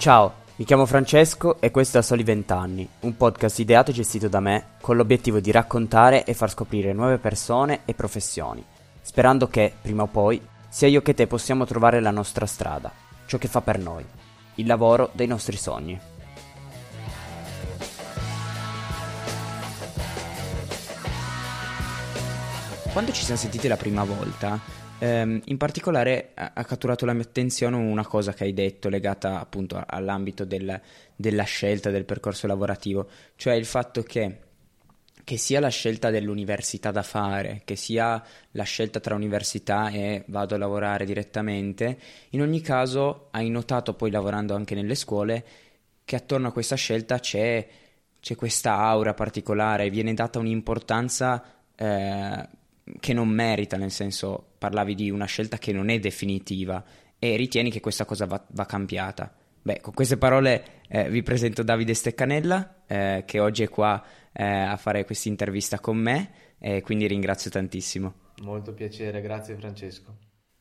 Ciao, 0.00 0.32
mi 0.56 0.64
chiamo 0.64 0.86
Francesco 0.86 1.60
e 1.60 1.70
questo 1.70 1.98
è 1.98 2.00
A 2.00 2.02
Soli 2.02 2.22
20 2.22 2.52
anni, 2.54 2.88
un 3.00 3.18
podcast 3.18 3.58
ideato 3.58 3.90
e 3.90 3.92
gestito 3.92 4.28
da 4.28 4.40
me 4.40 4.68
con 4.80 4.96
l'obiettivo 4.96 5.40
di 5.40 5.50
raccontare 5.50 6.24
e 6.24 6.32
far 6.32 6.48
scoprire 6.48 6.94
nuove 6.94 7.18
persone 7.18 7.80
e 7.84 7.92
professioni, 7.92 8.64
sperando 9.02 9.48
che, 9.48 9.70
prima 9.78 10.04
o 10.04 10.06
poi, 10.06 10.40
sia 10.70 10.88
io 10.88 11.02
che 11.02 11.12
te 11.12 11.26
possiamo 11.26 11.66
trovare 11.66 12.00
la 12.00 12.10
nostra 12.10 12.46
strada, 12.46 12.90
ciò 13.26 13.36
che 13.36 13.46
fa 13.46 13.60
per 13.60 13.78
noi, 13.78 14.02
il 14.54 14.66
lavoro 14.66 15.10
dei 15.12 15.26
nostri 15.26 15.58
sogni. 15.58 16.00
Quando 22.90 23.12
ci 23.12 23.22
siamo 23.22 23.38
sentiti 23.38 23.68
la 23.68 23.76
prima 23.76 24.04
volta, 24.04 24.58
ehm, 25.00 25.40
in 25.46 25.56
particolare 25.56 26.30
ha, 26.34 26.64
catturato 26.64 27.04
la 27.04 27.12
mia 27.12 27.24
attenzione 27.24 27.76
una 27.76 28.06
cosa 28.06 28.32
che 28.32 28.44
hai 28.44 28.52
detto 28.52 28.88
legata 28.88 29.40
appunto 29.40 29.82
all'ambito 29.84 30.44
del, 30.44 30.80
della 31.16 31.42
scelta 31.42 31.90
del 31.90 32.04
percorso 32.04 32.46
lavorativo, 32.46 33.08
cioè 33.36 33.54
il 33.54 33.64
fatto 33.64 34.02
che, 34.02 34.38
che 35.24 35.36
sia 35.36 35.58
la 35.58 35.68
scelta 35.68 36.10
dell'università 36.10 36.90
da 36.90 37.02
fare, 37.02 37.62
che 37.64 37.76
sia 37.76 38.22
la 38.52 38.64
scelta 38.64 39.00
tra 39.00 39.14
università 39.14 39.88
e 39.88 40.24
vado 40.26 40.54
a 40.54 40.58
lavorare 40.58 41.04
direttamente, 41.04 41.98
in 42.30 42.42
ogni 42.42 42.60
caso 42.60 43.28
hai 43.32 43.48
notato 43.48 43.94
poi 43.94 44.10
lavorando 44.10 44.54
anche 44.54 44.74
nelle 44.74 44.94
scuole 44.94 45.44
che 46.04 46.16
attorno 46.16 46.48
a 46.48 46.52
questa 46.52 46.76
scelta 46.76 47.18
c'è, 47.20 47.66
c'è 48.20 48.34
questa 48.34 48.76
aura 48.76 49.14
particolare, 49.14 49.90
viene 49.90 50.12
data 50.12 50.38
un'importanza 50.38 51.42
eh, 51.76 52.48
che 52.98 53.12
non 53.12 53.28
merita, 53.28 53.76
nel 53.76 53.90
senso 53.90 54.52
parlavi 54.58 54.94
di 54.94 55.10
una 55.10 55.26
scelta 55.26 55.58
che 55.58 55.72
non 55.72 55.88
è 55.88 55.98
definitiva 55.98 56.82
e 57.18 57.36
ritieni 57.36 57.70
che 57.70 57.80
questa 57.80 58.04
cosa 58.04 58.26
va, 58.26 58.44
va 58.50 58.66
cambiata. 58.66 59.32
Beh, 59.62 59.80
con 59.80 59.92
queste 59.92 60.16
parole 60.16 60.82
eh, 60.88 61.10
vi 61.10 61.22
presento 61.22 61.62
Davide 61.62 61.92
Steccanella, 61.92 62.84
eh, 62.86 63.22
che 63.26 63.40
oggi 63.40 63.62
è 63.62 63.68
qua 63.68 64.02
eh, 64.32 64.44
a 64.44 64.76
fare 64.76 65.04
questa 65.04 65.28
intervista 65.28 65.80
con 65.80 65.98
me 65.98 66.30
e 66.58 66.80
quindi 66.80 67.06
ringrazio 67.06 67.50
tantissimo. 67.50 68.14
Molto 68.42 68.72
piacere, 68.72 69.20
grazie 69.20 69.56
Francesco. 69.56 70.16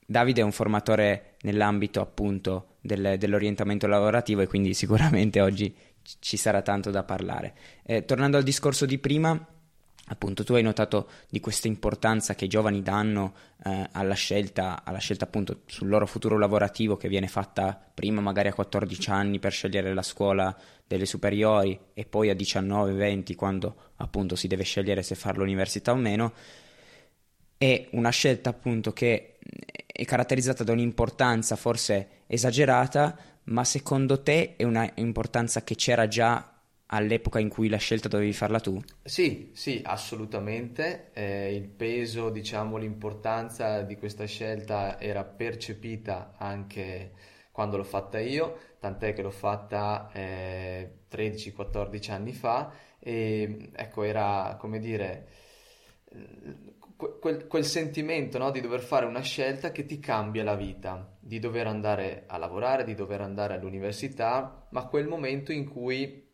Davide 0.06 0.42
è 0.42 0.44
un 0.44 0.52
formatore 0.52 1.36
nell'ambito 1.44 2.02
appunto 2.02 2.78
del, 2.82 3.16
dell'orientamento 3.18 3.88
lavorativo 3.88 4.42
e 4.42 4.48
quindi 4.48 4.74
sicuramente 4.74 5.40
oggi 5.40 5.74
ci 6.20 6.36
sarà 6.36 6.62
tanto 6.62 6.90
da 6.90 7.04
parlare. 7.04 7.54
Eh, 7.84 8.04
tornando 8.06 8.36
al 8.36 8.44
discorso 8.44 8.86
di 8.86 8.98
prima, 8.98 9.48
appunto 10.10 10.44
tu 10.44 10.54
hai 10.54 10.64
notato 10.64 11.10
di 11.30 11.40
questa 11.40 11.68
importanza 11.68 12.36
che 12.36 12.46
i 12.46 12.50
giovani 12.50 12.82
danno 12.82 13.34
eh, 13.64 13.88
alla 13.92 14.14
scelta, 14.14 14.84
alla 14.84 14.98
scelta 14.98 15.26
appunto 15.26 15.62
sul 15.66 15.88
loro 15.88 16.06
futuro 16.06 16.38
lavorativo 16.38 16.98
che 16.98 17.08
viene 17.08 17.28
fatta 17.28 17.80
prima 17.94 18.22
magari 18.22 18.48
a 18.50 18.54
14 18.54 19.10
anni 19.10 19.40
per 19.40 19.52
scegliere 19.52 19.94
la 19.94 20.02
scuola 20.02 20.56
delle 20.86 21.06
superiori 21.06 21.80
e 21.94 22.06
poi 22.06 22.30
a 22.30 22.34
19-20 22.34 23.36
quando 23.36 23.76
appunto 23.98 24.36
si 24.36 24.48
deve 24.48 24.64
scegliere 24.64 25.04
se 25.04 25.16
fare 25.16 25.38
l'università 25.38 25.92
o 25.92 25.96
meno. 25.96 26.34
È 27.58 27.88
una 27.92 28.10
scelta 28.10 28.50
appunto 28.50 28.94
che 28.94 29.38
è 29.86 30.06
caratterizzata 30.06 30.64
da 30.64 30.72
un'importanza 30.72 31.56
forse 31.56 32.24
esagerata 32.28 33.18
ma 33.46 33.64
secondo 33.64 34.22
te 34.22 34.56
è 34.56 34.64
una 34.64 34.90
importanza 34.96 35.64
che 35.64 35.76
c'era 35.76 36.08
già 36.08 36.59
all'epoca 36.92 37.40
in 37.40 37.50
cui 37.50 37.70
la 37.70 37.78
scelta 37.78 38.08
dovevi 38.08 38.34
farla 38.34 38.60
tu? 38.60 38.80
Sì, 39.04 39.52
sì, 39.54 39.82
assolutamente. 39.84 41.10
Eh, 41.14 41.56
il 41.56 41.68
peso, 41.68 42.30
diciamo, 42.30 42.78
l'importanza 42.78 43.82
di 43.82 43.96
questa 43.98 44.26
scelta 44.26 45.00
era 45.00 45.24
percepita 45.24 46.36
anche 46.38 47.12
quando 47.52 47.78
l'ho 47.78 47.84
fatta 47.84 48.20
io, 48.20 48.58
tant'è 48.80 49.14
che 49.14 49.22
l'ho 49.22 49.32
fatta 49.32 50.10
eh, 50.14 51.00
13-14 51.12 52.12
anni 52.12 52.32
fa 52.32 52.72
e 53.00 53.72
ecco, 53.76 54.04
era 54.04 54.56
come 54.58 54.80
dire 54.80 55.28
quel, 57.20 57.48
quel 57.48 57.66
sentimento 57.66 58.38
no, 58.38 58.52
di 58.52 58.62
dover 58.62 58.82
fare 58.82 59.06
una 59.06 59.22
scelta 59.22 59.72
che 59.72 59.86
ti 59.86 60.00
cambia 60.00 60.44
la 60.44 60.56
vita, 60.56 61.18
di 61.20 61.40
dover 61.40 61.68
andare 61.68 62.24
a 62.28 62.38
lavorare, 62.38 62.84
di 62.84 62.96
dover 62.96 63.22
andare 63.22 63.54
all'università, 63.54 64.68
ma 64.72 64.86
quel 64.86 65.08
momento 65.08 65.52
in 65.52 65.70
cui 65.70 66.29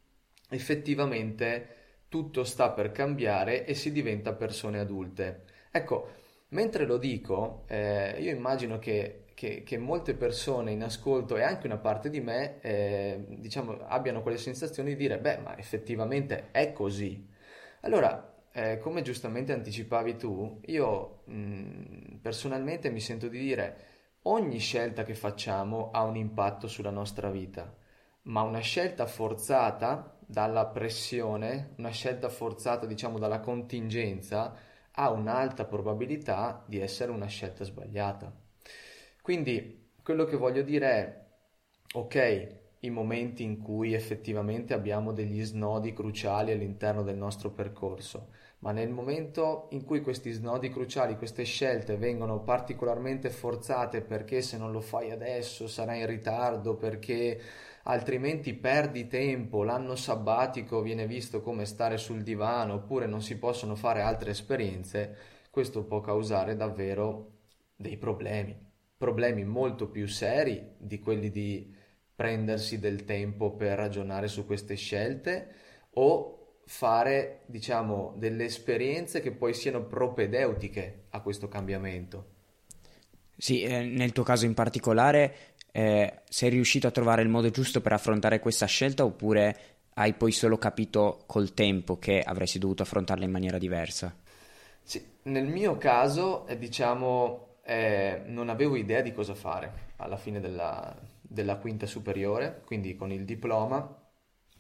effettivamente 0.50 1.76
tutto 2.08 2.44
sta 2.44 2.72
per 2.72 2.92
cambiare 2.92 3.66
e 3.66 3.74
si 3.74 3.92
diventa 3.92 4.34
persone 4.34 4.80
adulte. 4.80 5.44
Ecco, 5.72 6.10
mentre 6.50 6.86
lo 6.86 6.98
dico, 6.98 7.64
eh, 7.68 8.16
io 8.20 8.32
immagino 8.32 8.80
che, 8.80 9.26
che, 9.34 9.64
che, 9.64 9.78
molte 9.78 10.14
persone 10.14 10.72
in 10.72 10.84
ascolto 10.84 11.36
e 11.36 11.44
anche 11.44 11.68
una 11.68 11.78
parte 11.78 12.10
di 12.10 12.22
me, 12.22 12.62
eh, 12.62 13.26
diciamo, 13.28 13.80
abbiano 13.88 14.22
quelle 14.22 14.38
sensazioni 14.38 14.90
di 14.92 14.96
dire, 14.96 15.20
beh, 15.20 15.38
ma 15.40 15.58
effettivamente 15.58 16.52
è 16.52 16.72
così. 16.72 17.28
Allora, 17.82 18.34
eh, 18.52 18.78
come 18.80 19.02
giustamente 19.02 19.52
anticipavi 19.52 20.16
tu, 20.16 20.62
io 20.68 21.24
mh, 21.26 21.34
mm, 21.34 22.16
personalmente 22.22 22.90
mi 22.90 23.02
sento 23.02 23.28
di 23.28 23.40
dire, 23.40 23.78
ogni 24.24 24.60
scelta 24.60 25.04
che 25.04 25.14
facciamo 25.14 25.92
ha 25.92 26.04
un 26.04 26.16
impatto 26.16 26.68
sulla 26.68 26.90
nostra 26.90 27.30
vita, 27.30 27.76
ma 28.24 28.42
una 28.42 28.60
scelta 28.60 29.06
forzata 29.06 30.15
dalla 30.26 30.66
pressione, 30.68 31.74
una 31.78 31.90
scelta 31.90 32.30
forzata 32.30 32.86
diciamo 32.86 33.20
dalla 33.20 33.40
contingenza, 33.40 34.56
ha 34.92 35.10
un'alta 35.12 35.66
probabilità 35.66 36.64
di 36.68 36.80
essere 36.80 37.12
una 37.12 37.28
scelta 37.28 37.64
sbagliata. 37.64 38.34
Quindi 39.22 39.92
quello 40.02 40.26
che 40.26 40.38
voglio 40.38 40.62
dire 40.62 40.88
è, 40.92 41.26
ok, 41.94 42.48
i 42.82 42.90
momenti 42.90 43.44
in 43.44 43.60
cui 43.62 43.94
effettivamente 43.94 44.74
abbiamo 44.74 45.12
degli 45.12 45.44
snodi 45.44 45.94
cruciali 45.94 46.52
all'interno 46.52 47.02
del 47.04 47.18
nostro 47.18 47.50
percorso, 47.52 48.30
ma 48.60 48.72
nel 48.72 48.90
momento 48.90 49.68
in 49.72 49.84
cui 49.84 50.02
questi 50.02 50.32
snodi 50.32 50.70
cruciali, 50.70 51.18
queste 51.18 51.44
scelte 51.44 51.98
vengono 51.98 52.42
particolarmente 52.42 53.30
forzate 53.30 54.02
perché 54.02 54.42
se 54.42 54.58
non 54.58 54.72
lo 54.72 54.82
fai 54.82 55.12
adesso 55.12 55.68
sarai 55.68 56.02
in 56.02 56.08
ritardo, 56.08 56.76
perché 56.76 57.42
altrimenti 57.88 58.54
perdi 58.54 59.08
tempo, 59.08 59.64
l'anno 59.64 59.96
sabbatico 59.96 60.82
viene 60.82 61.06
visto 61.08 61.42
come 61.42 61.66
stare 61.66 61.98
sul 61.98 62.24
divano 62.24 62.76
oppure 62.76 63.06
non 63.06 63.22
si 63.22 63.38
possono 63.38 63.76
fare 63.76 64.02
altre 64.02 64.32
esperienze, 64.32 65.16
questo 65.52 65.84
può 65.84 66.02
causare 66.02 66.56
davvero 66.56 67.32
dei 67.76 67.98
problemi, 67.98 68.58
problemi 68.98 69.44
molto 69.44 69.90
più 69.90 70.08
seri 70.08 70.74
di 70.78 71.00
quelli 71.00 71.30
di 71.30 71.74
prendersi 72.16 72.80
del 72.80 73.04
tempo 73.06 73.52
per 73.56 73.78
ragionare 73.78 74.28
su 74.28 74.46
queste 74.46 74.76
scelte 74.76 75.54
o 75.92 76.60
fare, 76.66 77.42
diciamo, 77.46 78.16
delle 78.18 78.46
esperienze 78.46 79.22
che 79.22 79.32
poi 79.32 79.54
siano 79.54 79.86
propedeutiche 79.86 81.06
a 81.10 81.22
questo 81.22 81.48
cambiamento. 81.48 82.34
Sì, 83.38 83.64
eh, 83.64 83.84
nel 83.84 84.14
tuo 84.14 84.24
caso 84.24 84.46
in 84.46 84.54
particolare 84.54 85.54
eh, 85.76 86.22
sei 86.30 86.52
riuscito 86.52 86.88
a 86.88 86.92
trovare 86.92 87.22
il 87.22 87.28
modo 87.28 87.50
giusto 87.50 87.82
per 87.82 87.92
affrontare 87.92 88.40
questa 88.40 88.66
scelta 88.66 89.04
oppure 89.04 89.58
hai 89.96 90.14
poi 90.14 90.32
solo 90.32 90.58
capito 90.58 91.24
col 91.26 91.54
tempo 91.54 92.00
che 92.00 92.22
avresti 92.22 92.60
dovuto 92.60 92.84
affrontarla 92.84 93.26
in 93.26 93.32
maniera 93.32 93.58
diversa? 93.58 94.16
Sì, 94.82 95.06
nel 95.24 95.48
mio 95.48 95.78
caso, 95.78 96.48
eh, 96.48 96.58
diciamo, 96.58 97.58
eh, 97.66 98.22
non 98.26 98.48
avevo 98.48 98.78
idea 98.78 99.02
di 99.02 99.12
cosa 99.12 99.36
fare 99.36 99.94
alla 99.98 100.16
fine 100.16 100.40
della, 100.40 100.96
della, 101.22 101.58
quinta 101.58 101.86
superiore, 101.86 102.62
quindi 102.66 102.96
con 102.96 103.12
il 103.12 103.26
diploma, 103.26 104.02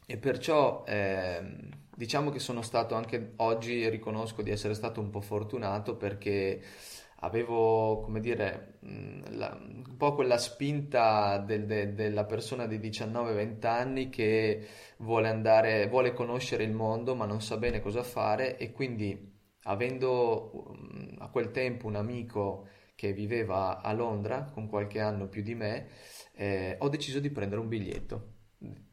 e 0.05 0.17
perciò 0.17 0.83
ehm, 0.85 1.69
diciamo 1.95 2.29
che 2.29 2.39
sono 2.39 2.61
stato 2.61 2.93
anche 2.93 3.35
oggi, 3.37 3.87
riconosco 3.87 4.41
di 4.41 4.51
essere 4.51 4.73
stato 4.73 4.99
un 4.99 5.11
po' 5.11 5.21
fortunato 5.21 5.95
perché 5.95 6.61
avevo, 7.19 8.01
come 8.01 8.19
dire, 8.19 8.77
la, 9.31 9.57
un 9.59 9.95
po' 9.97 10.15
quella 10.15 10.37
spinta 10.37 11.37
del, 11.37 11.65
de, 11.65 11.93
della 11.93 12.25
persona 12.25 12.67
di 12.67 12.77
19-20 12.77 13.65
anni 13.65 14.09
che 14.09 14.67
vuole 14.97 15.29
andare, 15.29 15.87
vuole 15.87 16.13
conoscere 16.13 16.63
il 16.63 16.73
mondo 16.73 17.15
ma 17.15 17.25
non 17.25 17.41
sa 17.41 17.57
bene 17.57 17.81
cosa 17.81 18.03
fare 18.03 18.57
e 18.57 18.71
quindi 18.71 19.33
avendo 19.63 20.75
a 21.19 21.29
quel 21.29 21.51
tempo 21.51 21.87
un 21.87 21.95
amico 21.95 22.67
che 22.95 23.13
viveva 23.13 23.81
a 23.81 23.91
Londra 23.93 24.43
con 24.43 24.67
qualche 24.67 24.99
anno 24.99 25.27
più 25.27 25.41
di 25.41 25.55
me, 25.55 25.87
eh, 26.33 26.75
ho 26.79 26.89
deciso 26.89 27.19
di 27.19 27.29
prendere 27.29 27.61
un 27.61 27.67
biglietto. 27.67 28.33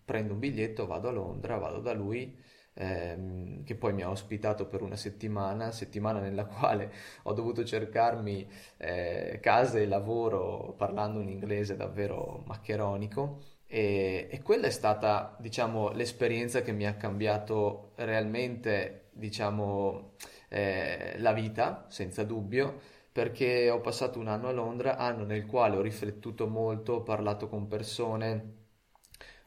Prendo 0.05 0.33
un 0.33 0.39
biglietto, 0.41 0.87
vado 0.87 1.09
a 1.09 1.13
Londra, 1.13 1.57
vado 1.59 1.81
da 1.81 1.93
lui 1.93 2.37
ehm, 2.75 3.65
che 3.65 3.75
poi 3.75 3.93
mi 3.93 4.03
ha 4.03 4.11
ospitato 4.11 4.67
per 4.67 4.83
una 4.83 4.97
settimana, 4.97 5.71
settimana 5.73 6.21
nella 6.21 6.45
quale 6.47 6.93
ho 7.25 7.33
dovuto 7.33 7.65
cercarmi 7.65 8.49
eh, 8.79 9.39
casa 9.41 9.79
e 9.79 9.87
lavoro 9.87 10.75
parlando 10.77 11.21
un 11.21 11.29
inglese 11.29 11.77
davvero 11.77 12.43
maccheronico. 12.47 13.39
E, 13.67 14.29
e, 14.31 14.43
quella 14.43 14.67
è 14.67 14.71
stata, 14.71 15.35
diciamo, 15.41 15.91
l'esperienza 15.93 16.61
che 16.63 16.73
mi 16.73 16.87
ha 16.87 16.95
cambiato 16.97 17.93
realmente, 17.97 19.09
diciamo, 19.13 20.13
eh, 20.49 21.15
la 21.19 21.33
vita, 21.33 21.87
senza 21.89 22.23
dubbio, 22.25 22.81
perché 23.11 23.71
ho 23.71 23.81
passato 23.81 24.19
un 24.19 24.29
anno 24.29 24.49
a 24.49 24.53
Londra, 24.53 24.97
anno 24.97 25.25
nel 25.25 25.47
quale 25.47 25.77
ho 25.77 25.81
riflettuto 25.81 26.47
molto, 26.49 26.95
ho 26.95 27.03
parlato 27.03 27.49
con 27.49 27.67
persone, 27.67 28.62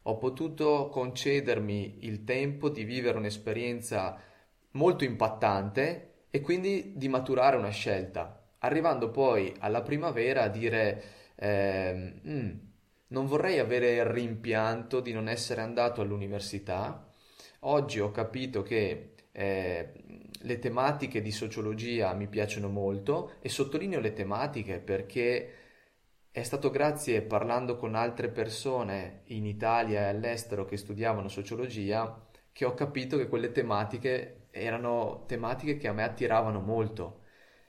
ho 0.07 0.17
potuto 0.17 0.89
concedermi 0.89 1.97
il 2.01 2.23
tempo 2.23 2.69
di 2.69 2.83
vivere 2.83 3.17
un'esperienza 3.17 4.19
molto 4.71 5.03
impattante 5.03 6.25
e 6.29 6.41
quindi 6.41 6.93
di 6.95 7.07
maturare 7.07 7.57
una 7.57 7.69
scelta, 7.69 8.53
arrivando 8.59 9.09
poi 9.09 9.53
alla 9.59 9.81
primavera 9.81 10.43
a 10.43 10.47
dire 10.49 11.03
eh, 11.35 12.13
mm, 12.27 12.49
non 13.07 13.25
vorrei 13.25 13.59
avere 13.59 13.95
il 13.95 14.05
rimpianto 14.05 14.99
di 14.99 15.11
non 15.11 15.27
essere 15.27 15.61
andato 15.61 16.01
all'università. 16.01 17.11
Oggi 17.61 17.99
ho 17.99 18.11
capito 18.11 18.61
che 18.61 19.13
eh, 19.31 19.91
le 20.39 20.59
tematiche 20.59 21.21
di 21.21 21.31
sociologia 21.31 22.13
mi 22.13 22.27
piacciono 22.27 22.69
molto 22.69 23.33
e 23.41 23.49
sottolineo 23.49 23.99
le 23.99 24.13
tematiche 24.13 24.79
perché 24.79 25.64
è 26.35 26.43
stato 26.43 26.69
grazie 26.69 27.21
parlando 27.21 27.77
con 27.77 27.95
altre 27.95 28.27
persone 28.27 29.21
in 29.27 29.45
Italia 29.45 30.01
e 30.01 30.09
all'estero 30.09 30.65
che 30.65 30.75
studiavano 30.75 31.29
sociologia 31.29 32.27
che 32.51 32.65
ho 32.65 32.73
capito 32.73 33.15
che 33.15 33.29
quelle 33.29 33.53
tematiche 33.53 34.47
erano 34.51 35.23
tematiche 35.27 35.77
che 35.77 35.87
a 35.87 35.93
me 35.93 36.03
attiravano 36.03 36.59
molto. 36.59 37.21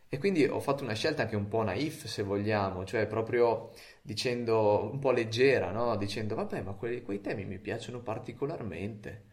E 0.09 0.19
quindi 0.19 0.45
ho 0.47 0.59
fatto 0.59 0.83
una 0.83 0.95
scelta 0.95 1.23
anche 1.23 1.37
un 1.37 1.47
po' 1.47 1.63
naif, 1.63 2.07
se 2.07 2.25
vogliamo, 2.25 2.85
cioè 2.85 3.07
proprio 3.07 3.71
dicendo 4.03 4.91
un 4.93 4.99
po' 4.99 5.13
leggera, 5.13 5.71
no? 5.71 5.97
Dicendo, 5.97 6.35
vabbè, 6.35 6.63
ma 6.63 6.73
quei, 6.73 7.03
quei 7.03 7.21
temi 7.21 7.45
mi 7.45 7.61
piacciono 7.61 8.01
particolarmente. 8.01 9.27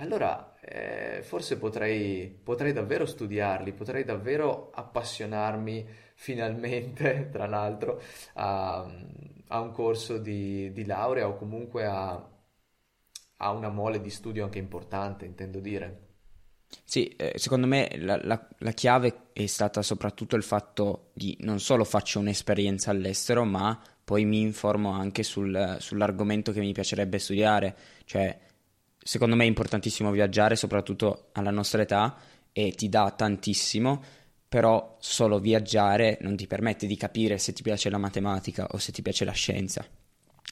Allora, 0.00 0.54
eh, 0.60 1.22
forse 1.22 1.58
potrei, 1.58 2.28
potrei 2.28 2.72
davvero 2.72 3.04
studiarli, 3.04 3.72
potrei 3.72 4.04
davvero 4.04 4.70
appassionarmi 4.72 5.86
finalmente, 6.14 7.28
tra 7.32 7.46
l'altro, 7.46 8.00
a, 8.34 8.88
a 9.48 9.60
un 9.60 9.72
corso 9.72 10.18
di, 10.18 10.72
di, 10.72 10.84
laurea 10.84 11.26
o 11.26 11.36
comunque 11.36 11.84
a, 11.84 12.12
a, 13.38 13.50
una 13.50 13.70
mole 13.70 14.00
di 14.00 14.10
studio 14.10 14.44
anche 14.44 14.58
importante, 14.58 15.24
intendo 15.24 15.58
dire. 15.58 16.06
Sì, 16.84 17.08
eh, 17.08 17.32
secondo 17.36 17.66
me 17.66 17.90
la, 17.96 18.20
la, 18.22 18.48
la, 18.58 18.72
chiave 18.72 19.30
è 19.32 19.46
stata 19.46 19.82
soprattutto 19.82 20.36
il 20.36 20.42
fatto 20.44 21.10
di 21.12 21.36
non 21.40 21.58
solo 21.58 21.82
faccio 21.82 22.20
un'esperienza 22.20 22.92
all'estero, 22.92 23.44
ma 23.44 23.80
poi 24.04 24.24
mi 24.24 24.40
informo 24.42 24.90
anche 24.90 25.22
sul, 25.22 25.76
sull'argomento 25.80 26.52
che 26.52 26.60
mi 26.60 26.72
piacerebbe 26.72 27.18
studiare. 27.18 27.76
Cioè, 28.04 28.38
secondo 29.08 29.36
me 29.36 29.44
è 29.44 29.46
importantissimo 29.46 30.10
viaggiare, 30.10 30.54
soprattutto 30.54 31.30
alla 31.32 31.50
nostra 31.50 31.80
età, 31.80 32.14
e 32.52 32.72
ti 32.72 32.90
dà 32.90 33.10
tantissimo 33.16 34.02
però 34.46 34.96
solo 34.98 35.38
viaggiare 35.38 36.18
non 36.20 36.36
ti 36.36 36.46
permette 36.46 36.86
di 36.86 36.96
capire 36.96 37.38
se 37.38 37.54
ti 37.54 37.62
piace 37.62 37.88
la 37.88 37.98
matematica 37.98 38.66
o 38.70 38.78
se 38.78 38.92
ti 38.92 39.00
piace 39.00 39.24
la 39.24 39.32
scienza. 39.32 39.84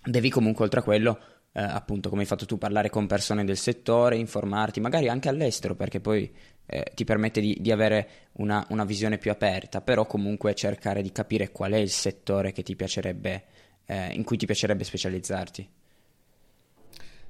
Devi 0.05 0.31
comunque, 0.31 0.65
oltre 0.65 0.81
a 0.81 0.83
quello, 0.83 1.19
eh, 1.53 1.61
appunto, 1.61 2.09
come 2.09 2.23
hai 2.23 2.27
fatto 2.27 2.47
tu, 2.47 2.57
parlare 2.57 2.89
con 2.89 3.07
persone 3.07 3.45
del 3.45 3.59
settore, 3.59 4.17
informarti, 4.17 4.81
magari 4.81 5.09
anche 5.09 5.29
all'estero, 5.29 5.75
perché 5.75 6.01
poi 6.01 6.31
eh, 6.65 6.93
ti 6.95 7.05
permette 7.05 7.41
di, 7.41 7.59
di 7.61 7.73
avere 7.73 8.09
una, 8.33 8.67
una, 8.71 8.85
visione 8.85 9.19
più 9.19 9.31
aperta, 9.31 9.83
però 9.83 10.07
comunque 10.07 10.55
cercare 10.55 11.03
di 11.03 11.13
capire 11.13 11.51
qual 11.51 11.73
è 11.73 11.79
il 11.79 11.91
settore 11.91 12.55
eh, 12.55 14.13
in 14.13 14.25
cui 14.25 14.37
ti 14.39 14.47
piacerebbe 14.47 14.85
specializzarti. 14.85 15.69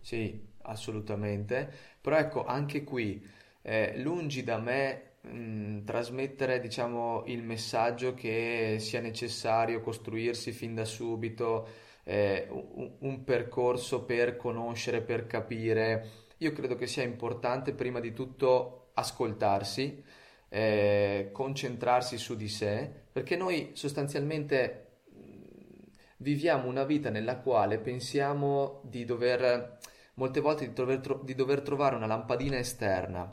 Sì, 0.00 0.40
assolutamente. 0.66 1.70
Però 2.00 2.16
ecco, 2.16 2.44
anche 2.44 2.84
qui, 2.84 3.24
eh, 3.62 3.94
lungi 3.98 4.42
da 4.44 4.58
me 4.58 5.02
mh, 5.22 5.28
mm, 5.28 5.84
trasmettere 5.84 6.60
diciamo, 6.60 7.24
il 7.26 7.42
messaggio 7.42 8.14
che 8.14 8.76
sia 8.80 9.00
necessario 9.00 9.80
costruirsi 9.80 10.52
fin 10.52 10.74
da 10.74 10.84
subito 10.84 11.68
eh, 12.04 12.46
un, 12.50 12.92
un 13.00 13.24
percorso 13.24 14.04
per 14.04 14.36
conoscere, 14.36 15.00
per 15.00 15.26
capire. 15.26 16.24
Io 16.38 16.52
credo 16.52 16.76
che 16.76 16.86
sia 16.86 17.02
importante 17.02 17.72
prima 17.72 18.00
di 18.00 18.12
tutto 18.12 18.90
ascoltarsi, 18.94 20.02
eh, 20.48 21.30
concentrarsi 21.32 22.18
su 22.18 22.36
di 22.36 22.48
sé, 22.48 22.90
perché 23.12 23.36
noi 23.36 23.70
sostanzialmente 23.74 25.00
mm, 25.14 25.82
viviamo 26.18 26.68
una 26.68 26.84
vita 26.84 27.10
nella 27.10 27.38
quale 27.38 27.78
pensiamo 27.78 28.80
di 28.84 29.04
dover, 29.04 29.78
molte 30.16 30.40
volte 30.40 30.66
di 30.66 30.74
dover, 30.74 31.00
di 31.22 31.34
dover 31.34 31.62
trovare 31.62 31.96
una 31.96 32.06
lampadina 32.06 32.58
esterna 32.58 33.28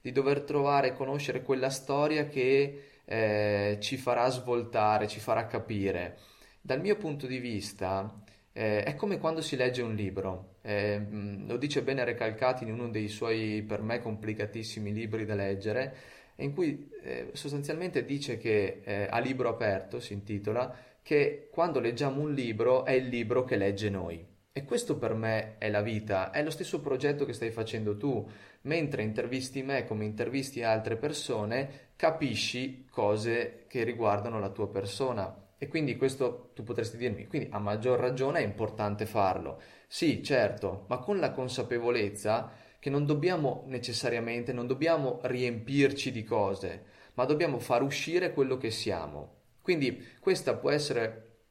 di 0.00 0.12
dover 0.12 0.42
trovare 0.42 0.88
e 0.88 0.92
conoscere 0.92 1.42
quella 1.42 1.70
storia 1.70 2.28
che 2.28 2.82
eh, 3.04 3.78
ci 3.80 3.96
farà 3.96 4.28
svoltare, 4.28 5.08
ci 5.08 5.20
farà 5.20 5.46
capire. 5.46 6.18
Dal 6.60 6.80
mio 6.80 6.96
punto 6.96 7.26
di 7.26 7.38
vista 7.38 8.22
eh, 8.52 8.82
è 8.82 8.94
come 8.94 9.18
quando 9.18 9.40
si 9.40 9.56
legge 9.56 9.82
un 9.82 9.94
libro, 9.94 10.56
eh, 10.62 11.00
lo 11.46 11.56
dice 11.56 11.82
bene 11.82 12.04
Recalcati 12.04 12.64
in 12.64 12.72
uno 12.72 12.88
dei 12.88 13.08
suoi 13.08 13.62
per 13.66 13.82
me 13.82 14.00
complicatissimi 14.00 14.92
libri 14.92 15.24
da 15.24 15.34
leggere, 15.34 15.94
in 16.36 16.54
cui 16.54 16.88
eh, 17.02 17.30
sostanzialmente 17.32 18.04
dice 18.04 18.38
che 18.38 18.80
eh, 18.84 19.08
a 19.10 19.18
libro 19.18 19.48
aperto 19.48 19.98
si 19.98 20.12
intitola 20.12 20.74
che 21.02 21.48
quando 21.50 21.80
leggiamo 21.80 22.20
un 22.20 22.32
libro 22.32 22.84
è 22.84 22.92
il 22.92 23.08
libro 23.08 23.44
che 23.44 23.56
legge 23.56 23.90
noi. 23.90 24.36
E 24.58 24.64
questo 24.64 24.98
per 24.98 25.14
me 25.14 25.56
è 25.58 25.70
la 25.70 25.82
vita, 25.82 26.32
è 26.32 26.42
lo 26.42 26.50
stesso 26.50 26.80
progetto 26.80 27.24
che 27.24 27.32
stai 27.32 27.52
facendo 27.52 27.96
tu 27.96 28.28
mentre 28.62 29.04
intervisti 29.04 29.62
me 29.62 29.84
come 29.84 30.04
intervisti 30.04 30.64
altre 30.64 30.96
persone, 30.96 31.90
capisci 31.94 32.84
cose 32.90 33.66
che 33.68 33.84
riguardano 33.84 34.40
la 34.40 34.50
tua 34.50 34.68
persona. 34.68 35.50
E 35.56 35.68
quindi 35.68 35.96
questo 35.96 36.50
tu 36.54 36.64
potresti 36.64 36.96
dirmi, 36.96 37.28
quindi 37.28 37.48
a 37.52 37.60
maggior 37.60 38.00
ragione 38.00 38.40
è 38.40 38.42
importante 38.42 39.06
farlo. 39.06 39.60
Sì, 39.86 40.24
certo, 40.24 40.86
ma 40.88 40.98
con 40.98 41.20
la 41.20 41.30
consapevolezza 41.30 42.50
che 42.80 42.90
non 42.90 43.06
dobbiamo 43.06 43.62
necessariamente, 43.68 44.52
non 44.52 44.66
dobbiamo 44.66 45.20
riempirci 45.22 46.10
di 46.10 46.24
cose, 46.24 46.82
ma 47.14 47.24
dobbiamo 47.26 47.60
far 47.60 47.82
uscire 47.84 48.32
quello 48.32 48.56
che 48.56 48.72
siamo. 48.72 49.36
Quindi 49.62 50.16
questa 50.18 50.54
può 50.56 50.70
essere, 50.70 51.42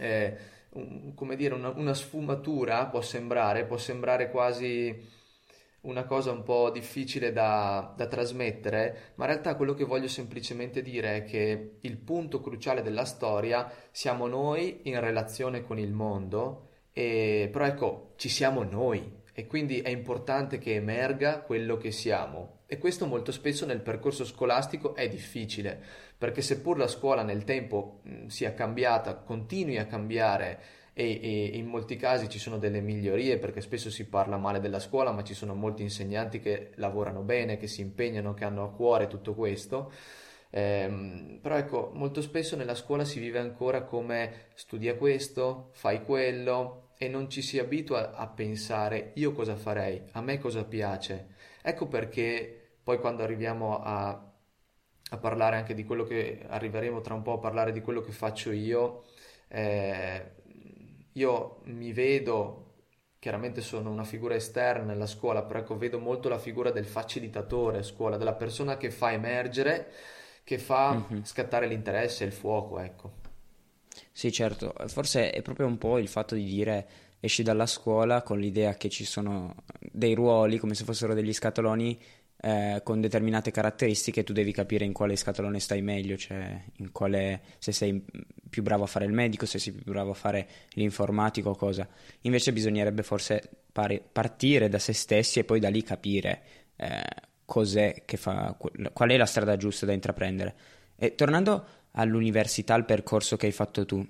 eh, 0.00 0.36
un, 0.72 1.14
come 1.14 1.36
dire, 1.36 1.54
una, 1.54 1.70
una 1.70 1.94
sfumatura, 1.94 2.86
può 2.86 3.00
sembrare, 3.00 3.64
può 3.64 3.76
sembrare 3.76 4.30
quasi 4.30 5.18
una 5.82 6.04
cosa 6.04 6.30
un 6.30 6.42
po' 6.42 6.70
difficile 6.70 7.32
da, 7.32 7.94
da, 7.96 8.06
trasmettere, 8.06 9.12
ma 9.14 9.24
in 9.24 9.30
realtà 9.30 9.56
quello 9.56 9.74
che 9.74 9.84
voglio 9.84 10.08
semplicemente 10.08 10.82
dire 10.82 11.16
è 11.16 11.24
che 11.24 11.78
il 11.80 11.96
punto 11.96 12.40
cruciale 12.40 12.82
della 12.82 13.04
storia 13.04 13.70
siamo 13.90 14.26
noi 14.26 14.80
in 14.84 15.00
relazione 15.00 15.62
con 15.62 15.78
il 15.78 15.92
mondo, 15.92 16.68
e, 16.92 17.48
però 17.50 17.64
ecco, 17.64 18.12
ci 18.16 18.28
siamo 18.28 18.62
noi 18.62 19.18
e 19.32 19.46
quindi 19.46 19.80
è 19.80 19.88
importante 19.88 20.58
che 20.58 20.74
emerga 20.74 21.40
quello 21.40 21.76
che 21.78 21.92
siamo. 21.92 22.58
E 22.66 22.78
questo 22.78 23.06
molto 23.06 23.32
spesso 23.32 23.64
nel 23.64 23.80
percorso 23.80 24.24
scolastico 24.24 24.94
è 24.94 25.08
difficile, 25.08 25.82
perché 26.20 26.42
seppur 26.42 26.76
la 26.76 26.86
scuola 26.86 27.22
nel 27.22 27.44
tempo 27.44 28.00
mh, 28.02 28.26
sia 28.26 28.52
cambiata, 28.52 29.14
continui 29.14 29.78
a 29.78 29.86
cambiare, 29.86 30.60
e, 30.92 31.18
e, 31.22 31.56
in 31.56 31.64
molti 31.64 31.96
casi 31.96 32.28
ci 32.28 32.38
sono 32.38 32.58
delle 32.58 32.82
migliorie 32.82 33.38
perché 33.38 33.62
spesso 33.62 33.88
si 33.88 34.06
parla 34.06 34.36
male 34.36 34.60
della 34.60 34.80
scuola, 34.80 35.12
ma 35.12 35.22
ci 35.22 35.32
sono 35.32 35.54
molti 35.54 35.80
insegnanti 35.80 36.38
che 36.38 36.72
lavorano 36.74 37.22
bene, 37.22 37.56
che 37.56 37.66
si 37.66 37.80
impegnano, 37.80 38.34
che 38.34 38.44
hanno 38.44 38.64
a 38.64 38.70
cuore 38.70 39.06
tutto 39.06 39.32
questo. 39.32 39.90
Eh, 40.50 41.38
però 41.40 41.56
ecco, 41.56 41.90
molto 41.94 42.20
spesso 42.20 42.54
nella 42.54 42.74
scuola 42.74 43.06
si 43.06 43.18
vive 43.18 43.38
ancora 43.38 43.84
come 43.84 44.48
studia 44.56 44.96
questo, 44.96 45.70
fai 45.72 46.04
quello 46.04 46.90
e 46.98 47.08
non 47.08 47.30
ci 47.30 47.40
si 47.40 47.58
abitua 47.58 48.12
a 48.14 48.26
pensare 48.26 49.12
io 49.14 49.32
cosa 49.32 49.56
farei, 49.56 50.02
a 50.12 50.20
me 50.20 50.38
cosa 50.38 50.64
piace. 50.64 51.28
Ecco 51.62 51.86
perché 51.86 52.72
poi 52.82 52.98
quando 52.98 53.22
arriviamo 53.22 53.80
a, 53.82 54.29
a 55.10 55.16
parlare 55.18 55.56
anche 55.56 55.74
di 55.74 55.84
quello 55.84 56.04
che 56.04 56.44
arriveremo 56.46 57.00
tra 57.00 57.14
un 57.14 57.22
po' 57.22 57.34
a 57.34 57.38
parlare 57.38 57.72
di 57.72 57.80
quello 57.80 58.00
che 58.00 58.12
faccio 58.12 58.50
io, 58.52 59.04
eh, 59.48 60.32
io 61.12 61.60
mi 61.64 61.92
vedo, 61.92 62.74
chiaramente 63.18 63.60
sono 63.60 63.90
una 63.90 64.04
figura 64.04 64.34
esterna 64.34 64.84
nella 64.84 65.06
scuola, 65.06 65.42
però 65.42 65.60
ecco, 65.60 65.76
vedo 65.76 65.98
molto 65.98 66.28
la 66.28 66.38
figura 66.38 66.70
del 66.70 66.86
facilitatore 66.86 67.78
a 67.78 67.82
scuola, 67.82 68.16
della 68.16 68.34
persona 68.34 68.76
che 68.76 68.90
fa 68.90 69.12
emergere, 69.12 69.92
che 70.44 70.58
fa 70.58 70.94
mm-hmm. 70.94 71.22
scattare 71.22 71.66
l'interesse, 71.66 72.24
il 72.24 72.32
fuoco, 72.32 72.78
ecco. 72.78 73.18
Sì, 74.12 74.30
certo, 74.30 74.72
forse 74.86 75.30
è 75.30 75.42
proprio 75.42 75.66
un 75.66 75.78
po' 75.78 75.98
il 75.98 76.08
fatto 76.08 76.34
di 76.34 76.44
dire 76.44 76.88
esci 77.20 77.42
dalla 77.42 77.66
scuola 77.66 78.22
con 78.22 78.38
l'idea 78.38 78.74
che 78.74 78.88
ci 78.88 79.04
sono 79.04 79.54
dei 79.78 80.14
ruoli 80.14 80.58
come 80.58 80.74
se 80.74 80.84
fossero 80.84 81.12
degli 81.12 81.32
scatoloni 81.32 82.00
eh, 82.42 82.80
con 82.82 83.00
determinate 83.00 83.50
caratteristiche 83.50 84.24
tu 84.24 84.32
devi 84.32 84.52
capire 84.52 84.84
in 84.84 84.92
quale 84.92 85.16
scatolone 85.16 85.60
stai 85.60 85.82
meglio, 85.82 86.16
cioè 86.16 86.62
quale, 86.90 87.42
se 87.58 87.72
sei 87.72 88.02
più 88.48 88.62
bravo 88.62 88.84
a 88.84 88.86
fare 88.86 89.04
il 89.04 89.12
medico, 89.12 89.44
se 89.46 89.58
sei 89.58 89.72
più 89.72 89.84
bravo 89.84 90.12
a 90.12 90.14
fare 90.14 90.48
l'informatico 90.70 91.50
o 91.50 91.54
cosa. 91.54 91.86
Invece 92.22 92.52
bisognerebbe 92.52 93.02
forse 93.02 93.42
pari, 93.70 94.00
partire 94.10 94.68
da 94.68 94.78
se 94.78 94.92
stessi 94.92 95.38
e 95.38 95.44
poi 95.44 95.60
da 95.60 95.68
lì 95.68 95.82
capire 95.82 96.42
eh, 96.76 97.02
cos'è 97.44 98.02
che 98.06 98.16
fa, 98.16 98.56
qual 98.92 99.10
è 99.10 99.16
la 99.16 99.26
strada 99.26 99.56
giusta 99.56 99.84
da 99.84 99.92
intraprendere. 99.92 100.54
E 100.96 101.14
tornando 101.14 101.64
all'università, 101.92 102.74
al 102.74 102.84
percorso 102.84 103.36
che 103.36 103.46
hai 103.46 103.52
fatto 103.52 103.84
tu, 103.84 104.06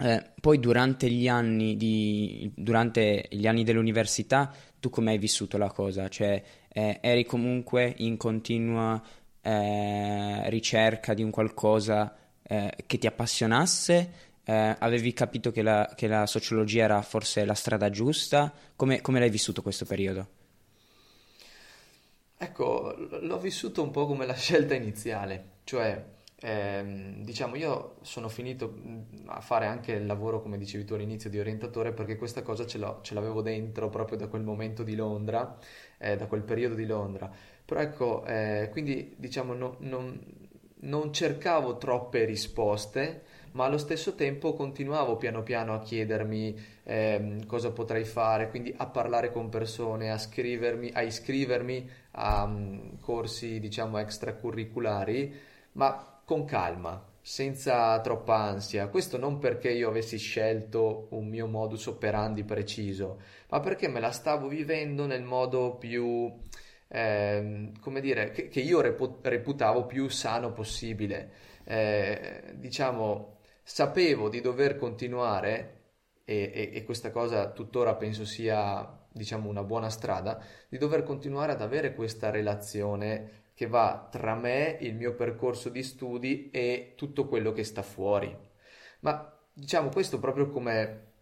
eh, 0.00 0.24
poi 0.40 0.58
durante 0.58 1.08
gli, 1.08 1.28
anni 1.28 1.76
di, 1.76 2.50
durante 2.54 3.26
gli 3.30 3.46
anni 3.46 3.62
dell'università 3.62 4.52
tu 4.80 4.90
come 4.90 5.12
hai 5.12 5.18
vissuto 5.18 5.56
la 5.56 5.70
cosa? 5.70 6.08
Cioè 6.08 6.42
eh, 6.76 6.98
eri 7.00 7.24
comunque 7.24 7.94
in 7.98 8.16
continua 8.16 9.00
eh, 9.40 10.50
ricerca 10.50 11.14
di 11.14 11.22
un 11.22 11.30
qualcosa 11.30 12.16
eh, 12.42 12.74
che 12.84 12.98
ti 12.98 13.06
appassionasse? 13.06 14.32
Eh, 14.44 14.76
avevi 14.78 15.12
capito 15.12 15.52
che 15.52 15.62
la, 15.62 15.92
che 15.94 16.08
la, 16.08 16.26
sociologia 16.26 16.82
era 16.82 17.00
forse 17.02 17.44
la 17.44 17.54
strada 17.54 17.90
giusta? 17.90 18.52
Come, 18.74 19.00
come 19.00 19.20
l'hai 19.20 19.30
vissuto 19.30 19.62
questo 19.62 19.84
periodo? 19.84 20.26
Ecco, 22.36 22.92
l'ho 23.20 23.38
vissuto 23.38 23.80
un 23.80 23.92
po' 23.92 24.06
come 24.06 24.26
la 24.26 24.34
scelta 24.34 24.74
iniziale, 24.74 25.50
cioè 25.62 26.04
eh, 26.40 27.14
diciamo, 27.18 27.56
io 27.56 27.96
sono 28.02 28.28
finito 28.28 28.74
a 29.26 29.40
fare 29.40 29.66
anche 29.66 29.92
il 29.92 30.06
lavoro, 30.06 30.42
come 30.42 30.58
dicevi 30.58 30.84
tu 30.84 30.94
all'inizio, 30.94 31.30
di 31.30 31.38
orientatore 31.38 31.92
perché 31.92 32.16
questa 32.16 32.42
cosa 32.42 32.66
ce, 32.66 32.78
ce 33.02 33.14
l'avevo 33.14 33.40
dentro 33.40 33.88
proprio 33.88 34.18
da 34.18 34.26
quel 34.26 34.42
momento 34.42 34.82
di 34.82 34.94
Londra, 34.94 35.56
eh, 35.98 36.16
da 36.16 36.26
quel 36.26 36.42
periodo 36.42 36.74
di 36.74 36.86
Londra. 36.86 37.30
Però 37.64 37.80
ecco, 37.80 38.24
eh, 38.26 38.68
quindi 38.72 39.14
diciamo, 39.16 39.54
no, 39.54 39.76
non, 39.78 40.20
non 40.80 41.12
cercavo 41.12 41.78
troppe 41.78 42.24
risposte, 42.24 43.22
ma 43.52 43.64
allo 43.64 43.78
stesso 43.78 44.14
tempo 44.14 44.52
continuavo 44.52 45.16
piano 45.16 45.42
piano 45.42 45.74
a 45.74 45.80
chiedermi 45.80 46.58
eh, 46.82 47.38
cosa 47.46 47.70
potrei 47.70 48.04
fare, 48.04 48.50
quindi 48.50 48.74
a 48.76 48.86
parlare 48.86 49.30
con 49.32 49.48
persone, 49.48 50.10
a, 50.10 50.14
a 50.92 51.02
iscrivermi 51.02 51.90
a 52.10 52.42
um, 52.42 52.98
corsi, 52.98 53.60
diciamo, 53.60 53.98
extracurriculari, 53.98 55.32
ma 55.72 56.13
con 56.24 56.44
calma, 56.44 57.04
senza 57.20 58.00
troppa 58.00 58.36
ansia. 58.36 58.88
Questo 58.88 59.16
non 59.18 59.38
perché 59.38 59.70
io 59.70 59.88
avessi 59.88 60.18
scelto 60.18 61.08
un 61.10 61.28
mio 61.28 61.46
modus 61.46 61.86
operandi 61.86 62.44
preciso, 62.44 63.20
ma 63.48 63.60
perché 63.60 63.88
me 63.88 64.00
la 64.00 64.10
stavo 64.10 64.48
vivendo 64.48 65.06
nel 65.06 65.22
modo 65.22 65.76
più, 65.76 66.32
eh, 66.88 67.72
come 67.80 68.00
dire, 68.00 68.30
che, 68.30 68.48
che 68.48 68.60
io 68.60 68.80
repu- 68.80 69.18
reputavo 69.22 69.86
più 69.86 70.08
sano 70.08 70.52
possibile. 70.52 71.30
Eh, 71.64 72.52
diciamo, 72.54 73.38
sapevo 73.62 74.28
di 74.28 74.40
dover 74.40 74.76
continuare, 74.76 75.80
e, 76.24 76.50
e, 76.54 76.70
e 76.74 76.84
questa 76.84 77.10
cosa 77.10 77.50
tuttora 77.50 77.94
penso 77.96 78.24
sia 78.24 78.98
diciamo 79.10 79.48
una 79.48 79.62
buona 79.62 79.90
strada, 79.90 80.42
di 80.68 80.76
dover 80.76 81.04
continuare 81.04 81.52
ad 81.52 81.62
avere 81.62 81.94
questa 81.94 82.30
relazione 82.30 83.42
che 83.54 83.66
va 83.66 84.08
tra 84.10 84.34
me, 84.34 84.76
il 84.80 84.94
mio 84.94 85.14
percorso 85.14 85.68
di 85.68 85.82
studi 85.82 86.50
e 86.50 86.94
tutto 86.96 87.26
quello 87.28 87.52
che 87.52 87.62
sta 87.64 87.82
fuori. 87.82 88.36
Ma 89.00 89.32
diciamo 89.52 89.90
questo 89.90 90.18
proprio 90.18 90.48
come, 90.48 91.12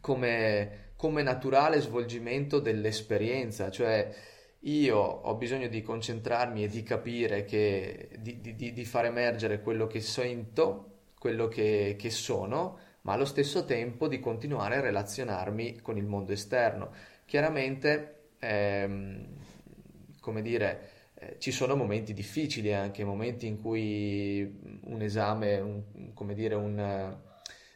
come, 0.00 0.92
come 0.96 1.22
naturale 1.22 1.80
svolgimento 1.80 2.60
dell'esperienza, 2.60 3.70
cioè 3.70 4.14
io 4.62 4.98
ho 4.98 5.34
bisogno 5.34 5.68
di 5.68 5.82
concentrarmi 5.82 6.64
e 6.64 6.68
di 6.68 6.82
capire, 6.82 7.44
che, 7.44 8.08
di, 8.18 8.40
di, 8.40 8.72
di 8.72 8.84
far 8.84 9.06
emergere 9.06 9.60
quello 9.60 9.86
che 9.86 10.00
sento, 10.00 10.98
quello 11.18 11.48
che, 11.48 11.96
che 11.98 12.10
sono, 12.10 12.78
ma 13.02 13.12
allo 13.14 13.24
stesso 13.24 13.64
tempo 13.64 14.06
di 14.08 14.20
continuare 14.20 14.76
a 14.76 14.80
relazionarmi 14.80 15.80
con 15.80 15.96
il 15.96 16.04
mondo 16.06 16.32
esterno. 16.32 16.90
Chiaramente, 17.24 18.30
ehm, 18.38 19.26
come 20.20 20.42
dire, 20.42 20.97
ci 21.38 21.50
sono 21.50 21.74
momenti 21.74 22.14
difficili 22.14 22.72
anche, 22.72 23.04
momenti 23.04 23.46
in 23.46 23.60
cui 23.60 24.80
un 24.84 25.02
esame, 25.02 25.58
un, 25.58 26.12
come 26.14 26.34
dire, 26.34 26.54
un, 26.54 26.78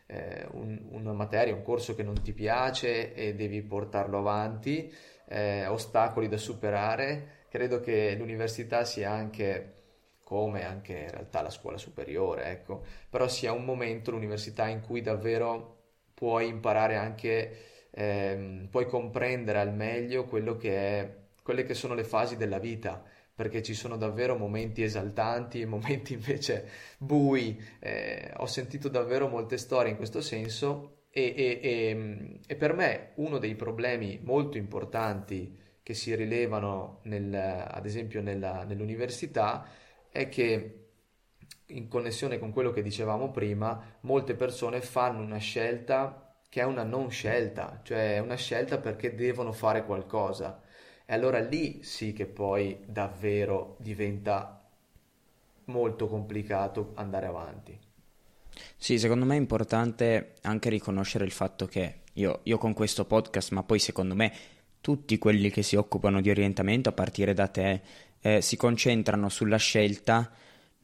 eh, 0.06 0.46
un, 0.52 0.78
una 0.90 1.12
materia, 1.12 1.54
un 1.54 1.62
corso 1.62 1.94
che 1.94 2.02
non 2.02 2.22
ti 2.22 2.32
piace 2.32 3.14
e 3.14 3.34
devi 3.34 3.62
portarlo 3.62 4.18
avanti, 4.18 4.92
eh, 5.28 5.66
ostacoli 5.66 6.28
da 6.28 6.36
superare. 6.36 7.40
Credo 7.48 7.80
che 7.80 8.14
l'università 8.16 8.84
sia 8.84 9.10
anche 9.10 9.80
come 10.22 10.64
anche 10.64 10.92
in 10.94 11.10
realtà 11.10 11.42
la 11.42 11.50
scuola 11.50 11.76
superiore, 11.76 12.44
ecco, 12.46 12.84
però 13.10 13.28
sia 13.28 13.52
un 13.52 13.64
momento, 13.64 14.10
l'università, 14.10 14.66
in 14.68 14.80
cui 14.80 15.02
davvero 15.02 15.80
puoi 16.14 16.48
imparare 16.48 16.96
anche, 16.96 17.88
ehm, 17.90 18.68
puoi 18.70 18.86
comprendere 18.86 19.58
al 19.58 19.74
meglio 19.74 20.24
quello 20.24 20.56
che 20.56 20.76
è, 21.00 21.16
quelle 21.42 21.64
che 21.64 21.74
sono 21.74 21.94
le 21.94 22.04
fasi 22.04 22.36
della 22.36 22.58
vita 22.58 23.02
perché 23.42 23.60
ci 23.60 23.74
sono 23.74 23.96
davvero 23.96 24.36
momenti 24.36 24.84
esaltanti 24.84 25.60
e 25.60 25.66
momenti 25.66 26.12
invece 26.14 26.68
bui. 26.96 27.60
Eh, 27.80 28.32
ho 28.36 28.46
sentito 28.46 28.88
davvero 28.88 29.28
molte 29.28 29.58
storie 29.58 29.90
in 29.90 29.96
questo 29.96 30.20
senso 30.20 31.06
e, 31.10 31.34
e, 31.36 31.60
e, 31.60 32.38
e, 32.46 32.54
per 32.54 32.72
me 32.72 33.10
uno 33.16 33.38
dei 33.38 33.56
problemi 33.56 34.20
molto 34.22 34.58
importanti 34.58 35.58
che 35.82 35.92
si 35.92 36.14
rilevano 36.14 37.00
nel, 37.02 37.34
ad 37.34 37.84
esempio 37.84 38.22
nella, 38.22 38.62
nell'università 38.62 39.66
è 40.08 40.28
che 40.28 40.76
in 41.66 41.88
connessione 41.88 42.38
con 42.38 42.52
quello 42.52 42.70
che 42.70 42.82
dicevamo 42.82 43.32
prima, 43.32 43.96
molte 44.02 44.36
persone 44.36 44.80
fanno 44.80 45.20
una 45.20 45.38
scelta 45.38 46.36
che 46.48 46.60
è 46.60 46.64
una 46.64 46.84
non 46.84 47.10
scelta, 47.10 47.80
cioè 47.82 48.20
una 48.20 48.36
scelta 48.36 48.78
perché 48.78 49.16
devono 49.16 49.50
fare 49.52 49.84
qualcosa 49.84 50.61
e 51.12 51.14
allora 51.14 51.40
lì 51.40 51.80
sì 51.82 52.14
che 52.14 52.24
poi 52.24 52.78
davvero 52.86 53.76
diventa 53.80 54.66
molto 55.64 56.08
complicato 56.08 56.92
andare 56.94 57.26
avanti. 57.26 57.78
Sì, 58.78 58.98
secondo 58.98 59.26
me 59.26 59.34
è 59.34 59.38
importante 59.38 60.36
anche 60.40 60.70
riconoscere 60.70 61.26
il 61.26 61.30
fatto 61.30 61.66
che 61.66 61.96
io, 62.14 62.40
io, 62.44 62.56
con 62.56 62.72
questo 62.72 63.04
podcast, 63.04 63.50
ma 63.50 63.62
poi 63.62 63.78
secondo 63.78 64.14
me 64.14 64.32
tutti 64.80 65.18
quelli 65.18 65.50
che 65.50 65.62
si 65.62 65.76
occupano 65.76 66.22
di 66.22 66.30
orientamento, 66.30 66.88
a 66.88 66.92
partire 66.92 67.34
da 67.34 67.48
te, 67.48 67.82
eh, 68.22 68.40
si 68.40 68.56
concentrano 68.56 69.28
sulla 69.28 69.58
scelta 69.58 70.30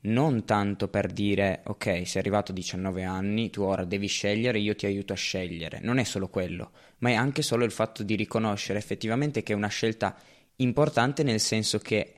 non 0.00 0.44
tanto 0.44 0.88
per 0.88 1.10
dire 1.10 1.62
ok, 1.64 2.06
sei 2.06 2.20
arrivato 2.20 2.52
a 2.52 2.54
19 2.54 3.02
anni, 3.04 3.50
tu 3.50 3.62
ora 3.62 3.84
devi 3.84 4.06
scegliere, 4.06 4.58
io 4.58 4.74
ti 4.74 4.86
aiuto 4.86 5.12
a 5.12 5.16
scegliere. 5.16 5.80
Non 5.82 5.98
è 5.98 6.04
solo 6.04 6.28
quello, 6.28 6.70
ma 6.98 7.10
è 7.10 7.14
anche 7.14 7.42
solo 7.42 7.64
il 7.64 7.72
fatto 7.72 8.02
di 8.02 8.14
riconoscere 8.14 8.78
effettivamente 8.78 9.42
che 9.42 9.52
è 9.52 9.56
una 9.56 9.68
scelta 9.68 10.16
importante 10.56 11.22
nel 11.22 11.40
senso 11.40 11.78
che 11.78 12.14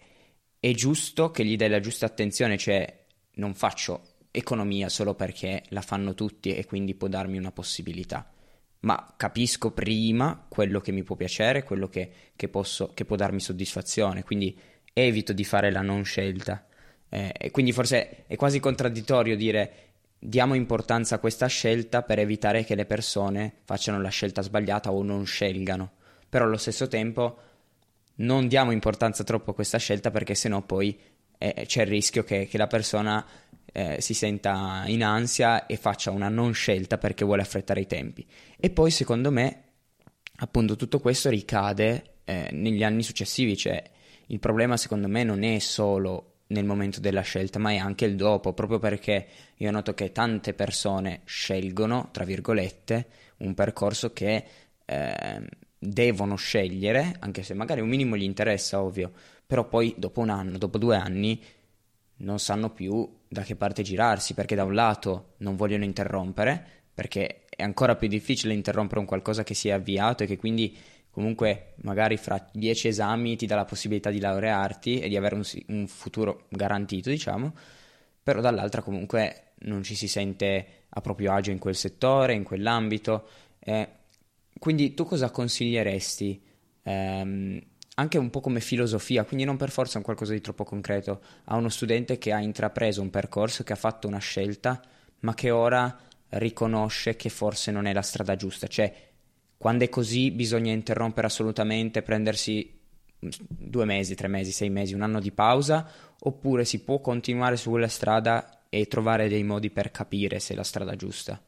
è 0.58 0.72
giusto 0.72 1.30
che 1.30 1.44
gli 1.44 1.56
dai 1.56 1.70
la 1.70 1.80
giusta 1.80 2.06
attenzione, 2.06 2.58
cioè 2.58 3.06
non 3.34 3.54
faccio 3.54 4.02
economia 4.30 4.88
solo 4.88 5.14
perché 5.14 5.64
la 5.68 5.80
fanno 5.80 6.14
tutti 6.14 6.54
e 6.54 6.66
quindi 6.66 6.94
può 6.94 7.08
darmi 7.08 7.38
una 7.38 7.50
possibilità, 7.50 8.30
ma 8.80 9.14
capisco 9.16 9.72
prima 9.72 10.46
quello 10.48 10.80
che 10.80 10.92
mi 10.92 11.02
può 11.02 11.16
piacere, 11.16 11.64
quello 11.64 11.88
che, 11.88 12.12
che, 12.36 12.48
posso, 12.48 12.92
che 12.92 13.04
può 13.04 13.16
darmi 13.16 13.40
soddisfazione, 13.40 14.22
quindi 14.22 14.56
evito 14.92 15.32
di 15.32 15.44
fare 15.44 15.70
la 15.70 15.80
non 15.80 16.04
scelta 16.04 16.66
eh, 17.10 17.32
e 17.36 17.50
quindi 17.50 17.72
forse 17.72 18.24
è 18.26 18.36
quasi 18.36 18.60
contraddittorio 18.60 19.36
dire 19.36 19.72
diamo 20.18 20.54
importanza 20.54 21.16
a 21.16 21.18
questa 21.18 21.46
scelta 21.46 22.02
per 22.02 22.18
evitare 22.18 22.64
che 22.64 22.74
le 22.74 22.84
persone 22.84 23.54
facciano 23.64 24.00
la 24.00 24.10
scelta 24.10 24.42
sbagliata 24.42 24.92
o 24.92 25.02
non 25.02 25.26
scelgano. 25.26 25.92
Però 26.28 26.44
allo 26.44 26.58
stesso 26.58 26.88
tempo 26.88 27.38
non 28.16 28.46
diamo 28.46 28.70
importanza 28.70 29.24
troppo 29.24 29.50
a 29.50 29.54
questa 29.54 29.78
scelta 29.78 30.10
perché 30.10 30.34
sennò 30.34 30.62
poi 30.62 30.98
eh, 31.38 31.64
c'è 31.66 31.82
il 31.82 31.88
rischio 31.88 32.22
che, 32.22 32.46
che 32.46 32.58
la 32.58 32.66
persona 32.66 33.26
eh, 33.72 33.96
si 34.00 34.14
senta 34.14 34.84
in 34.86 35.02
ansia 35.02 35.66
e 35.66 35.76
faccia 35.76 36.10
una 36.10 36.28
non 36.28 36.52
scelta 36.52 36.98
perché 36.98 37.24
vuole 37.24 37.42
affrettare 37.42 37.80
i 37.80 37.86
tempi. 37.86 38.26
E 38.58 38.70
poi 38.70 38.90
secondo 38.90 39.30
me 39.30 39.62
appunto 40.36 40.76
tutto 40.76 41.00
questo 41.00 41.30
ricade 41.30 42.18
eh, 42.24 42.50
negli 42.52 42.84
anni 42.84 43.02
successivi, 43.02 43.56
cioè 43.56 43.82
il 44.26 44.38
problema 44.38 44.76
secondo 44.76 45.08
me 45.08 45.24
non 45.24 45.42
è 45.42 45.58
solo 45.58 46.29
nel 46.50 46.64
momento 46.64 47.00
della 47.00 47.20
scelta, 47.22 47.58
ma 47.58 47.70
è 47.70 47.76
anche 47.76 48.04
il 48.04 48.16
dopo, 48.16 48.52
proprio 48.52 48.78
perché 48.78 49.26
io 49.56 49.70
noto 49.70 49.94
che 49.94 50.12
tante 50.12 50.54
persone 50.54 51.20
scelgono, 51.24 52.08
tra 52.12 52.24
virgolette, 52.24 53.06
un 53.38 53.54
percorso 53.54 54.12
che 54.12 54.44
eh, 54.84 55.42
devono 55.78 56.36
scegliere, 56.36 57.16
anche 57.20 57.42
se 57.42 57.54
magari 57.54 57.80
un 57.80 57.88
minimo 57.88 58.16
gli 58.16 58.22
interessa, 58.22 58.82
ovvio, 58.82 59.12
però 59.46 59.66
poi 59.66 59.94
dopo 59.96 60.20
un 60.20 60.28
anno, 60.28 60.58
dopo 60.58 60.78
due 60.78 60.96
anni, 60.96 61.42
non 62.16 62.38
sanno 62.38 62.70
più 62.70 63.08
da 63.28 63.42
che 63.42 63.56
parte 63.56 63.82
girarsi, 63.82 64.34
perché 64.34 64.54
da 64.54 64.64
un 64.64 64.74
lato 64.74 65.34
non 65.38 65.56
vogliono 65.56 65.84
interrompere, 65.84 66.66
perché 66.92 67.44
è 67.48 67.62
ancora 67.62 67.94
più 67.94 68.08
difficile 68.08 68.54
interrompere 68.54 69.00
un 69.00 69.06
qualcosa 69.06 69.44
che 69.44 69.54
si 69.54 69.68
è 69.68 69.72
avviato 69.72 70.24
e 70.24 70.26
che 70.26 70.36
quindi 70.36 70.76
comunque 71.10 71.74
magari 71.82 72.16
fra 72.16 72.44
dieci 72.52 72.88
esami 72.88 73.36
ti 73.36 73.46
dà 73.46 73.56
la 73.56 73.64
possibilità 73.64 74.10
di 74.10 74.20
laurearti 74.20 75.00
e 75.00 75.08
di 75.08 75.16
avere 75.16 75.34
un, 75.34 75.42
un 75.68 75.86
futuro 75.86 76.46
garantito, 76.48 77.10
diciamo, 77.10 77.52
però 78.22 78.40
dall'altra 78.40 78.82
comunque 78.82 79.52
non 79.60 79.82
ci 79.82 79.94
si 79.94 80.08
sente 80.08 80.84
a 80.88 81.00
proprio 81.00 81.32
agio 81.32 81.50
in 81.50 81.58
quel 81.58 81.74
settore, 81.74 82.34
in 82.34 82.42
quell'ambito. 82.42 83.28
Eh, 83.58 83.88
quindi 84.58 84.94
tu 84.94 85.04
cosa 85.04 85.30
consiglieresti? 85.30 86.42
Ehm, 86.82 87.60
anche 87.96 88.18
un 88.18 88.30
po' 88.30 88.40
come 88.40 88.60
filosofia, 88.60 89.24
quindi 89.24 89.44
non 89.44 89.56
per 89.56 89.70
forza 89.70 89.98
un 89.98 90.04
qualcosa 90.04 90.32
di 90.32 90.40
troppo 90.40 90.64
concreto, 90.64 91.20
a 91.44 91.56
uno 91.56 91.68
studente 91.68 92.18
che 92.18 92.32
ha 92.32 92.40
intrapreso 92.40 93.02
un 93.02 93.10
percorso, 93.10 93.62
che 93.62 93.74
ha 93.74 93.76
fatto 93.76 94.08
una 94.08 94.18
scelta, 94.18 94.80
ma 95.20 95.34
che 95.34 95.50
ora 95.50 95.98
riconosce 96.30 97.16
che 97.16 97.28
forse 97.28 97.70
non 97.70 97.86
è 97.86 97.92
la 97.92 98.02
strada 98.02 98.36
giusta. 98.36 98.66
Cioè, 98.68 99.09
quando 99.60 99.84
è 99.84 99.90
così 99.90 100.30
bisogna 100.30 100.72
interrompere 100.72 101.26
assolutamente, 101.26 102.00
prendersi 102.00 102.80
due 103.18 103.84
mesi, 103.84 104.14
tre 104.14 104.26
mesi, 104.26 104.52
sei 104.52 104.70
mesi, 104.70 104.94
un 104.94 105.02
anno 105.02 105.20
di 105.20 105.32
pausa, 105.32 105.86
oppure 106.18 106.64
si 106.64 106.82
può 106.82 106.98
continuare 107.00 107.58
su 107.58 107.68
quella 107.68 107.86
strada 107.86 108.62
e 108.70 108.86
trovare 108.86 109.28
dei 109.28 109.42
modi 109.42 109.68
per 109.68 109.90
capire 109.90 110.38
se 110.40 110.54
è 110.54 110.56
la 110.56 110.62
strada 110.64 110.96
giusta? 110.96 111.38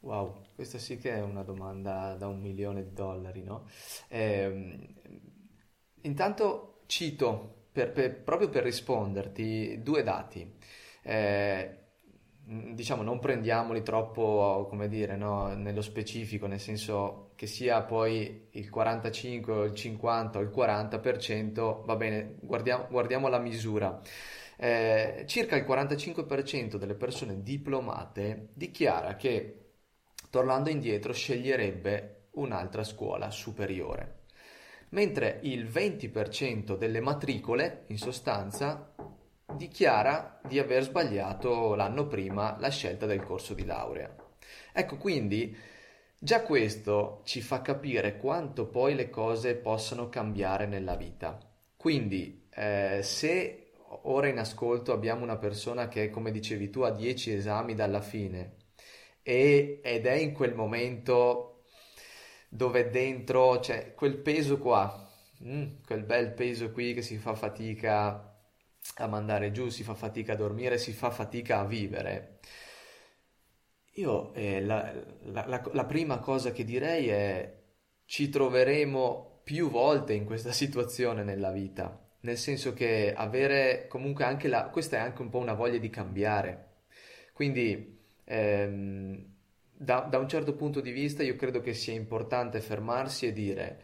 Wow, 0.00 0.48
questa 0.54 0.76
sì 0.76 0.98
che 0.98 1.14
è 1.14 1.22
una 1.22 1.42
domanda 1.42 2.14
da 2.14 2.26
un 2.26 2.42
milione 2.42 2.82
di 2.82 2.92
dollari, 2.92 3.42
no? 3.42 3.66
Eh, 4.08 4.78
intanto 6.02 6.82
cito, 6.84 7.68
per, 7.72 7.90
per, 7.92 8.20
proprio 8.22 8.50
per 8.50 8.64
risponderti, 8.64 9.80
due 9.82 10.02
dati. 10.02 10.56
Eh, 11.02 11.79
diciamo, 12.50 13.02
non 13.02 13.20
prendiamoli 13.20 13.82
troppo, 13.82 14.66
come 14.68 14.88
dire, 14.88 15.16
no, 15.16 15.54
nello 15.54 15.82
specifico, 15.82 16.46
nel 16.46 16.58
senso 16.58 17.30
che 17.36 17.46
sia 17.46 17.82
poi 17.82 18.48
il 18.50 18.68
45, 18.68 19.66
il 19.66 19.74
50 19.74 20.38
o 20.38 20.42
il 20.42 20.48
40%, 20.48 21.84
va 21.84 21.96
bene, 21.96 22.36
guardiamo, 22.40 22.86
guardiamo 22.90 23.28
la 23.28 23.38
misura. 23.38 24.00
Eh, 24.56 25.24
circa 25.26 25.56
il 25.56 25.64
45% 25.64 26.76
delle 26.76 26.94
persone 26.94 27.42
diplomate 27.42 28.48
dichiara 28.52 29.16
che 29.16 29.70
tornando 30.28 30.70
indietro 30.70 31.12
sceglierebbe 31.12 32.28
un'altra 32.32 32.82
scuola 32.82 33.30
superiore, 33.30 34.24
mentre 34.90 35.38
il 35.44 35.66
20% 35.66 36.76
delle 36.76 37.00
matricole, 37.00 37.84
in 37.86 37.98
sostanza, 37.98 38.92
dichiara 39.56 40.40
di 40.46 40.58
aver 40.58 40.82
sbagliato 40.82 41.74
l'anno 41.74 42.06
prima 42.06 42.56
la 42.58 42.70
scelta 42.70 43.06
del 43.06 43.22
corso 43.22 43.54
di 43.54 43.64
laurea. 43.64 44.14
Ecco, 44.72 44.96
quindi 44.96 45.56
già 46.18 46.42
questo 46.42 47.22
ci 47.24 47.40
fa 47.40 47.62
capire 47.62 48.16
quanto 48.16 48.66
poi 48.66 48.94
le 48.94 49.10
cose 49.10 49.54
possano 49.56 50.08
cambiare 50.08 50.66
nella 50.66 50.96
vita. 50.96 51.38
Quindi, 51.76 52.46
eh, 52.54 53.00
se 53.02 53.72
ora 54.02 54.28
in 54.28 54.38
ascolto 54.38 54.92
abbiamo 54.92 55.22
una 55.22 55.36
persona 55.36 55.88
che, 55.88 56.10
come 56.10 56.30
dicevi 56.30 56.70
tu, 56.70 56.80
ha 56.82 56.90
10 56.90 57.32
esami 57.32 57.74
dalla 57.74 58.00
fine 58.00 58.56
e, 59.22 59.80
ed 59.82 60.06
è 60.06 60.12
in 60.14 60.32
quel 60.32 60.54
momento 60.54 61.62
dove 62.48 62.90
dentro 62.90 63.58
c'è 63.60 63.94
quel 63.94 64.18
peso 64.18 64.58
qua, 64.58 65.08
mm, 65.44 65.82
quel 65.86 66.02
bel 66.04 66.32
peso 66.32 66.70
qui 66.72 66.94
che 66.94 67.02
si 67.02 67.16
fa 67.16 67.34
fatica 67.34 68.29
a 68.96 69.06
mandare 69.06 69.50
giù, 69.52 69.68
si 69.68 69.82
fa 69.82 69.94
fatica 69.94 70.32
a 70.32 70.36
dormire, 70.36 70.78
si 70.78 70.92
fa 70.92 71.10
fatica 71.10 71.60
a 71.60 71.64
vivere. 71.64 72.38
Io 73.94 74.32
eh, 74.34 74.60
la, 74.62 74.92
la, 75.24 75.46
la, 75.46 75.62
la 75.72 75.84
prima 75.84 76.18
cosa 76.18 76.52
che 76.52 76.64
direi 76.64 77.08
è 77.08 77.58
ci 78.04 78.28
troveremo 78.28 79.40
più 79.44 79.70
volte 79.70 80.14
in 80.14 80.24
questa 80.24 80.52
situazione 80.52 81.22
nella 81.24 81.50
vita, 81.50 81.98
nel 82.20 82.36
senso 82.38 82.72
che 82.72 83.12
avere 83.14 83.86
comunque 83.88 84.24
anche 84.24 84.48
la, 84.48 84.68
questa 84.68 84.96
è 84.96 85.00
anche 85.00 85.22
un 85.22 85.30
po' 85.30 85.38
una 85.38 85.54
voglia 85.54 85.78
di 85.78 85.90
cambiare. 85.90 86.68
Quindi 87.32 87.98
ehm, 88.24 89.24
da, 89.72 90.00
da 90.00 90.18
un 90.18 90.28
certo 90.28 90.54
punto 90.54 90.80
di 90.80 90.90
vista 90.92 91.22
io 91.22 91.36
credo 91.36 91.60
che 91.60 91.72
sia 91.72 91.94
importante 91.94 92.60
fermarsi 92.60 93.26
e 93.26 93.32
dire 93.32 93.82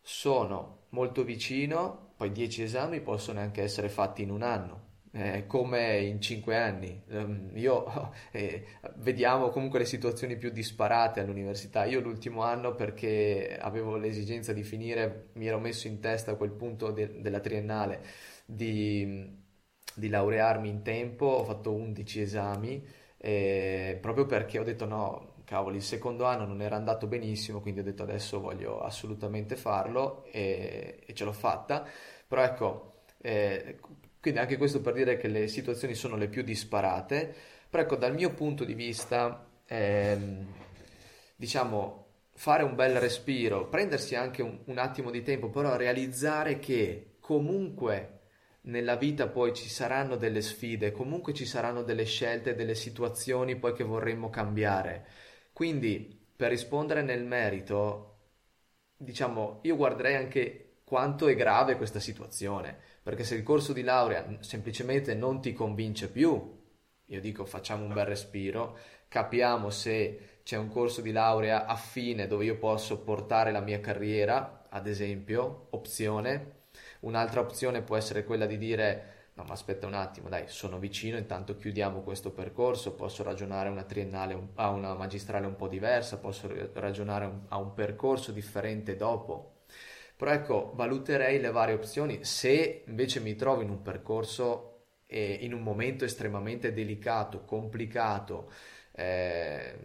sono 0.00 0.86
molto 0.90 1.24
vicino, 1.24 2.05
poi 2.16 2.32
dieci 2.32 2.62
esami 2.62 3.00
possono 3.00 3.40
anche 3.40 3.62
essere 3.62 3.88
fatti 3.88 4.22
in 4.22 4.30
un 4.30 4.42
anno, 4.42 4.84
eh, 5.12 5.46
come 5.46 5.98
in 5.98 6.20
cinque 6.20 6.56
anni. 6.56 7.02
Um, 7.08 7.50
io 7.54 8.12
eh, 8.32 8.64
vediamo 8.96 9.50
comunque 9.50 9.78
le 9.78 9.84
situazioni 9.84 10.36
più 10.36 10.50
disparate 10.50 11.20
all'università. 11.20 11.84
Io 11.84 12.00
l'ultimo 12.00 12.42
anno, 12.42 12.74
perché 12.74 13.56
avevo 13.60 13.96
l'esigenza 13.96 14.52
di 14.52 14.62
finire, 14.62 15.28
mi 15.34 15.46
ero 15.46 15.58
messo 15.58 15.86
in 15.88 16.00
testa 16.00 16.32
a 16.32 16.34
quel 16.36 16.52
punto 16.52 16.90
de- 16.90 17.20
della 17.20 17.40
triennale 17.40 18.02
di, 18.46 19.28
di 19.94 20.08
laurearmi 20.08 20.68
in 20.68 20.82
tempo, 20.82 21.26
ho 21.26 21.44
fatto 21.44 21.72
11 21.72 22.20
esami 22.20 22.82
eh, 23.18 23.98
proprio 24.00 24.26
perché 24.26 24.58
ho 24.58 24.62
detto 24.64 24.84
no, 24.84 25.34
cavoli, 25.46 25.76
il 25.76 25.82
secondo 25.82 26.24
anno 26.26 26.44
non 26.44 26.60
era 26.60 26.76
andato 26.76 27.06
benissimo, 27.06 27.62
quindi 27.62 27.80
ho 27.80 27.84
detto 27.84 28.02
adesso 28.02 28.40
voglio 28.40 28.80
assolutamente 28.80 29.56
farlo 29.56 30.24
e, 30.30 31.00
e 31.06 31.14
ce 31.14 31.24
l'ho 31.24 31.32
fatta, 31.32 31.86
però 32.26 32.42
ecco, 32.42 32.94
eh, 33.22 33.78
quindi 34.20 34.40
anche 34.40 34.56
questo 34.58 34.80
per 34.80 34.92
dire 34.92 35.16
che 35.16 35.28
le 35.28 35.46
situazioni 35.46 35.94
sono 35.94 36.16
le 36.16 36.28
più 36.28 36.42
disparate, 36.42 37.34
però 37.70 37.82
ecco, 37.82 37.96
dal 37.96 38.12
mio 38.12 38.34
punto 38.34 38.64
di 38.64 38.74
vista, 38.74 39.46
ehm, 39.66 40.46
diciamo, 41.36 42.06
fare 42.34 42.62
un 42.64 42.74
bel 42.74 42.98
respiro, 42.98 43.68
prendersi 43.68 44.14
anche 44.14 44.42
un, 44.42 44.58
un 44.64 44.78
attimo 44.78 45.10
di 45.10 45.22
tempo, 45.22 45.48
però 45.48 45.76
realizzare 45.76 46.58
che 46.58 47.16
comunque 47.20 48.16
nella 48.62 48.96
vita 48.96 49.28
poi 49.28 49.54
ci 49.54 49.68
saranno 49.68 50.16
delle 50.16 50.40
sfide, 50.40 50.92
comunque 50.92 51.32
ci 51.32 51.46
saranno 51.46 51.82
delle 51.82 52.04
scelte, 52.04 52.54
delle 52.54 52.74
situazioni 52.74 53.56
poi 53.56 53.72
che 53.72 53.84
vorremmo 53.84 54.28
cambiare. 54.28 55.06
Quindi, 55.56 56.28
per 56.36 56.50
rispondere 56.50 57.00
nel 57.00 57.24
merito, 57.24 58.18
diciamo, 58.94 59.60
io 59.62 59.74
guarderei 59.74 60.14
anche 60.14 60.80
quanto 60.84 61.28
è 61.28 61.34
grave 61.34 61.78
questa 61.78 61.98
situazione, 61.98 62.78
perché 63.02 63.24
se 63.24 63.36
il 63.36 63.42
corso 63.42 63.72
di 63.72 63.80
laurea 63.80 64.36
semplicemente 64.40 65.14
non 65.14 65.40
ti 65.40 65.54
convince 65.54 66.10
più, 66.10 66.62
io 67.06 67.20
dico 67.22 67.46
facciamo 67.46 67.86
un 67.86 67.94
bel 67.94 68.04
respiro, 68.04 68.76
capiamo 69.08 69.70
se 69.70 70.40
c'è 70.42 70.58
un 70.58 70.68
corso 70.68 71.00
di 71.00 71.12
laurea 71.12 71.64
affine 71.64 72.26
dove 72.26 72.44
io 72.44 72.58
posso 72.58 73.00
portare 73.00 73.50
la 73.50 73.60
mia 73.60 73.80
carriera, 73.80 74.66
ad 74.68 74.86
esempio, 74.86 75.68
opzione, 75.70 76.56
Un'altra 77.00 77.40
opzione 77.40 77.82
può 77.82 77.96
essere 77.96 78.24
quella 78.24 78.46
di 78.46 78.58
dire 78.58 79.14
no 79.36 79.44
ma 79.44 79.52
aspetta 79.52 79.86
un 79.86 79.94
attimo, 79.94 80.28
dai, 80.30 80.44
sono 80.48 80.78
vicino, 80.78 81.18
intanto 81.18 81.56
chiudiamo 81.56 82.00
questo 82.00 82.30
percorso, 82.32 82.94
posso 82.94 83.22
ragionare 83.22 83.68
a 83.68 83.72
una 83.72 83.84
triennale, 83.84 84.48
a 84.54 84.70
una 84.70 84.94
magistrale 84.94 85.46
un 85.46 85.56
po' 85.56 85.68
diversa, 85.68 86.18
posso 86.18 86.50
ragionare 86.72 87.30
a 87.48 87.58
un 87.58 87.74
percorso 87.74 88.32
differente 88.32 88.96
dopo. 88.96 89.64
Però 90.16 90.30
ecco, 90.30 90.72
valuterei 90.74 91.38
le 91.40 91.50
varie 91.50 91.74
opzioni 91.74 92.24
se 92.24 92.84
invece 92.86 93.20
mi 93.20 93.34
trovo 93.36 93.60
in 93.60 93.68
un 93.68 93.82
percorso 93.82 94.76
e 95.06 95.38
in 95.42 95.52
un 95.52 95.62
momento 95.62 96.04
estremamente 96.06 96.72
delicato, 96.72 97.44
complicato, 97.44 98.50
eh, 98.92 99.78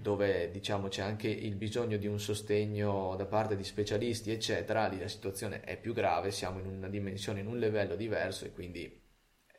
dove 0.00 0.50
diciamo 0.50 0.88
c'è 0.88 1.02
anche 1.02 1.28
il 1.28 1.54
bisogno 1.56 1.96
di 1.96 2.06
un 2.06 2.18
sostegno 2.20 3.14
da 3.16 3.26
parte 3.26 3.56
di 3.56 3.64
specialisti, 3.64 4.30
eccetera, 4.30 4.86
lì 4.86 4.98
la 4.98 5.08
situazione 5.08 5.60
è 5.62 5.78
più 5.78 5.92
grave, 5.92 6.30
siamo 6.30 6.58
in 6.60 6.66
una 6.66 6.88
dimensione, 6.88 7.40
in 7.40 7.46
un 7.46 7.58
livello 7.58 7.96
diverso 7.96 8.44
e 8.44 8.52
quindi 8.52 9.00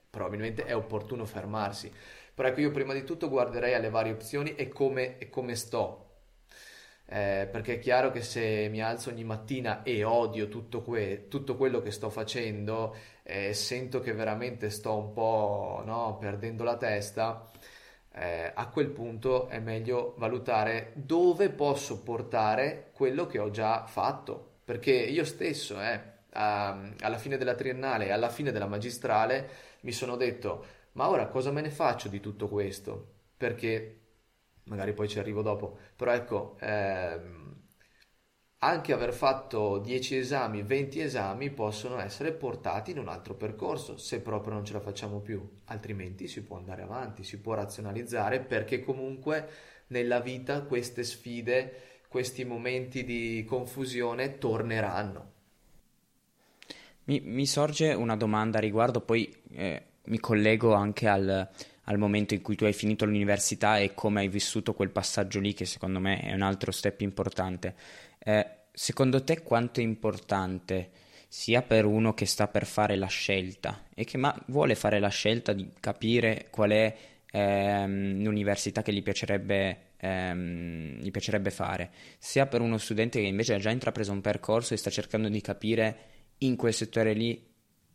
probabilmente 0.10 0.66
è 0.66 0.76
opportuno 0.76 1.26
fermarsi. 1.26 1.92
Però 2.34 2.48
ecco, 2.48 2.62
io 2.62 2.72
prima 2.72 2.94
di 2.94 3.04
tutto 3.04 3.30
guarderei 3.30 3.74
alle 3.74 3.90
varie 3.90 4.14
opzioni 4.14 4.56
e 4.56 4.68
come, 4.70 5.18
e 5.18 5.30
come 5.30 5.56
sto. 5.56 6.06
Eh, 7.12 7.48
perché 7.52 7.76
è 7.76 7.80
chiaro 7.80 8.12
che 8.12 8.22
se 8.22 8.68
mi 8.70 8.82
alzo 8.84 9.10
ogni 9.10 9.24
mattina 9.24 9.82
e 9.84 10.04
odio 10.04 10.48
tutto, 10.48 10.84
que- 10.84 11.26
tutto 11.28 11.56
quello 11.58 11.82
che 11.82 11.90
sto 11.92 12.10
facendo, 12.12 12.96
eh, 13.24 13.54
sento 13.54 14.00
che 14.00 14.14
veramente 14.14 14.70
sto 14.70 14.96
un 14.96 15.12
po' 15.14 15.82
no, 15.86 16.18
perdendo 16.20 16.64
la 16.64 16.78
testa, 16.78 17.50
eh, 18.20 18.52
a 18.54 18.68
quel 18.68 18.90
punto 18.90 19.48
è 19.48 19.60
meglio 19.60 20.14
valutare 20.18 20.92
dove 20.96 21.50
posso 21.50 22.04
portare 22.04 22.90
quello 22.94 23.26
che 23.28 23.40
ho 23.40 23.50
già 23.50 23.86
fatto, 23.86 24.58
perché 24.66 24.92
io 24.92 25.24
stesso, 25.24 25.82
eh, 25.82 26.02
a, 26.34 26.78
alla 27.00 27.18
fine 27.18 27.38
della 27.38 27.56
triennale 27.56 28.08
e 28.08 28.12
alla 28.12 28.30
fine 28.30 28.52
della 28.52 28.68
magistrale, 28.68 29.50
mi 29.82 29.94
sono 29.94 30.18
detto, 30.18 30.66
ma 30.94 31.08
ora 31.10 31.28
cosa 31.28 31.52
me 31.52 31.62
ne 31.62 31.70
faccio 31.72 32.10
di 32.10 32.20
tutto 32.20 32.50
questo? 32.50 33.14
Perché 33.38 34.00
magari 34.64 34.94
poi 34.94 35.08
ci 35.08 35.18
arrivo 35.20 35.42
dopo, 35.42 35.78
però 35.96 36.12
ecco, 36.14 36.58
ehm, 36.60 37.39
anche 38.62 38.92
aver 38.92 39.14
fatto 39.14 39.78
10 39.78 40.18
esami, 40.18 40.64
20 40.64 41.00
esami 41.00 41.50
possono 41.50 42.00
essere 42.00 42.34
portati 42.34 42.92
in 42.92 42.98
un 42.98 43.08
altro 43.08 43.34
percorso 43.36 43.98
se 43.98 44.20
proprio 44.20 44.54
non 44.54 44.66
ce 44.66 44.74
la 44.74 44.82
facciamo 44.82 45.20
più, 45.20 45.42
altrimenti 45.66 46.28
si 46.28 46.44
può 46.44 46.58
andare 46.58 46.82
avanti, 46.82 47.24
si 47.24 47.40
può 47.40 47.54
razionalizzare 47.54 48.42
perché 48.42 48.84
comunque 48.84 49.48
nella 49.88 50.20
vita 50.20 50.64
queste 50.64 51.04
sfide, 51.04 51.74
questi 52.10 52.44
momenti 52.44 53.06
di 53.06 53.46
confusione 53.48 54.38
torneranno. 54.38 55.32
Mi, 57.06 57.22
mi 57.22 57.46
sorge 57.46 57.94
una 57.94 58.18
domanda 58.18 58.58
a 58.58 58.62
riguardo, 58.62 59.00
poi 59.00 59.34
eh, 59.54 59.84
mi 60.04 60.20
collego 60.20 60.74
anche 60.74 61.08
al, 61.08 61.50
al 61.84 61.98
momento 61.98 62.34
in 62.36 62.42
cui 62.42 62.56
tu 62.56 62.66
hai 62.66 62.74
finito 62.74 63.06
l'università 63.06 63.80
e 63.80 63.94
come 63.96 64.20
hai 64.20 64.28
vissuto 64.28 64.74
quel 64.74 64.90
passaggio 64.90 65.40
lì 65.40 65.54
che 65.54 65.66
secondo 65.66 66.00
me 66.00 66.20
è 66.20 66.34
un 66.34 66.42
altro 66.42 66.72
step 66.72 67.02
importante. 67.02 67.74
Eh, 68.20 68.48
secondo 68.72 69.24
te 69.24 69.42
quanto 69.42 69.80
è 69.80 69.84
importante 69.84 70.92
sia 71.28 71.62
per 71.62 71.86
uno 71.86 72.14
che 72.14 72.26
sta 72.26 72.48
per 72.48 72.66
fare 72.66 72.96
la 72.96 73.08
scelta 73.08 73.86
e 73.94 74.04
che 74.04 74.18
ma 74.18 74.36
vuole 74.48 74.76
fare 74.76 75.00
la 75.00 75.10
scelta 75.10 75.54
di 75.54 75.72
capire 75.80 76.48
qual 76.50 76.72
è 76.72 76.96
ehm, 77.32 78.24
l'università 78.24 78.82
che 78.82 78.94
gli 78.94 79.04
piacerebbe, 79.04 79.92
ehm, 79.98 81.00
gli 81.00 81.12
piacerebbe 81.12 81.52
fare, 81.52 81.92
sia 82.18 82.48
per 82.48 82.62
uno 82.62 82.78
studente 82.78 83.20
che 83.20 83.28
invece 83.28 83.54
ha 83.54 83.60
già 83.60 83.70
intrapreso 83.70 84.12
un 84.12 84.22
percorso 84.22 84.74
e 84.74 84.78
sta 84.78 84.90
cercando 84.90 85.30
di 85.30 85.42
capire 85.42 85.98
in 86.40 86.56
quel 86.56 86.74
settore 86.74 87.14
lì 87.14 87.48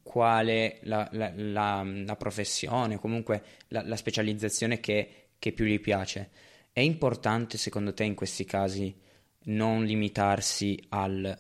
quale 0.02 0.78
la, 0.82 1.08
la, 1.12 1.32
la, 1.34 1.82
la 1.82 2.16
professione, 2.16 2.98
comunque 2.98 3.42
la, 3.68 3.96
specializzazione 3.96 4.78
che, 4.78 5.30
che 5.38 5.52
più 5.52 5.64
gli 5.64 5.80
piace. 5.80 6.30
È 6.72 6.80
importante 6.80 7.56
secondo 7.56 7.94
te 7.94 8.04
in 8.04 8.14
questi 8.14 8.44
casi 8.44 8.94
non 9.44 9.84
limitarsi 9.84 10.82
al 10.90 11.38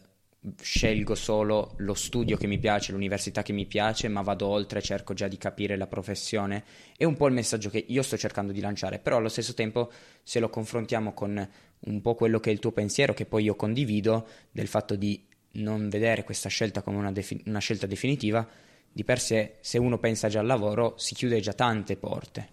scelgo 0.60 1.14
solo 1.14 1.72
lo 1.78 1.94
studio 1.94 2.36
che 2.36 2.46
mi 2.46 2.58
piace, 2.58 2.92
l'università 2.92 3.42
che 3.42 3.52
mi 3.52 3.64
piace, 3.64 4.08
ma 4.08 4.20
vado 4.20 4.46
oltre 4.46 4.82
cerco 4.82 5.14
già 5.14 5.26
di 5.26 5.38
capire 5.38 5.76
la 5.76 5.86
professione. 5.86 6.64
È 6.96 7.04
un 7.04 7.16
po' 7.16 7.26
il 7.26 7.32
messaggio 7.32 7.70
che 7.70 7.82
io 7.86 8.02
sto 8.02 8.16
cercando 8.16 8.52
di 8.52 8.60
lanciare, 8.60 8.98
però 8.98 9.16
allo 9.16 9.28
stesso 9.28 9.54
tempo 9.54 9.90
se 10.22 10.40
lo 10.40 10.50
confrontiamo 10.50 11.14
con 11.14 11.48
un 11.86 12.00
po' 12.00 12.14
quello 12.14 12.40
che 12.40 12.50
è 12.50 12.52
il 12.52 12.58
tuo 12.58 12.72
pensiero, 12.72 13.14
che 13.14 13.24
poi 13.24 13.44
io 13.44 13.56
condivido, 13.56 14.26
del 14.50 14.68
fatto 14.68 14.96
di 14.96 15.26
non 15.52 15.88
vedere 15.88 16.24
questa 16.24 16.48
scelta 16.48 16.82
come 16.82 16.98
una, 16.98 17.12
defi- 17.12 17.42
una 17.46 17.60
scelta 17.60 17.86
definitiva, 17.86 18.46
di 18.92 19.02
per 19.02 19.20
sé 19.20 19.56
se 19.60 19.78
uno 19.78 19.98
pensa 19.98 20.28
già 20.28 20.40
al 20.40 20.46
lavoro 20.46 20.94
si 20.98 21.14
chiude 21.14 21.40
già 21.40 21.52
tante 21.52 21.96
porte. 21.96 22.52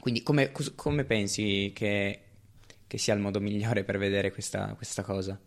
Quindi 0.00 0.22
come, 0.22 0.52
come 0.76 1.04
pensi 1.04 1.72
che, 1.74 2.20
che, 2.88 2.98
sia 2.98 3.14
il 3.14 3.20
modo 3.20 3.40
migliore 3.40 3.84
per 3.84 3.98
vedere 3.98 4.32
questa, 4.32 4.74
questa 4.74 5.02
cosa? 5.02 5.40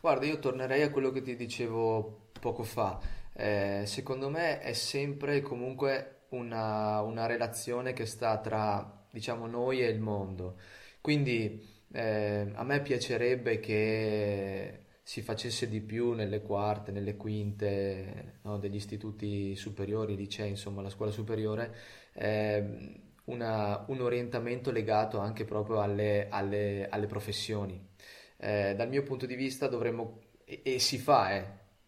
Guarda, 0.00 0.24
io 0.24 0.38
tornerei 0.38 0.82
a 0.82 0.90
quello 0.90 1.10
che 1.10 1.20
ti 1.20 1.36
dicevo 1.36 2.30
poco 2.40 2.62
fa. 2.62 2.98
Eh, 3.34 3.82
secondo 3.84 4.30
me 4.30 4.60
è 4.60 4.72
sempre 4.72 5.42
comunque 5.42 6.22
una, 6.30 7.00
una, 7.02 7.26
relazione 7.26 7.92
che 7.92 8.06
sta 8.06 8.38
tra, 8.38 9.06
diciamo, 9.10 9.46
noi 9.46 9.82
e 9.82 9.88
il 9.88 10.00
mondo. 10.00 10.58
Quindi 11.00 11.84
eh, 11.92 12.50
a 12.54 12.64
me 12.64 12.80
piacerebbe 12.80 13.60
che 13.60 14.82
si 15.02 15.20
facesse 15.20 15.68
di 15.68 15.80
più 15.80 16.12
nelle 16.12 16.42
quarte, 16.42 16.92
nelle 16.92 17.16
quinte 17.16 18.38
no, 18.42 18.58
degli 18.58 18.76
istituti 18.76 19.54
superiori, 19.56 20.16
licei, 20.16 20.50
insomma, 20.50 20.82
la 20.82 20.90
scuola 20.90 21.10
superiore, 21.10 21.74
eh, 22.14 23.00
una, 23.24 23.84
un 23.88 24.00
orientamento 24.00 24.70
legato 24.70 25.18
anche 25.18 25.44
proprio 25.44 25.80
alle, 25.80 26.28
alle, 26.28 26.88
alle 26.88 27.06
professioni 27.06 27.90
eh, 28.42 28.74
dal 28.76 28.88
mio 28.88 29.04
punto 29.04 29.24
di 29.24 29.36
vista 29.36 29.68
dovremmo, 29.68 30.20
e, 30.44 30.62
e 30.64 30.78
si 30.80 30.98
fa, 30.98 31.36
eh, 31.36 31.44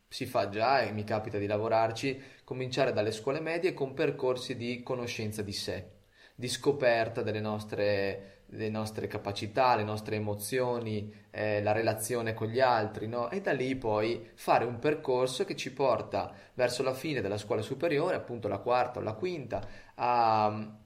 si 0.08 0.24
fa 0.24 0.48
già 0.48 0.82
e 0.82 0.92
mi 0.92 1.02
capita 1.02 1.36
di 1.36 1.46
lavorarci, 1.46 2.22
cominciare 2.44 2.92
dalle 2.92 3.10
scuole 3.10 3.40
medie 3.40 3.74
con 3.74 3.92
percorsi 3.92 4.56
di 4.56 4.82
conoscenza 4.84 5.42
di 5.42 5.52
sé, 5.52 5.90
di 6.36 6.48
scoperta 6.48 7.22
delle 7.22 7.40
nostre, 7.40 8.42
delle 8.46 8.70
nostre 8.70 9.08
capacità, 9.08 9.74
le 9.74 9.82
nostre 9.82 10.14
emozioni, 10.14 11.12
eh, 11.30 11.60
la 11.60 11.72
relazione 11.72 12.34
con 12.34 12.46
gli 12.46 12.60
altri, 12.60 13.08
no? 13.08 13.30
e 13.30 13.40
da 13.40 13.52
lì 13.52 13.74
poi 13.74 14.30
fare 14.34 14.64
un 14.64 14.78
percorso 14.78 15.44
che 15.44 15.56
ci 15.56 15.72
porta 15.72 16.32
verso 16.54 16.84
la 16.84 16.94
fine 16.94 17.20
della 17.20 17.38
scuola 17.38 17.62
superiore, 17.62 18.14
appunto 18.14 18.46
la 18.46 18.58
quarta 18.58 19.00
o 19.00 19.02
la 19.02 19.14
quinta, 19.14 19.66
a 19.96 20.82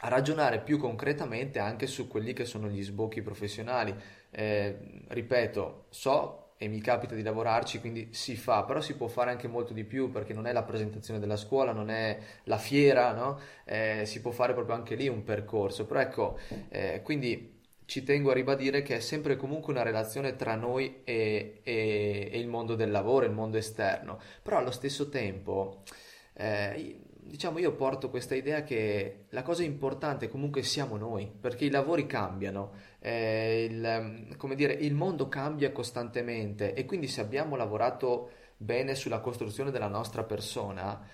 a 0.00 0.08
ragionare 0.08 0.60
più 0.60 0.78
concretamente 0.78 1.58
anche 1.58 1.86
su 1.86 2.08
quelli 2.08 2.32
che 2.32 2.44
sono 2.44 2.68
gli 2.68 2.82
sbocchi 2.82 3.22
professionali. 3.22 3.94
Eh, 4.30 5.04
ripeto, 5.08 5.86
so 5.90 6.46
e 6.58 6.68
mi 6.68 6.80
capita 6.80 7.14
di 7.14 7.22
lavorarci, 7.22 7.80
quindi 7.80 8.08
si 8.12 8.34
fa, 8.36 8.64
però 8.64 8.80
si 8.80 8.96
può 8.96 9.08
fare 9.08 9.30
anche 9.30 9.46
molto 9.46 9.74
di 9.74 9.84
più 9.84 10.10
perché 10.10 10.32
non 10.32 10.46
è 10.46 10.52
la 10.52 10.62
presentazione 10.62 11.20
della 11.20 11.36
scuola, 11.36 11.72
non 11.72 11.90
è 11.90 12.18
la 12.44 12.56
fiera, 12.58 13.12
no? 13.12 13.38
eh, 13.64 14.02
si 14.06 14.20
può 14.22 14.30
fare 14.30 14.54
proprio 14.54 14.74
anche 14.74 14.94
lì 14.94 15.08
un 15.08 15.22
percorso. 15.22 15.84
Però 15.86 16.00
ecco, 16.00 16.38
eh, 16.70 17.00
quindi 17.02 17.54
ci 17.84 18.02
tengo 18.02 18.30
a 18.30 18.34
ribadire 18.34 18.82
che 18.82 18.96
è 18.96 19.00
sempre 19.00 19.36
comunque 19.36 19.72
una 19.72 19.82
relazione 19.82 20.34
tra 20.34 20.54
noi 20.54 21.02
e, 21.04 21.60
e, 21.62 22.30
e 22.32 22.38
il 22.38 22.48
mondo 22.48 22.74
del 22.74 22.90
lavoro, 22.90 23.26
il 23.26 23.32
mondo 23.32 23.58
esterno, 23.58 24.18
però 24.42 24.58
allo 24.58 24.70
stesso 24.70 25.08
tempo... 25.08 25.82
Eh, 26.38 27.00
diciamo 27.26 27.58
io 27.58 27.74
porto 27.74 28.10
questa 28.10 28.34
idea 28.34 28.62
che 28.62 29.26
la 29.30 29.42
cosa 29.42 29.62
importante 29.62 30.28
comunque 30.28 30.62
siamo 30.62 30.96
noi, 30.96 31.30
perché 31.40 31.64
i 31.64 31.70
lavori 31.70 32.06
cambiano, 32.06 32.72
eh, 33.00 33.66
il, 33.68 34.36
come 34.36 34.54
dire, 34.54 34.72
il 34.72 34.94
mondo 34.94 35.28
cambia 35.28 35.72
costantemente 35.72 36.74
e 36.74 36.84
quindi 36.84 37.08
se 37.08 37.20
abbiamo 37.20 37.56
lavorato 37.56 38.30
bene 38.56 38.94
sulla 38.94 39.20
costruzione 39.20 39.70
della 39.70 39.88
nostra 39.88 40.24
persona 40.24 41.06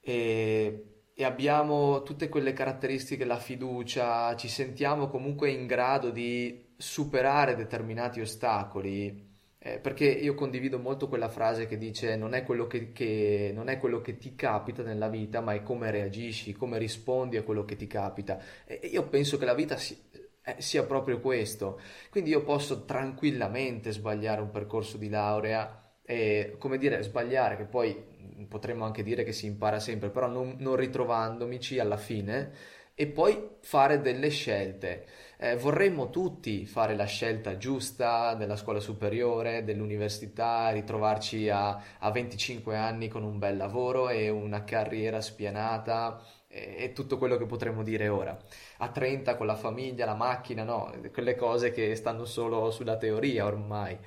e, 0.00 1.04
e 1.14 1.24
abbiamo 1.24 2.02
tutte 2.02 2.28
quelle 2.28 2.52
caratteristiche, 2.52 3.24
la 3.24 3.38
fiducia, 3.38 4.34
ci 4.36 4.48
sentiamo 4.48 5.08
comunque 5.08 5.50
in 5.50 5.66
grado 5.66 6.10
di 6.10 6.74
superare 6.76 7.54
determinati 7.54 8.20
ostacoli, 8.20 9.31
eh, 9.64 9.78
perché 9.78 10.06
io 10.06 10.34
condivido 10.34 10.80
molto 10.80 11.06
quella 11.06 11.28
frase 11.28 11.66
che 11.66 11.78
dice 11.78 12.16
non 12.16 12.34
è, 12.34 12.42
quello 12.42 12.66
che, 12.66 12.90
che, 12.90 13.52
non 13.54 13.68
è 13.68 13.78
quello 13.78 14.00
che 14.00 14.18
ti 14.18 14.34
capita 14.34 14.82
nella 14.82 15.08
vita, 15.08 15.40
ma 15.40 15.54
è 15.54 15.62
come 15.62 15.92
reagisci, 15.92 16.52
come 16.52 16.78
rispondi 16.78 17.36
a 17.36 17.44
quello 17.44 17.64
che 17.64 17.76
ti 17.76 17.86
capita. 17.86 18.40
E 18.66 18.88
io 18.88 19.06
penso 19.06 19.38
che 19.38 19.44
la 19.44 19.54
vita 19.54 19.76
si, 19.76 19.96
eh, 20.42 20.56
sia 20.58 20.82
proprio 20.82 21.20
questo. 21.20 21.80
Quindi 22.10 22.30
io 22.30 22.42
posso 22.42 22.84
tranquillamente 22.84 23.92
sbagliare 23.92 24.40
un 24.40 24.50
percorso 24.50 24.96
di 24.96 25.08
laurea 25.08 25.92
e, 26.02 26.56
come 26.58 26.76
dire, 26.76 27.00
sbagliare, 27.04 27.56
che 27.56 27.64
poi 27.64 28.10
potremmo 28.48 28.84
anche 28.84 29.04
dire 29.04 29.22
che 29.22 29.32
si 29.32 29.46
impara 29.46 29.78
sempre, 29.78 30.10
però 30.10 30.26
non, 30.26 30.56
non 30.58 30.74
ritrovandomici 30.74 31.78
alla 31.78 31.96
fine 31.96 32.80
e 33.02 33.08
poi 33.08 33.56
fare 33.62 34.00
delle 34.00 34.28
scelte. 34.28 35.06
Eh, 35.36 35.56
vorremmo 35.56 36.08
tutti 36.08 36.66
fare 36.66 36.94
la 36.94 37.04
scelta 37.04 37.56
giusta 37.56 38.34
della 38.34 38.54
scuola 38.54 38.78
superiore, 38.78 39.64
dell'università, 39.64 40.70
ritrovarci 40.70 41.48
a, 41.48 41.82
a 41.98 42.10
25 42.12 42.76
anni 42.76 43.08
con 43.08 43.24
un 43.24 43.40
bel 43.40 43.56
lavoro 43.56 44.08
e 44.08 44.28
una 44.28 44.62
carriera 44.62 45.20
spianata 45.20 46.22
e, 46.46 46.76
e 46.78 46.92
tutto 46.92 47.18
quello 47.18 47.36
che 47.36 47.46
potremmo 47.46 47.82
dire 47.82 48.06
ora. 48.06 48.38
A 48.78 48.88
30 48.88 49.34
con 49.34 49.46
la 49.46 49.56
famiglia, 49.56 50.06
la 50.06 50.14
macchina, 50.14 50.62
no, 50.62 50.94
quelle 51.12 51.34
cose 51.34 51.72
che 51.72 51.96
stanno 51.96 52.24
solo 52.24 52.70
sulla 52.70 52.96
teoria 52.98 53.46
ormai. 53.46 53.98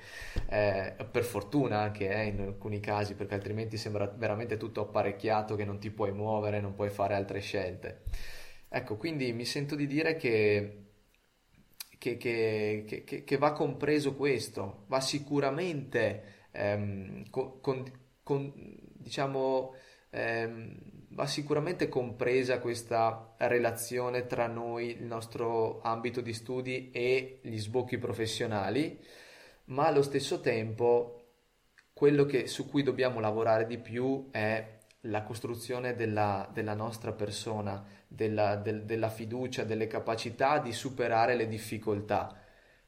Eh, 0.48 0.94
per 1.10 1.24
fortuna 1.24 1.80
anche 1.80 2.08
eh, 2.08 2.24
in 2.28 2.40
alcuni 2.40 2.80
casi, 2.80 3.14
perché 3.14 3.34
altrimenti 3.34 3.76
sembra 3.76 4.06
veramente 4.06 4.56
tutto 4.56 4.80
apparecchiato 4.80 5.54
che 5.54 5.66
non 5.66 5.78
ti 5.78 5.90
puoi 5.90 6.12
muovere, 6.12 6.60
non 6.62 6.74
puoi 6.74 6.88
fare 6.88 7.14
altre 7.14 7.40
scelte. 7.40 8.00
Ecco, 8.68 8.96
quindi 8.96 9.32
mi 9.32 9.44
sento 9.44 9.74
di 9.74 9.86
dire 9.86 10.16
che, 10.16 10.84
che, 11.98 12.16
che, 12.16 13.24
che 13.24 13.36
va 13.36 13.52
compreso 13.52 14.14
questo, 14.14 14.84
va 14.88 15.00
sicuramente, 15.00 16.48
ehm, 16.52 17.30
con, 17.30 17.60
con, 18.22 18.52
diciamo, 18.92 19.74
ehm, 20.10 20.78
va 21.10 21.26
sicuramente 21.26 21.88
compresa 21.88 22.58
questa 22.60 23.34
relazione 23.38 24.26
tra 24.26 24.46
noi, 24.46 24.90
il 24.98 25.04
nostro 25.04 25.80
ambito 25.82 26.20
di 26.20 26.32
studi 26.34 26.90
e 26.90 27.40
gli 27.42 27.58
sbocchi 27.58 27.98
professionali, 27.98 29.00
ma 29.66 29.86
allo 29.86 30.02
stesso 30.02 30.40
tempo 30.40 31.20
quello 31.92 32.26
che, 32.26 32.46
su 32.46 32.68
cui 32.68 32.82
dobbiamo 32.82 33.20
lavorare 33.20 33.66
di 33.66 33.78
più 33.78 34.28
è 34.30 34.74
la 35.02 35.22
costruzione 35.22 35.94
della, 35.94 36.48
della 36.52 36.74
nostra 36.74 37.12
persona, 37.12 37.82
della, 38.16 38.56
del, 38.56 38.84
della 38.84 39.10
fiducia, 39.10 39.62
delle 39.62 39.86
capacità 39.86 40.58
di 40.58 40.72
superare 40.72 41.36
le 41.36 41.46
difficoltà. 41.46 42.36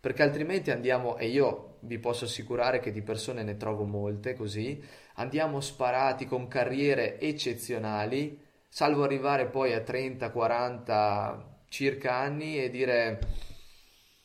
Perché 0.01 0.23
altrimenti 0.23 0.71
andiamo, 0.71 1.17
e 1.19 1.29
io 1.29 1.77
vi 1.81 1.99
posso 1.99 2.25
assicurare 2.25 2.81
che 2.81 2.91
di 2.91 3.03
persone 3.03 3.43
ne 3.43 3.57
trovo 3.57 3.85
molte 3.85 4.35
così, 4.35 4.83
andiamo 5.15 5.61
sparati 5.61 6.27
con 6.27 6.49
carriere 6.49 7.21
eccezionali, 7.21 8.41
salvo 8.69 9.05
arrivare 9.05 9.47
poi 9.47 9.75
a 9.75 9.81
30, 9.81 10.31
40 10.31 11.63
circa 11.69 12.15
anni 12.15 12.59
e 12.59 12.71
dire 12.71 13.21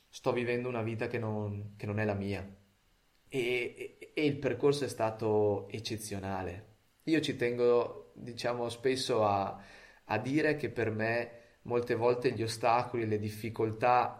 sto 0.09 0.31
vivendo 0.31 0.69
una 0.69 0.83
vita 0.83 1.07
che 1.07 1.17
non, 1.17 1.73
che 1.75 1.85
non 1.85 1.99
è 1.99 2.05
la 2.05 2.13
mia. 2.13 2.47
E, 3.27 3.97
e, 3.99 4.11
e 4.13 4.25
il 4.25 4.37
percorso 4.37 4.85
è 4.85 4.87
stato 4.87 5.67
eccezionale. 5.69 6.71
Io 7.05 7.19
ci 7.19 7.35
tengo, 7.35 8.11
diciamo, 8.13 8.69
spesso 8.69 9.25
a, 9.25 9.59
a 10.05 10.17
dire 10.17 10.55
che 10.55 10.69
per 10.69 10.91
me 10.91 11.31
molte 11.63 11.95
volte 11.95 12.31
gli 12.31 12.43
ostacoli, 12.43 13.07
le 13.07 13.19
difficoltà, 13.19 14.19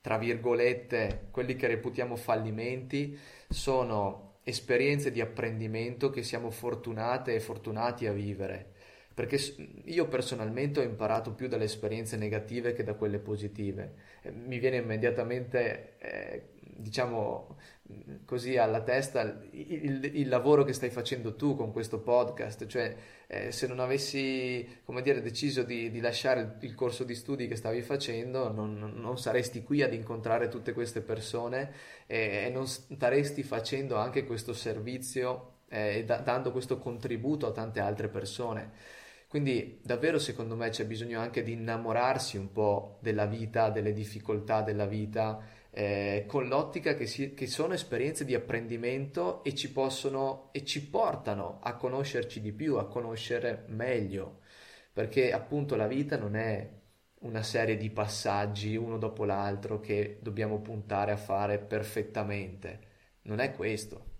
tra 0.00 0.18
virgolette, 0.18 1.28
quelli 1.30 1.54
che 1.56 1.66
reputiamo 1.66 2.16
fallimenti, 2.16 3.18
sono 3.48 4.38
esperienze 4.44 5.12
di 5.12 5.20
apprendimento 5.20 6.10
che 6.10 6.22
siamo 6.22 6.50
fortunate 6.50 7.34
e 7.34 7.40
fortunati 7.40 8.06
a 8.06 8.12
vivere. 8.12 8.70
Perché 9.14 9.38
io 9.84 10.08
personalmente 10.08 10.80
ho 10.80 10.82
imparato 10.82 11.34
più 11.34 11.46
dalle 11.46 11.64
esperienze 11.64 12.16
negative 12.16 12.72
che 12.72 12.82
da 12.82 12.94
quelle 12.94 13.18
positive. 13.18 13.94
Mi 14.32 14.58
viene 14.58 14.78
immediatamente 14.78 15.96
eh, 15.98 16.42
diciamo 16.82 17.56
così 18.24 18.56
alla 18.56 18.82
testa 18.82 19.22
il, 19.50 20.10
il, 20.14 20.28
lavoro 20.28 20.64
che 20.64 20.72
stai 20.72 20.90
facendo 20.90 21.34
tu 21.34 21.56
con 21.56 21.72
questo 21.72 22.00
podcast, 22.00 22.66
cioè 22.66 22.94
eh, 23.26 23.52
se 23.52 23.66
non 23.66 23.80
avessi, 23.80 24.80
come 24.84 25.02
dire, 25.02 25.20
deciso 25.20 25.62
di, 25.62 25.90
di 25.90 26.00
lasciare 26.00 26.56
il, 26.60 26.74
corso 26.74 27.04
di 27.04 27.14
studi 27.14 27.48
che 27.48 27.56
stavi 27.56 27.82
facendo, 27.82 28.50
non, 28.50 28.92
non, 28.94 29.18
saresti 29.18 29.62
qui 29.62 29.82
ad 29.82 29.92
incontrare 29.92 30.48
tutte 30.48 30.72
queste 30.72 31.02
persone 31.02 31.72
e, 32.06 32.44
e 32.46 32.50
non 32.50 32.66
staresti 32.66 33.42
facendo 33.42 33.96
anche 33.96 34.24
questo 34.24 34.52
servizio 34.52 35.60
e 35.68 35.98
eh, 35.98 36.04
da, 36.04 36.18
dando 36.18 36.52
questo 36.52 36.78
contributo 36.78 37.46
a 37.46 37.52
tante 37.52 37.80
altre 37.80 38.08
persone. 38.08 39.00
Quindi 39.32 39.80
davvero 39.82 40.18
secondo 40.18 40.56
me 40.56 40.68
c'è 40.68 40.84
bisogno 40.84 41.18
anche 41.18 41.42
di 41.42 41.52
innamorarsi 41.52 42.36
un 42.36 42.52
po' 42.52 42.98
della 43.00 43.24
vita, 43.24 43.70
delle 43.70 43.94
difficoltà 43.94 44.60
della 44.60 44.84
vita, 44.84 45.40
eh, 45.74 46.24
con 46.26 46.48
l'ottica 46.48 46.94
che, 46.94 47.06
si, 47.06 47.32
che, 47.32 47.46
sono 47.46 47.72
esperienze 47.72 48.26
di 48.26 48.34
apprendimento 48.34 49.42
e 49.42 49.54
ci 49.54 49.72
possono 49.72 50.50
e 50.52 50.64
ci 50.66 50.86
portano 50.86 51.60
a 51.62 51.76
conoscerci 51.76 52.42
di 52.42 52.52
più, 52.52 52.76
a 52.76 52.86
conoscere 52.86 53.64
meglio, 53.68 54.40
perché 54.92 55.32
appunto 55.32 55.74
la 55.74 55.86
vita 55.86 56.18
non 56.18 56.36
è 56.36 56.68
una 57.20 57.42
serie 57.42 57.78
di 57.78 57.88
passaggi 57.88 58.76
uno 58.76 58.98
dopo 58.98 59.24
l'altro 59.24 59.80
che 59.80 60.18
dobbiamo 60.20 60.60
puntare 60.60 61.12
a 61.12 61.16
fare 61.16 61.58
perfettamente, 61.58 62.80
non 63.22 63.38
è 63.38 63.52
questo. 63.52 64.10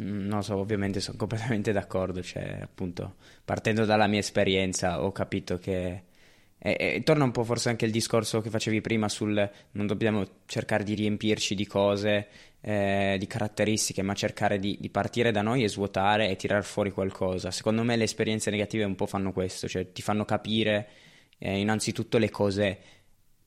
Mm, 0.00 0.26
non 0.26 0.42
so, 0.42 0.56
ovviamente 0.56 1.00
sono 1.00 1.18
completamente 1.18 1.72
d'accordo, 1.72 2.22
cioè 2.22 2.60
appunto 2.62 3.16
partendo 3.44 3.84
dalla 3.84 4.06
mia 4.06 4.20
esperienza 4.20 5.02
ho 5.04 5.12
capito 5.12 5.58
che... 5.58 6.04
E, 6.64 6.76
e, 6.78 7.02
torna 7.02 7.24
un 7.24 7.32
po' 7.32 7.42
forse 7.42 7.70
anche 7.70 7.86
il 7.86 7.90
discorso 7.90 8.40
che 8.40 8.48
facevi 8.48 8.80
prima 8.80 9.08
sul 9.08 9.50
non 9.72 9.86
dobbiamo 9.88 10.24
cercare 10.46 10.84
di 10.84 10.94
riempirci 10.94 11.56
di 11.56 11.66
cose, 11.66 12.28
eh, 12.60 13.16
di 13.18 13.26
caratteristiche, 13.26 14.02
ma 14.02 14.14
cercare 14.14 14.60
di, 14.60 14.78
di, 14.78 14.88
partire 14.88 15.32
da 15.32 15.42
noi 15.42 15.64
e 15.64 15.68
svuotare 15.68 16.30
e 16.30 16.36
tirar 16.36 16.62
fuori 16.62 16.92
qualcosa. 16.92 17.50
Secondo 17.50 17.82
me 17.82 17.96
le 17.96 18.04
esperienze 18.04 18.50
negative 18.50 18.84
un 18.84 18.94
po' 18.94 19.06
fanno 19.06 19.32
questo, 19.32 19.66
cioè 19.66 19.90
ti 19.90 20.02
fanno 20.02 20.24
capire 20.24 20.88
eh, 21.38 21.58
innanzitutto 21.58 22.18
le 22.18 22.30
cose 22.30 22.78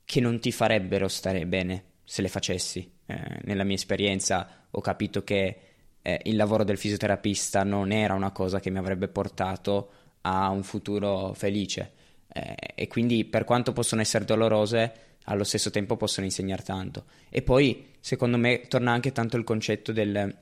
che 0.04 0.20
non 0.20 0.42
ti 0.42 0.52
farebbero 0.52 1.08
stare 1.08 1.46
bene 1.46 1.84
se 2.04 2.22
le 2.22 2.28
facessi. 2.28 2.92
Eh, 3.06 3.40
nella 3.44 3.64
mia 3.64 3.76
esperienza 3.76 4.68
ho 4.70 4.82
capito 4.82 5.24
che 5.24 5.60
eh, 6.02 6.20
il 6.24 6.36
lavoro 6.36 6.66
del 6.66 6.78
fisioterapista 6.78 7.64
non 7.64 7.94
era 7.94 8.14
una 8.14 8.32
cosa 8.32 8.60
che 8.60 8.70
mi 8.70 8.78
avrebbe 8.78 9.08
portato 9.08 9.92
a 10.22 10.50
un 10.50 10.64
futuro 10.64 11.32
felice 11.34 12.04
eh, 12.36 12.56
e 12.76 12.88
quindi 12.88 13.24
per 13.24 13.46
quanto 13.46 13.72
possono 13.72 14.02
essere 14.02 14.26
dolorose 14.26 14.94
allo 15.26 15.46
stesso 15.46 15.72
tempo 15.72 15.96
possono 15.96 16.26
insegnare 16.26 16.64
tanto. 16.64 17.06
E 17.30 17.42
poi 17.42 17.94
secondo 18.02 18.38
me 18.38 18.64
torna 18.68 18.92
anche 18.92 19.14
tanto 19.14 19.38
il 19.38 19.46
concetto 19.46 19.94
del, 19.94 20.38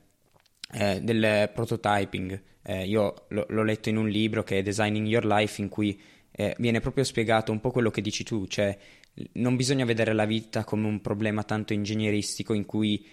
eh, 0.73 1.01
del 1.01 1.51
prototyping. 1.53 2.41
Eh, 2.63 2.87
io 2.87 3.25
l- 3.29 3.41
l'ho 3.47 3.63
letto 3.63 3.89
in 3.89 3.97
un 3.97 4.09
libro 4.09 4.41
che 4.43 4.57
è 4.57 4.61
Designing 4.63 5.05
Your 5.05 5.25
Life 5.25 5.61
in 5.61 5.69
cui 5.69 6.01
eh, 6.31 6.55
viene 6.57 6.79
proprio 6.79 7.03
spiegato 7.03 7.51
un 7.51 7.59
po' 7.59 7.69
quello 7.69 7.91
che 7.91 8.01
dici 8.01 8.23
tu 8.23 8.47
cioè 8.47 8.75
non 9.33 9.55
bisogna 9.55 9.85
vedere 9.85 10.13
la 10.13 10.25
vita 10.25 10.63
come 10.63 10.87
un 10.87 10.99
problema 10.99 11.43
tanto 11.43 11.73
ingegneristico 11.73 12.53
in 12.53 12.65
cui 12.65 13.05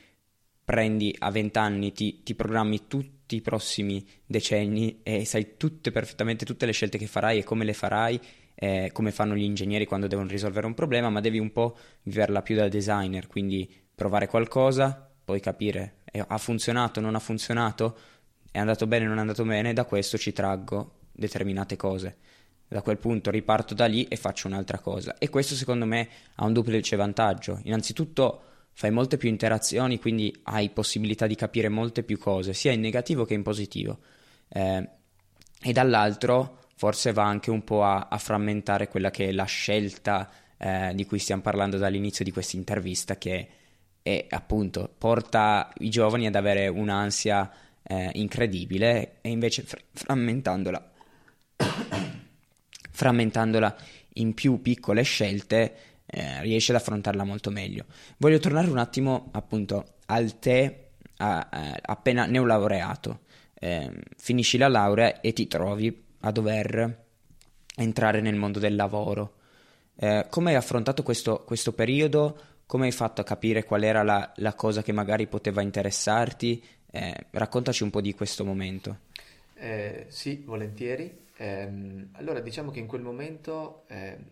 prendi 0.64 1.14
a 1.18 1.30
20 1.32 1.58
anni, 1.58 1.92
ti, 1.92 2.22
ti, 2.22 2.36
programmi 2.36 2.86
tutti 2.86 3.34
i 3.34 3.40
prossimi 3.40 4.06
decenni 4.24 5.00
e 5.02 5.24
sai 5.24 5.56
tutte 5.56 5.90
perfettamente 5.90 6.44
tutte 6.44 6.64
le 6.64 6.70
scelte 6.70 6.96
che 6.96 7.08
farai 7.08 7.40
e 7.40 7.44
come 7.44 7.64
le 7.64 7.72
farai, 7.72 8.20
eh, 8.62 8.90
come 8.92 9.10
fanno 9.10 9.34
gli 9.34 9.42
ingegneri 9.42 9.86
quando 9.86 10.06
devono 10.06 10.28
risolvere 10.28 10.66
un 10.66 10.74
problema, 10.74 11.08
ma 11.08 11.20
devi 11.20 11.38
un 11.38 11.50
po' 11.50 11.78
viverla 12.02 12.42
più 12.42 12.54
da 12.56 12.68
designer, 12.68 13.26
quindi 13.26 13.74
provare 13.94 14.26
qualcosa, 14.26 15.10
poi 15.24 15.40
capire 15.40 16.00
eh, 16.12 16.22
ha 16.26 16.36
funzionato, 16.36 17.00
non 17.00 17.14
ha 17.14 17.20
funzionato, 17.20 17.96
è 18.50 18.58
andato 18.58 18.86
bene, 18.86 19.06
non 19.06 19.16
è 19.16 19.20
andato 19.20 19.44
bene, 19.44 19.72
da 19.72 19.84
questo 19.86 20.18
ci 20.18 20.34
traggo 20.34 20.98
determinate 21.10 21.76
cose. 21.76 22.18
Da 22.68 22.82
quel 22.82 22.98
punto 22.98 23.30
riparto 23.30 23.72
da 23.72 23.86
lì 23.86 24.04
e 24.04 24.16
faccio 24.16 24.46
un'altra 24.46 24.78
cosa. 24.78 25.16
E 25.16 25.30
questo 25.30 25.54
secondo 25.54 25.86
me 25.86 26.08
ha 26.34 26.44
un 26.44 26.52
duplice 26.52 26.96
vantaggio. 26.96 27.60
Innanzitutto 27.64 28.42
fai 28.72 28.90
molte 28.90 29.16
più 29.16 29.30
interazioni, 29.30 29.98
quindi 29.98 30.38
hai 30.44 30.68
possibilità 30.68 31.26
di 31.26 31.34
capire 31.34 31.70
molte 31.70 32.02
più 32.02 32.18
cose, 32.18 32.52
sia 32.52 32.72
in 32.72 32.80
negativo 32.80 33.24
che 33.24 33.32
in 33.32 33.42
positivo. 33.42 34.00
Eh, 34.48 34.88
e 35.62 35.72
dall'altro 35.72 36.59
forse 36.80 37.12
va 37.12 37.24
anche 37.24 37.50
un 37.50 37.62
po' 37.62 37.84
a, 37.84 38.08
a 38.08 38.16
frammentare 38.16 38.88
quella 38.88 39.10
che 39.10 39.28
è 39.28 39.32
la 39.32 39.44
scelta 39.44 40.30
eh, 40.56 40.92
di 40.94 41.04
cui 41.04 41.18
stiamo 41.18 41.42
parlando 41.42 41.76
dall'inizio 41.76 42.24
di 42.24 42.30
questa 42.30 42.56
intervista, 42.56 43.18
che 43.18 43.48
è 44.00 44.24
appunto 44.30 44.90
porta 44.96 45.70
i 45.80 45.90
giovani 45.90 46.26
ad 46.26 46.36
avere 46.36 46.68
un'ansia 46.68 47.52
eh, 47.82 48.08
incredibile 48.14 49.18
e 49.20 49.28
invece 49.28 49.60
fr- 49.60 49.82
frammentandola, 49.92 50.90
frammentandola 52.90 53.76
in 54.14 54.32
più 54.32 54.62
piccole 54.62 55.02
scelte 55.02 55.74
eh, 56.06 56.40
riesce 56.40 56.72
ad 56.72 56.78
affrontarla 56.78 57.24
molto 57.24 57.50
meglio. 57.50 57.84
Voglio 58.16 58.38
tornare 58.38 58.70
un 58.70 58.78
attimo 58.78 59.28
appunto 59.32 59.96
al 60.06 60.38
te 60.38 60.92
a, 61.18 61.46
a, 61.50 61.78
appena 61.82 62.24
neolaureato. 62.24 63.20
Eh, 63.52 63.92
finisci 64.16 64.56
la 64.56 64.68
laurea 64.68 65.20
e 65.20 65.34
ti 65.34 65.46
trovi 65.46 66.08
a 66.20 66.30
dover 66.30 67.06
entrare 67.76 68.20
nel 68.20 68.36
mondo 68.36 68.58
del 68.58 68.74
lavoro. 68.74 69.34
Eh, 69.96 70.26
come 70.30 70.50
hai 70.50 70.56
affrontato 70.56 71.02
questo, 71.02 71.42
questo, 71.44 71.72
periodo? 71.72 72.38
Come 72.66 72.86
hai 72.86 72.92
fatto 72.92 73.20
a 73.20 73.24
capire 73.24 73.64
qual 73.64 73.82
era 73.82 74.02
la, 74.02 74.32
la 74.36 74.54
cosa 74.54 74.82
che 74.82 74.92
magari 74.92 75.26
poteva 75.26 75.62
interessarti? 75.62 76.62
Eh, 76.90 77.26
raccontaci 77.30 77.82
un 77.82 77.90
po' 77.90 78.00
di 78.00 78.14
questo 78.14 78.44
momento. 78.44 78.98
Eh, 79.54 80.06
sì, 80.08 80.42
volentieri. 80.44 81.26
Ehm, 81.36 82.10
allora, 82.12 82.40
diciamo 82.40 82.70
che 82.70 82.80
in 82.80 82.86
quel 82.86 83.02
momento 83.02 83.84
ehm, 83.88 84.24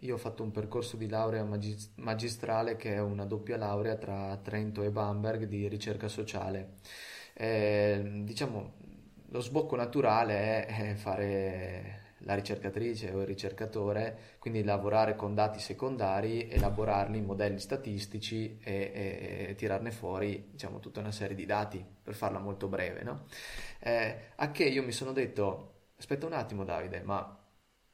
io 0.00 0.14
ho 0.14 0.18
fatto 0.18 0.42
un 0.42 0.50
percorso 0.50 0.96
di 0.96 1.08
laurea 1.08 1.44
magis- 1.44 1.90
magistrale 1.96 2.76
che 2.76 2.94
è 2.94 3.00
una 3.00 3.24
doppia 3.24 3.56
laurea 3.56 3.96
tra 3.96 4.36
Trento 4.42 4.82
e 4.82 4.90
Bamberg 4.90 5.44
di 5.44 5.68
ricerca 5.68 6.08
sociale. 6.08 6.74
Eh, 7.34 8.22
diciamo, 8.24 8.74
lo 9.30 9.40
sbocco 9.40 9.76
naturale 9.76 10.66
è 10.66 10.94
fare 10.94 11.98
la 12.24 12.34
ricercatrice 12.34 13.10
o 13.12 13.20
il 13.20 13.26
ricercatore, 13.26 14.36
quindi 14.38 14.62
lavorare 14.62 15.16
con 15.16 15.34
dati 15.34 15.58
secondari, 15.58 16.48
elaborarli 16.48 17.18
in 17.18 17.24
modelli 17.24 17.58
statistici 17.58 18.58
e, 18.62 18.92
e, 18.94 19.46
e 19.50 19.54
tirarne 19.54 19.90
fuori 19.90 20.48
diciamo, 20.50 20.80
tutta 20.80 21.00
una 21.00 21.12
serie 21.12 21.36
di 21.36 21.46
dati, 21.46 21.84
per 22.02 22.14
farla 22.14 22.38
molto 22.38 22.68
breve. 22.68 23.02
No? 23.02 23.24
Eh, 23.78 24.16
a 24.36 24.50
che 24.50 24.64
io 24.64 24.82
mi 24.82 24.92
sono 24.92 25.12
detto, 25.12 25.74
aspetta 25.96 26.26
un 26.26 26.34
attimo 26.34 26.64
Davide, 26.64 27.00
ma, 27.02 27.38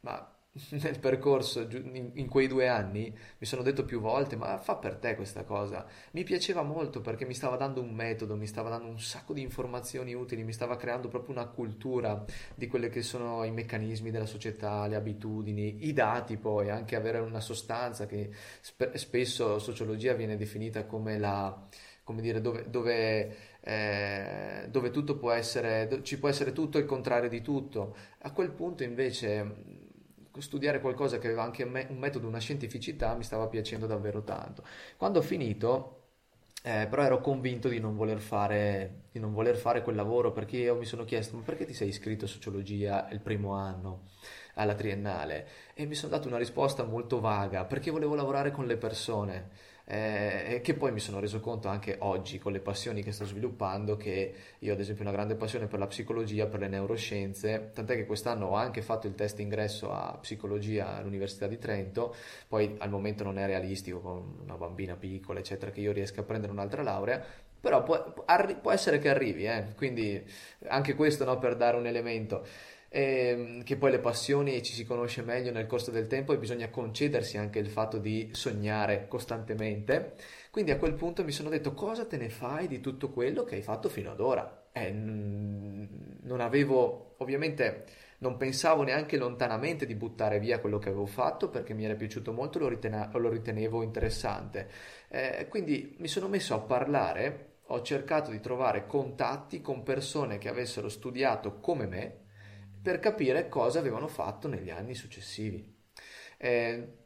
ma 0.01 0.36
nel 0.71 0.99
percorso, 0.99 1.69
in, 1.71 2.29
quei 2.29 2.47
due 2.47 2.69
anni, 2.69 3.15
mi 3.39 3.47
sono 3.47 3.63
detto 3.63 3.85
più 3.85 4.01
volte, 4.01 4.37
ma 4.37 4.59
fa 4.59 4.77
per 4.77 4.97
te 4.97 5.15
questa 5.15 5.45
cosa. 5.45 5.87
Mi 6.13 6.25
piaceva 6.25 6.63
molto 6.63 7.01
perché 7.01 7.25
mi 7.27 7.35
stava 7.35 7.57
dando 7.57 7.81
un 7.81 7.93
metodo, 7.95 8.37
mi 8.37 8.47
stava 8.47 8.71
dando 8.71 8.89
un 8.89 9.01
sacco 9.01 9.33
di 9.33 9.43
informazioni 9.43 10.15
utili, 10.15 10.45
mi 10.45 10.53
stava 10.53 10.77
creando 10.77 11.09
proprio 11.09 11.35
una 11.35 11.47
cultura 11.47 12.25
di 12.55 12.67
quelli 12.67 12.89
che 12.89 13.03
sono 13.03 13.45
i 13.45 13.51
meccanismi 13.51 14.11
della 14.11 14.27
società, 14.27 14.87
le 14.87 14.97
abitudini, 14.97 15.87
i 15.87 15.93
dati 15.93 16.37
poi, 16.37 16.71
anche 16.71 16.97
avere 16.97 17.19
una 17.19 17.41
sostanza 17.41 18.07
che 18.07 18.31
sp- 18.61 18.95
spesso 18.95 19.59
sociologia 19.59 20.15
viene 20.15 20.37
definita 20.37 20.87
come 20.87 21.19
la 21.19 21.69
come 22.07 22.23
dire, 22.23 22.41
dove, 22.41 22.71
dove, 22.71 23.37
eh, 23.63 24.69
dove 24.71 24.91
tutto 24.93 25.17
può 25.17 25.33
essere, 25.33 25.89
ci 26.03 26.21
può 26.21 26.29
essere 26.29 26.53
tutto 26.53 26.79
il 26.79 26.85
contrario 26.85 27.29
di 27.29 27.43
tutto. 27.43 27.97
A 28.21 28.31
quel 28.31 28.53
punto 28.53 28.85
invece 28.85 29.76
studiare 30.41 30.81
qualcosa 30.81 31.19
che 31.19 31.27
aveva 31.27 31.43
anche 31.43 31.63
un 31.63 31.99
metodo, 31.99 32.27
una 32.27 32.39
scientificità, 32.39 33.15
mi 33.15 33.23
stava 33.25 33.47
piacendo 33.49 33.87
davvero 33.87 34.23
tanto. 34.23 34.65
Quando 34.97 35.19
ho 35.21 35.23
finito, 35.23 36.07
eh, 36.63 36.87
però 36.89 37.03
ero 37.05 37.21
convinto 37.21 37.69
di 37.69 37.79
non, 37.79 37.95
voler 37.97 38.19
fare, 38.19 39.03
di 39.13 39.21
non 39.21 39.33
voler 39.33 39.57
fare 39.57 39.83
quel 39.83 39.95
lavoro 39.95 40.33
perché 40.33 40.57
io 40.57 40.75
mi 40.75 40.85
sono 40.85 41.05
chiesto 41.05 41.37
ma 41.37 41.43
perché 41.43 41.65
ti 41.65 41.75
sei 41.75 41.89
iscritto 41.89 42.25
a 42.25 42.29
sociologia 42.29 43.09
il 43.11 43.21
primo 43.21 43.53
anno 43.55 44.09
alla 44.55 44.75
triennale 44.75 45.49
e 45.75 45.87
mi 45.87 45.95
sono 45.95 46.11
dato 46.11 46.27
una 46.27 46.39
risposta 46.39 46.83
molto 46.83 47.21
vaga 47.21 47.65
perché 47.67 47.93
volevo 47.93 48.17
lavorare 48.17 48.51
con 48.51 48.67
le 48.67 48.77
persone 48.77 49.51
eh, 49.89 50.61
che 50.65 50.75
poi 50.75 50.91
mi 50.91 50.99
sono 50.99 51.21
reso 51.21 51.39
conto 51.39 51.69
anche 51.69 51.97
oggi 52.01 52.39
con 52.41 52.51
le 52.51 52.59
passioni 52.59 53.05
che 53.05 53.13
sto 53.13 53.25
sviluppando 53.25 53.97
che 53.97 54.35
io 54.59 54.73
ad 54.73 54.81
esempio 54.81 55.05
ho 55.05 55.07
una 55.07 55.17
grande 55.17 55.37
passione 55.37 55.69
per 55.69 55.79
la 55.79 55.87
psicologia, 55.87 56.47
per 56.47 56.61
le 56.61 56.69
neuroscienze, 56.69 57.71
tant'è 57.73 57.95
che 57.95 58.05
quest'anno 58.05 58.47
ho 58.47 58.55
anche 58.55 58.83
fatto 58.83 59.07
il 59.07 59.15
test 59.15 59.39
ingresso 59.39 59.93
a 59.93 60.19
psicologia 60.21 60.97
all'Università 60.97 61.47
di 61.47 61.57
Trento, 61.59 62.15
poi 62.49 62.75
al 62.79 62.91
momento 62.91 63.23
non 63.23 63.39
è 63.39 63.47
realistico 63.47 64.01
con 64.01 64.39
una 64.43 64.57
bambina 64.57 64.97
piccola 64.97 65.39
eccetera 65.39 65.71
che 65.71 65.81
io 65.81 65.93
riesca 65.93 66.23
a 66.23 66.25
prendere 66.25 66.53
un'altra 66.53 66.83
laurea, 66.83 67.25
però 67.61 67.85
può, 67.85 68.13
può 68.61 68.71
essere 68.73 68.99
che 68.99 69.09
arrivi, 69.09 69.45
eh? 69.47 69.73
quindi 69.77 70.21
anche 70.67 70.95
questo 70.95 71.25
no, 71.25 71.39
per 71.39 71.57
dare 71.57 71.77
un 71.77 71.87
elemento 71.87 72.45
ehm, 72.97 73.63
che 73.63 73.77
poi 73.77 73.91
le 73.91 73.99
passioni 73.99 74.63
ci 74.63 74.73
si 74.73 74.87
conosce 74.87 75.21
meglio 75.23 75.53
nel 75.53 75.67
corso 75.67 75.91
del 75.91 76.07
tempo 76.07 76.33
e 76.33 76.39
bisogna 76.39 76.71
concedersi 76.71 77.37
anche 77.37 77.59
il 77.59 77.69
fatto 77.69 77.99
di 77.99 78.31
sognare 78.33 79.07
costantemente. 79.07 80.15
Quindi 80.51 80.71
a 80.71 80.79
quel 80.79 80.95
punto 80.95 81.23
mi 81.23 81.33
sono 81.33 81.51
detto 81.51 81.75
cosa 81.75 82.07
te 82.07 82.17
ne 82.17 82.31
fai 82.31 82.67
di 82.69 82.81
tutto 82.81 83.11
quello 83.11 83.45
che 83.45 83.57
hai 83.57 83.63
fatto 83.63 83.91
fino 83.91 84.11
ad 84.11 84.21
ora? 84.21 84.69
Eh, 84.73 84.91
non 84.93 86.41
avevo, 86.41 87.17
ovviamente 87.19 87.85
non 88.19 88.39
pensavo 88.39 88.83
neanche 88.83 89.19
lontanamente 89.19 89.85
di 89.85 89.95
buttare 89.95 90.39
via 90.39 90.59
quello 90.59 90.79
che 90.79 90.89
avevo 90.89 91.05
fatto 91.07 91.51
perché 91.51 91.75
mi 91.75 91.85
era 91.85 91.95
piaciuto 91.95 92.33
molto, 92.33 92.59
lo, 92.59 92.69
ritena- 92.69 93.11
lo 93.13 93.29
ritenevo 93.29 93.83
interessante. 93.83 94.69
Eh, 95.09 95.47
quindi 95.51 95.97
mi 95.99 96.09
sono 96.09 96.29
messo 96.29 96.55
a 96.55 96.61
parlare, 96.61 97.57
ho 97.67 97.83
cercato 97.83 98.31
di 98.31 98.41
trovare 98.41 98.87
contatti 98.87 99.61
con 99.61 99.83
persone 99.83 100.39
che 100.39 100.49
avessero 100.49 100.89
studiato 100.89 101.61
come 101.61 101.87
me 101.87 102.25
per 102.87 103.01
capire 103.01 103.49
cosa 103.49 103.81
avevano 103.81 104.07
fatto 104.07 104.47
negli 104.47 104.71
anni 104.71 104.95
successivi. 104.95 105.75
Eh, 106.37 106.99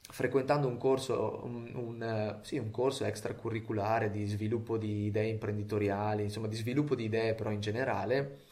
frequentando 0.00 0.66
un 0.66 0.78
corso, 0.78 1.42
un, 1.44 1.74
un, 1.74 2.38
sì, 2.40 2.56
un 2.56 2.70
corso 2.70 3.04
extracurriculare 3.04 4.10
di 4.10 4.24
sviluppo 4.24 4.78
di 4.78 5.04
idee 5.04 5.28
imprenditoriali, 5.28 6.22
insomma 6.22 6.46
di 6.46 6.56
sviluppo 6.56 6.94
di 6.94 7.04
idee 7.04 7.34
però 7.34 7.50
in 7.50 7.60
generale, 7.60 8.44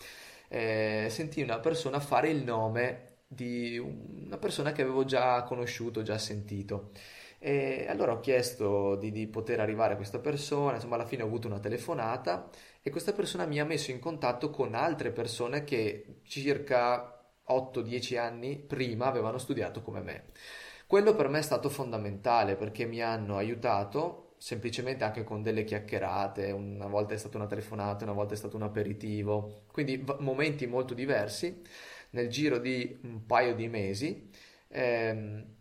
eh, 0.49 1.07
sentii 1.09 1.43
una 1.43 1.59
persona 1.59 2.01
fare 2.01 2.29
il 2.29 2.45
nome 2.45 3.21
di 3.29 3.79
una 3.79 4.37
persona 4.37 4.73
che 4.73 4.83
avevo 4.83 5.07
già 5.07 5.43
conosciuto, 5.45 6.03
già 6.03 6.19
sentito. 6.19 6.91
E 7.39 7.87
allora 7.89 8.13
ho 8.13 8.21
chiesto 8.21 8.97
di, 8.97 9.11
di, 9.11 9.27
poter 9.27 9.59
arrivare 9.61 9.95
a 9.95 9.97
questa 9.97 10.19
persona, 10.19 10.75
insomma 10.75 10.97
alla 10.97 11.07
fine 11.07 11.23
ho 11.23 11.27
avuto 11.27 11.47
una 11.47 11.61
telefonata 11.61 12.51
e 12.87 12.91
questa 12.91 13.15
persona 13.15 13.47
mi 13.47 13.59
ha 13.59 13.65
messo 13.65 13.93
in 13.93 13.99
contatto 13.99 14.51
con 14.51 14.75
altre 14.75 15.11
persone 15.11 15.65
che 15.65 16.19
circa 16.25 17.19
8-10 17.49 18.19
anni 18.19 18.59
prima 18.59 19.07
avevano 19.07 19.39
studiato 19.39 19.81
come 19.81 20.03
me. 20.03 20.25
Quello 20.87 21.15
per 21.15 21.29
me 21.29 21.39
è 21.39 21.43
stato 21.43 21.71
fondamentale 21.71 22.57
perché 22.57 22.85
mi 22.85 23.01
hanno 23.01 23.39
aiutato 23.39 24.35
semplicemente 24.37 25.03
anche 25.03 25.25
con 25.25 25.43
delle 25.43 25.65
chiacchierate, 25.65 26.51
una 26.51 26.87
volta 26.87 27.15
è 27.15 27.17
stata 27.17 27.39
una 27.39 27.47
telefonata, 27.47 28.05
una 28.05 28.13
volta 28.13 28.35
è 28.35 28.37
stato 28.37 28.57
un 28.57 28.65
aperitivo, 28.65 29.63
quindi 29.73 29.97
v- 29.97 30.19
momenti 30.19 30.67
molto 30.67 30.93
diversi 30.93 31.63
nel 32.11 32.29
giro 32.29 32.59
di 32.59 32.99
un 33.05 33.25
paio 33.25 33.55
di 33.55 33.67
mesi. 33.67 34.29
Ehm, 34.69 35.54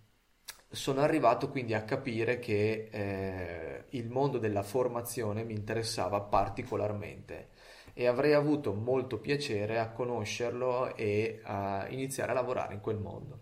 sono 0.74 1.02
arrivato 1.02 1.50
quindi 1.50 1.76
a 1.76 1.84
capire 1.84 2.40
che 2.40 2.90
eh, 2.92 3.84
il 3.90 4.10
mondo 4.10 4.40
della 4.40 4.64
formazione 4.64 5.44
mi 5.44 5.54
interessava 5.54 6.20
particolarmente 6.20 7.50
e 7.94 8.08
avrei 8.08 8.34
avuto 8.34 8.74
molto 8.74 9.20
piacere 9.20 9.78
a 9.78 9.92
conoscerlo 9.92 10.96
e 10.96 11.42
a 11.44 11.86
iniziare 11.90 12.32
a 12.32 12.34
lavorare 12.34 12.74
in 12.74 12.82
quel 12.82 12.98
mondo. 12.98 13.40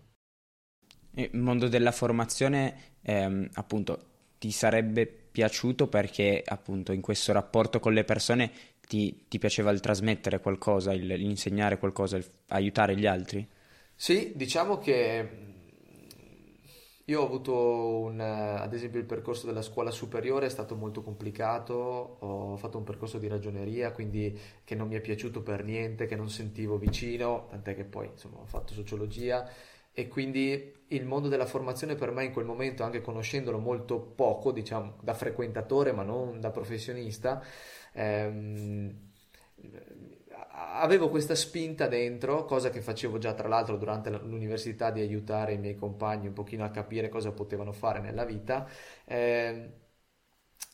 Il 1.14 1.30
mondo 1.38 1.68
della 1.68 1.90
formazione, 1.90 2.96
ehm, 3.00 3.48
appunto, 3.54 4.10
ti 4.38 4.50
sarebbe 4.50 5.06
piaciuto 5.06 5.86
perché 5.88 6.42
appunto 6.44 6.92
in 6.92 7.00
questo 7.00 7.32
rapporto 7.32 7.80
con 7.80 7.94
le 7.94 8.04
persone 8.04 8.50
ti, 8.86 9.24
ti 9.26 9.38
piaceva 9.38 9.70
il 9.70 9.80
trasmettere 9.80 10.40
qualcosa, 10.40 10.92
il, 10.92 11.06
l'insegnare 11.06 11.78
qualcosa, 11.78 12.18
il, 12.18 12.26
aiutare 12.48 12.94
gli 12.94 13.06
altri? 13.06 13.48
Sì, 13.94 14.32
diciamo 14.34 14.78
che 14.78 15.60
io 17.06 17.20
ho 17.20 17.24
avuto 17.24 17.98
un, 18.00 18.20
ad 18.20 18.72
esempio 18.72 19.00
il 19.00 19.06
percorso 19.06 19.46
della 19.46 19.62
scuola 19.62 19.90
superiore 19.90 20.46
è 20.46 20.48
stato 20.48 20.76
molto 20.76 21.02
complicato, 21.02 21.74
ho 21.74 22.56
fatto 22.56 22.78
un 22.78 22.84
percorso 22.84 23.18
di 23.18 23.26
ragioneria, 23.28 23.92
quindi 23.92 24.38
che 24.64 24.74
non 24.74 24.88
mi 24.88 24.94
è 24.94 25.00
piaciuto 25.00 25.42
per 25.42 25.64
niente, 25.64 26.06
che 26.06 26.16
non 26.16 26.30
sentivo 26.30 26.78
vicino, 26.78 27.46
tant'è 27.50 27.74
che 27.74 27.84
poi 27.84 28.06
insomma 28.08 28.38
ho 28.38 28.46
fatto 28.46 28.72
sociologia. 28.72 29.48
E 29.94 30.08
quindi 30.08 30.72
il 30.88 31.04
mondo 31.04 31.28
della 31.28 31.44
formazione 31.44 31.96
per 31.96 32.12
me 32.12 32.24
in 32.24 32.32
quel 32.32 32.46
momento, 32.46 32.82
anche 32.82 33.00
conoscendolo 33.02 33.58
molto 33.58 34.00
poco, 34.00 34.52
diciamo 34.52 34.96
da 35.02 35.12
frequentatore 35.14 35.92
ma 35.92 36.02
non 36.02 36.40
da 36.40 36.50
professionista, 36.50 37.42
ehm, 37.92 39.10
avevo 40.70 41.08
questa 41.08 41.34
spinta 41.34 41.86
dentro, 41.88 42.44
cosa 42.44 42.70
che 42.70 42.80
facevo 42.80 43.18
già 43.18 43.34
tra 43.34 43.48
l'altro 43.48 43.76
durante 43.76 44.10
l'università 44.10 44.90
di 44.90 45.00
aiutare 45.00 45.54
i 45.54 45.58
miei 45.58 45.74
compagni 45.74 46.26
un 46.28 46.32
pochino 46.32 46.64
a 46.64 46.70
capire 46.70 47.08
cosa 47.08 47.32
potevano 47.32 47.72
fare 47.72 48.00
nella 48.00 48.24
vita, 48.24 48.68
eh, 49.04 49.70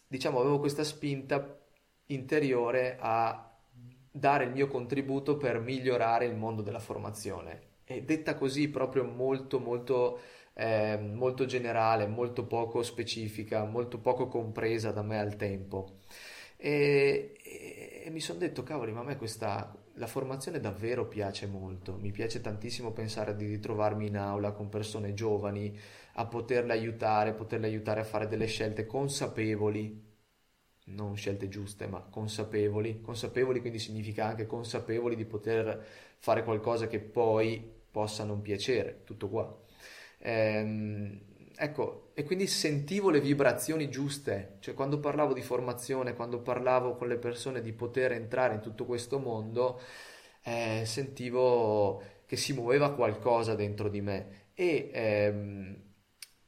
diciamo 0.07 0.41
avevo 0.41 0.59
questa 0.59 0.85
spinta 0.85 1.59
interiore 2.07 2.97
a 3.01 3.45
dare 4.11 4.45
il 4.45 4.51
mio 4.51 4.67
contributo 4.69 5.37
per 5.37 5.61
migliorare 5.61 6.25
il 6.27 6.35
mondo 6.35 6.63
della 6.63 6.79
formazione 6.81 7.67
è 7.85 8.03
detta 8.03 8.35
così 8.35 8.69
proprio 8.69 9.05
molto 9.05 9.59
molto 9.61 10.21
eh, 10.55 10.99
molto 10.99 11.45
generale, 11.47 12.07
molto 12.09 12.45
poco 12.45 12.83
specifica, 12.83 13.65
molto 13.65 14.01
poco 14.01 14.27
compresa 14.27 14.91
da 14.91 15.03
me 15.03 15.21
al 15.21 15.37
tempo. 15.37 15.99
E, 16.57 17.37
e, 17.41 18.03
e 18.07 18.11
mi 18.11 18.19
sono 18.19 18.41
detto, 18.41 18.65
cavoli, 18.65 18.91
ma 18.93 19.01
a 19.01 19.05
me 19.05 19.17
questa, 19.17 19.73
la 19.99 20.07
formazione 20.07 20.61
davvero 20.61 21.07
piace 21.07 21.47
molto, 21.47 21.97
mi 22.01 22.11
piace 22.13 22.41
tantissimo 22.41 22.93
pensare 22.93 23.37
di 23.37 23.47
ritrovarmi 23.47 24.07
in 24.07 24.17
aula 24.17 24.53
con 24.53 24.69
persone 24.69 25.15
giovani, 25.15 25.77
a 26.15 26.27
poterle 26.27 26.73
aiutare, 26.73 27.35
poterle 27.35 27.67
aiutare 27.67 28.01
a 28.01 28.05
fare 28.05 28.27
delle 28.29 28.47
scelte 28.47 28.87
consapevoli, 28.87 30.07
non 30.87 31.17
scelte 31.17 31.49
giuste, 31.49 31.87
ma 31.87 32.01
consapevoli. 32.01 33.01
Consapevoli 33.01 33.61
quindi 33.61 33.79
significa 33.79 34.27
anche 34.27 34.47
consapevoli 34.47 35.17
di 35.17 35.25
poter 35.27 35.85
fare 36.19 36.45
qualcosa 36.45 36.87
che 36.89 37.01
poi 37.01 37.63
possa 37.91 38.25
non 38.25 38.41
piacere, 38.43 39.03
tutto 39.05 39.29
qua. 39.29 39.57
Ehm, 40.21 41.21
ecco, 41.59 42.11
e 42.15 42.23
quindi 42.25 42.47
sentivo 42.47 43.11
le 43.11 43.21
vibrazioni 43.21 43.91
giuste, 43.91 44.57
cioè 44.61 44.75
quando 44.75 45.01
parlavo 45.01 45.33
di 45.33 45.43
formazione, 45.43 46.15
quando 46.15 46.41
parlavo 46.41 46.95
con 46.97 47.09
le 47.09 47.19
persone 47.19 47.61
di 47.61 47.73
poter 47.73 48.13
entrare 48.13 48.55
in 48.55 48.61
tutto 48.61 48.85
questo 48.85 49.19
mondo, 49.19 49.81
eh, 50.43 50.85
sentivo 50.87 52.03
che 52.27 52.37
si 52.37 52.53
muoveva 52.53 52.95
qualcosa 52.95 53.55
dentro 53.55 53.89
di 53.89 54.01
me 54.01 54.47
e 54.55 54.91
ehm, 54.93 55.83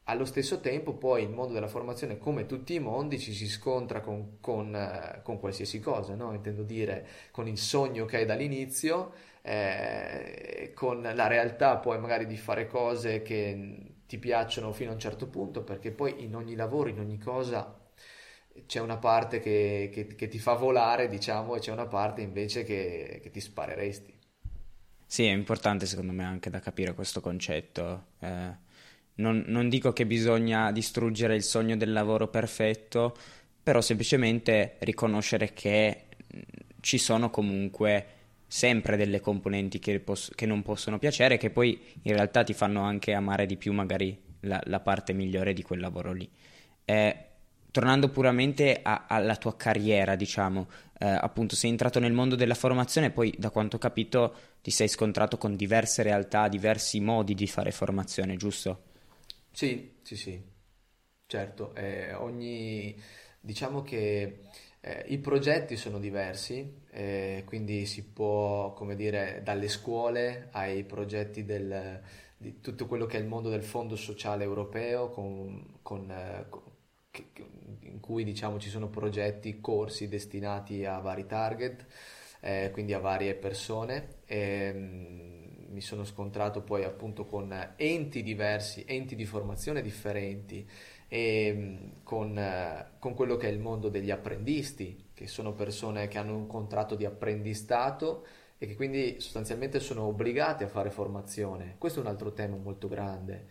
allo 0.04 0.24
stesso 0.24 0.60
tempo 0.60 0.94
poi 0.94 1.22
il 1.22 1.30
mondo 1.30 1.54
della 1.54 1.68
formazione, 1.68 2.18
come 2.18 2.46
tutti 2.46 2.74
i 2.74 2.80
mondi, 2.80 3.18
ci 3.18 3.32
si 3.32 3.46
scontra 3.48 4.00
con, 4.00 4.38
con, 4.40 4.74
eh, 4.74 5.20
con 5.22 5.38
qualsiasi 5.40 5.80
cosa, 5.80 6.14
no? 6.14 6.32
intendo 6.32 6.62
dire 6.62 7.06
con 7.30 7.46
il 7.48 7.58
sogno 7.58 8.04
che 8.06 8.18
hai 8.18 8.26
dall'inizio 8.26 9.12
eh, 9.42 10.72
con 10.74 11.02
la 11.02 11.26
realtà 11.26 11.76
poi 11.78 11.98
magari 11.98 12.26
di 12.26 12.36
fare 12.36 12.66
cose 12.66 13.22
che 13.22 13.94
ti 14.10 14.18
piacciono 14.18 14.72
fino 14.72 14.90
a 14.90 14.94
un 14.94 14.98
certo 14.98 15.28
punto, 15.28 15.62
perché 15.62 15.92
poi 15.92 16.24
in 16.24 16.34
ogni 16.34 16.56
lavoro, 16.56 16.88
in 16.88 16.98
ogni 16.98 17.16
cosa 17.16 17.78
c'è 18.66 18.80
una 18.80 18.96
parte 18.96 19.38
che, 19.38 19.88
che, 19.92 20.04
che 20.16 20.26
ti 20.26 20.40
fa 20.40 20.54
volare, 20.54 21.08
diciamo, 21.08 21.54
e 21.54 21.60
c'è 21.60 21.70
una 21.70 21.86
parte 21.86 22.20
invece 22.20 22.64
che, 22.64 23.20
che, 23.22 23.30
ti 23.30 23.38
spareresti. 23.38 24.12
Sì, 25.06 25.26
è 25.26 25.30
importante 25.30 25.86
secondo 25.86 26.10
me 26.10 26.24
anche 26.24 26.50
da 26.50 26.58
capire 26.58 26.92
questo 26.92 27.20
concetto. 27.20 28.06
Eh, 28.18 28.52
non, 29.14 29.44
non 29.46 29.68
dico 29.68 29.92
che 29.92 30.04
bisogna 30.06 30.72
distruggere 30.72 31.36
il 31.36 31.44
sogno 31.44 31.76
del 31.76 31.92
lavoro 31.92 32.26
perfetto, 32.26 33.16
però 33.62 33.80
semplicemente 33.80 34.74
riconoscere 34.80 35.52
che 35.52 36.06
ci 36.80 36.98
sono 36.98 37.30
comunque 37.30 38.06
sempre 38.50 38.96
delle 38.96 39.20
componenti 39.20 39.78
che, 39.78 40.00
poss- 40.00 40.34
che, 40.34 40.44
non 40.44 40.62
possono 40.62 40.98
piacere, 40.98 41.36
che 41.36 41.50
poi 41.50 41.80
in 42.02 42.14
realtà 42.14 42.42
ti 42.42 42.52
fanno 42.52 42.82
anche 42.82 43.12
amare 43.12 43.46
di 43.46 43.56
più 43.56 43.72
magari 43.72 44.20
la, 44.40 44.60
la 44.64 44.80
parte 44.80 45.12
migliore 45.12 45.52
di 45.52 45.62
quel 45.62 45.78
lavoro 45.78 46.12
lì. 46.12 46.28
Eh, 46.84 47.24
tornando 47.70 48.08
puramente 48.08 48.80
a, 48.82 49.04
alla 49.06 49.36
tua 49.36 49.54
carriera, 49.54 50.16
diciamo, 50.16 50.68
eh, 50.98 51.06
appunto 51.06 51.54
sei 51.54 51.70
entrato 51.70 52.00
nel 52.00 52.12
mondo 52.12 52.34
della 52.34 52.56
formazione, 52.56 53.12
poi 53.12 53.32
da 53.38 53.50
quanto 53.50 53.76
ho 53.76 53.78
capito 53.78 54.34
ti 54.60 54.72
sei 54.72 54.88
scontrato 54.88 55.38
con 55.38 55.54
diverse 55.54 56.02
realtà, 56.02 56.48
diversi 56.48 56.98
modi 56.98 57.34
di 57.34 57.46
fare 57.46 57.70
formazione, 57.70 58.34
giusto? 58.34 58.82
Sì, 59.52 59.92
sì, 60.02 60.16
sì, 60.16 60.42
certo, 61.24 61.72
eh, 61.76 62.14
ogni, 62.14 63.00
diciamo 63.38 63.82
che 63.82 64.40
eh, 64.80 65.04
I 65.08 65.18
progetti 65.18 65.76
sono 65.76 65.98
diversi, 65.98 66.82
eh, 66.90 67.42
quindi 67.46 67.86
si 67.86 68.04
può, 68.04 68.72
come 68.72 68.96
dire, 68.96 69.40
dalle 69.44 69.68
scuole 69.68 70.48
ai 70.52 70.84
progetti 70.84 71.44
del, 71.44 72.00
di 72.36 72.60
tutto 72.60 72.86
quello 72.86 73.06
che 73.06 73.18
è 73.18 73.20
il 73.20 73.26
mondo 73.26 73.50
del 73.50 73.62
Fondo 73.62 73.96
Sociale 73.96 74.44
Europeo, 74.44 75.10
con, 75.10 75.78
con, 75.82 76.10
eh, 76.10 76.46
che, 77.10 77.26
in 77.80 78.00
cui 78.00 78.24
diciamo, 78.24 78.58
ci 78.58 78.70
sono 78.70 78.88
progetti, 78.88 79.60
corsi 79.60 80.08
destinati 80.08 80.84
a 80.84 80.98
vari 80.98 81.26
target, 81.26 81.86
eh, 82.40 82.70
quindi 82.72 82.94
a 82.94 82.98
varie 83.00 83.34
persone. 83.34 84.20
Ehm, 84.26 85.38
mi 85.70 85.80
sono 85.80 86.04
scontrato 86.04 86.62
poi 86.62 86.84
appunto 86.84 87.26
con 87.26 87.74
enti 87.76 88.22
diversi, 88.22 88.84
enti 88.86 89.14
di 89.14 89.24
formazione 89.24 89.82
differenti 89.82 90.68
con, 92.04 92.38
eh, 92.38 92.86
con, 92.98 93.14
quello 93.14 93.36
che 93.36 93.48
è 93.48 93.50
il 93.50 93.58
mondo 93.58 93.88
degli 93.88 94.10
apprendisti, 94.10 95.10
che 95.12 95.26
sono 95.26 95.52
persone 95.52 96.08
che 96.08 96.18
hanno 96.18 96.36
un 96.36 96.46
contratto 96.46 96.94
di 96.94 97.04
apprendistato 97.04 98.24
e 98.58 98.66
che 98.66 98.76
quindi 98.76 99.20
sostanzialmente 99.20 99.80
sono 99.80 100.04
obbligate 100.04 100.64
a 100.64 100.68
fare 100.68 100.90
formazione. 100.90 101.76
Questo 101.78 102.00
è 102.00 102.02
un 102.02 102.08
altro 102.08 102.32
tema 102.32 102.56
molto 102.56 102.88
grande. 102.88 103.46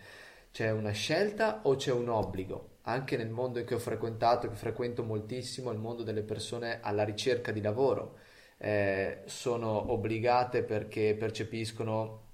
C'è 0.51 0.71
una 0.71 0.91
scelta 0.91 1.61
o 1.63 1.75
c'è 1.75 1.91
un 1.91 2.09
obbligo? 2.09 2.77
anche 2.89 3.17
nel 3.17 3.29
mondo 3.29 3.63
che 3.63 3.75
ho 3.75 3.79
frequentato, 3.79 4.49
che 4.49 4.55
frequento 4.55 5.03
moltissimo, 5.03 5.71
il 5.71 5.77
mondo 5.77 6.03
delle 6.03 6.23
persone 6.23 6.79
alla 6.81 7.03
ricerca 7.03 7.51
di 7.51 7.61
lavoro. 7.61 8.17
Eh, 8.57 9.21
sono 9.25 9.91
obbligate 9.91 10.63
perché 10.63 11.15
percepiscono 11.17 12.28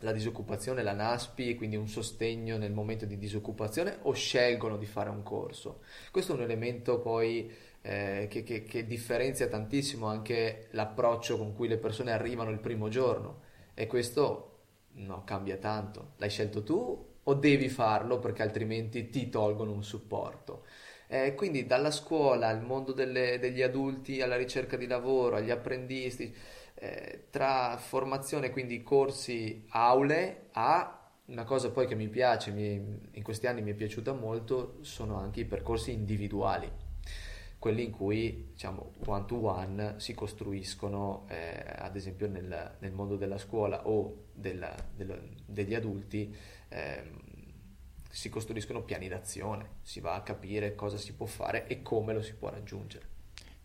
la 0.00 0.12
disoccupazione, 0.12 0.82
la 0.82 0.92
NASPI, 0.92 1.54
quindi 1.54 1.76
un 1.76 1.88
sostegno 1.88 2.58
nel 2.58 2.72
momento 2.72 3.06
di 3.06 3.16
disoccupazione 3.16 3.98
o 4.02 4.12
scelgono 4.12 4.76
di 4.76 4.86
fare 4.86 5.08
un 5.08 5.22
corso. 5.22 5.80
Questo 6.10 6.32
è 6.32 6.34
un 6.36 6.42
elemento 6.42 7.00
poi 7.00 7.50
eh, 7.82 8.26
che, 8.28 8.42
che, 8.42 8.64
che 8.64 8.86
differenzia 8.86 9.48
tantissimo 9.48 10.06
anche 10.06 10.68
l'approccio 10.72 11.38
con 11.38 11.54
cui 11.54 11.68
le 11.68 11.78
persone 11.78 12.12
arrivano 12.12 12.50
il 12.50 12.58
primo 12.58 12.88
giorno 12.88 13.42
e 13.74 13.86
questo 13.86 14.58
no, 14.94 15.22
cambia 15.24 15.56
tanto. 15.56 16.12
L'hai 16.16 16.30
scelto 16.30 16.62
tu 16.62 17.14
o 17.22 17.34
devi 17.34 17.68
farlo 17.68 18.18
perché 18.18 18.42
altrimenti 18.42 19.08
ti 19.10 19.28
tolgono 19.28 19.72
un 19.72 19.82
supporto? 19.84 20.64
Eh, 21.08 21.34
quindi 21.34 21.66
dalla 21.66 21.90
scuola 21.90 22.48
al 22.48 22.62
mondo 22.62 22.92
delle, 22.92 23.38
degli 23.38 23.62
adulti, 23.62 24.20
alla 24.20 24.36
ricerca 24.36 24.76
di 24.76 24.86
lavoro, 24.86 25.36
agli 25.36 25.50
apprendisti, 25.50 26.34
eh, 26.78 27.26
tra 27.30 27.76
formazione, 27.78 28.50
quindi 28.50 28.82
corsi, 28.82 29.64
aule, 29.70 30.48
a 30.52 31.10
una 31.26 31.44
cosa 31.44 31.70
poi 31.70 31.86
che 31.86 31.94
mi 31.94 32.08
piace, 32.08 32.50
mi, 32.50 32.74
in 33.10 33.22
questi 33.22 33.46
anni 33.46 33.62
mi 33.62 33.72
è 33.72 33.74
piaciuta 33.74 34.12
molto, 34.12 34.78
sono 34.82 35.16
anche 35.16 35.40
i 35.40 35.44
percorsi 35.44 35.92
individuali, 35.92 36.70
quelli 37.58 37.82
in 37.82 37.90
cui 37.90 38.50
diciamo 38.52 38.92
one 39.06 39.24
to 39.24 39.44
one 39.44 39.94
si 39.96 40.14
costruiscono, 40.14 41.26
eh, 41.28 41.64
ad 41.78 41.96
esempio 41.96 42.28
nel, 42.28 42.76
nel, 42.78 42.92
mondo 42.92 43.16
della 43.16 43.38
scuola 43.38 43.88
o 43.88 44.26
della, 44.32 44.74
della, 44.94 45.18
degli 45.44 45.74
adulti. 45.74 46.34
Eh, 46.68 47.34
si 48.08 48.30
costruiscono 48.30 48.82
piani 48.82 49.08
d'azione, 49.08 49.80
si 49.82 50.00
va 50.00 50.14
a 50.14 50.22
capire 50.22 50.74
cosa 50.74 50.96
si 50.96 51.12
può 51.12 51.26
fare 51.26 51.66
e 51.66 51.82
come 51.82 52.14
lo 52.14 52.22
si 52.22 52.34
può 52.34 52.48
raggiungere. 52.48 53.15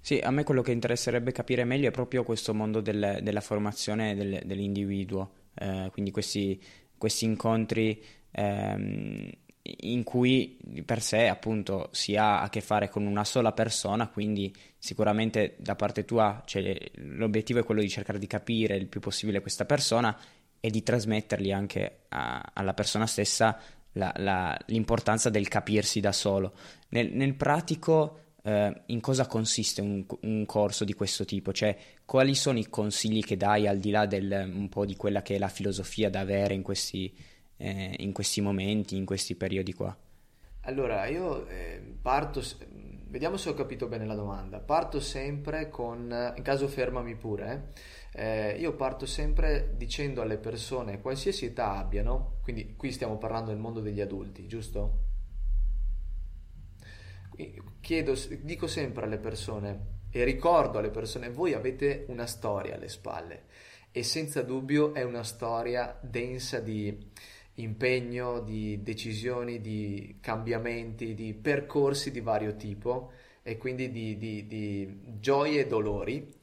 Sì, 0.04 0.18
a 0.18 0.32
me 0.32 0.44
quello 0.44 0.64
che 0.64 0.72
interesserebbe 0.72 1.32
capire 1.32 1.64
meglio 1.64 1.88
è 1.88 1.92
proprio 1.92 2.24
questo 2.24 2.56
mondo 2.56 2.82
del, 2.82 3.20
della 3.22 3.40
formazione 3.40 4.16
del, 4.16 4.42
dell'individuo, 4.44 5.32
eh, 5.54 5.90
quindi 5.92 6.10
questi, 6.10 6.60
questi 6.98 7.26
incontri 7.26 8.04
ehm, 8.32 9.30
in 9.62 10.04
cui 10.04 10.58
per 10.84 11.04
sé 11.04 11.28
appunto 11.28 11.90
si 11.92 12.16
ha 12.16 12.42
a 12.42 12.50
che 12.50 12.62
fare 12.62 12.90
con 12.90 13.06
una 13.06 13.24
sola 13.24 13.52
persona, 13.52 14.08
quindi 14.08 14.52
sicuramente 14.80 15.56
da 15.60 15.76
parte 15.76 16.04
tua 16.04 16.42
cioè, 16.46 16.76
l'obiettivo 16.96 17.60
è 17.60 17.64
quello 17.64 17.82
di 17.82 17.90
cercare 17.90 18.18
di 18.18 18.26
capire 18.26 18.76
il 18.76 18.88
più 18.88 19.00
possibile 19.00 19.42
questa 19.42 19.66
persona 19.66 20.18
e 20.60 20.70
di 20.72 20.82
trasmettergli 20.82 21.52
anche 21.52 22.06
a, 22.10 22.52
alla 22.54 22.74
persona 22.74 23.06
stessa 23.06 23.60
la, 23.94 24.12
la, 24.18 24.58
l'importanza 24.68 25.30
del 25.30 25.48
capirsi 25.48 26.00
da 26.00 26.12
solo. 26.12 26.54
Nel, 26.90 27.12
nel 27.14 27.36
pratico 27.36 28.31
eh, 28.44 28.82
in 28.88 29.00
cosa 29.02 29.28
consiste 29.28 29.82
un, 29.82 30.06
un, 30.22 30.46
corso 30.46 30.84
di 30.84 30.94
questo 30.94 31.26
tipo? 31.26 31.52
Cioè, 31.52 31.78
quali 32.06 32.36
sono 32.36 32.58
i 32.58 32.70
consigli 32.70 33.24
che 33.24 33.38
dai 33.38 33.68
al 33.68 33.78
di 33.78 33.92
là 33.92 34.06
del, 34.06 34.50
un 34.54 34.70
po' 34.70 34.86
di 34.86 34.96
quella 34.96 35.22
che 35.22 35.36
è 35.36 35.38
la 35.38 35.48
filosofia 35.48 36.10
da 36.10 36.22
avere 36.22 36.54
in 36.54 36.62
questi, 36.62 37.16
eh, 37.58 37.96
in 38.00 38.12
questi 38.14 38.42
momenti, 38.42 38.96
in 38.96 39.06
questi 39.06 39.36
periodi 39.36 39.74
qua? 39.74 39.96
Allora, 40.62 41.06
io 41.08 41.48
eh, 41.48 41.82
parto, 42.02 42.44
vediamo 43.08 43.38
se 43.38 43.50
ho 43.50 43.54
capito 43.54 43.88
bene 43.88 44.06
la 44.06 44.16
domanda. 44.16 44.60
Parto 44.60 45.00
sempre 45.00 45.70
con, 45.70 46.34
in 46.36 46.44
caso 46.44 46.68
fermami 46.68 47.16
pure, 47.16 47.72
eh, 48.14 48.58
io 48.60 48.76
parto 48.76 49.06
sempre 49.06 49.74
dicendo 49.76 50.22
alle 50.22 50.38
persone, 50.38 51.00
qualsiasi 51.00 51.46
età 51.46 51.78
abbiano, 51.78 52.40
quindi 52.44 52.76
qui 52.76 52.92
stiamo 52.92 53.18
parlando 53.18 53.52
del 53.52 53.60
mondo 53.60 53.80
degli 53.80 54.02
adulti, 54.02 54.48
giusto? 54.48 55.10
Chiedo, 57.82 58.18
dico 58.42 58.68
sempre 58.68 59.06
alle 59.06 59.18
persone 59.18 60.00
e 60.12 60.24
ricordo 60.24 60.78
alle 60.78 60.90
persone, 60.90 61.30
voi 61.30 61.54
avete 61.54 62.06
una 62.08 62.26
storia 62.26 62.76
alle 62.76 62.90
spalle 62.90 63.44
e 63.92 64.04
senza 64.04 64.42
dubbio 64.42 64.94
è 64.94 65.04
una 65.04 65.24
storia 65.24 65.98
densa 66.02 66.60
di 66.60 67.10
impegno, 67.56 68.40
di 68.40 68.82
decisioni, 68.82 69.60
di 69.60 70.18
cambiamenti, 70.22 71.14
di 71.14 71.34
percorsi 71.34 72.12
di 72.12 72.22
vario 72.22 72.56
tipo 72.56 73.12
e 73.44 73.58
quindi 73.58 73.92
di, 73.92 74.18
di, 74.18 74.48
di 74.48 75.02
gioie 75.20 75.62
e 75.62 75.68
dolori. 75.68 76.34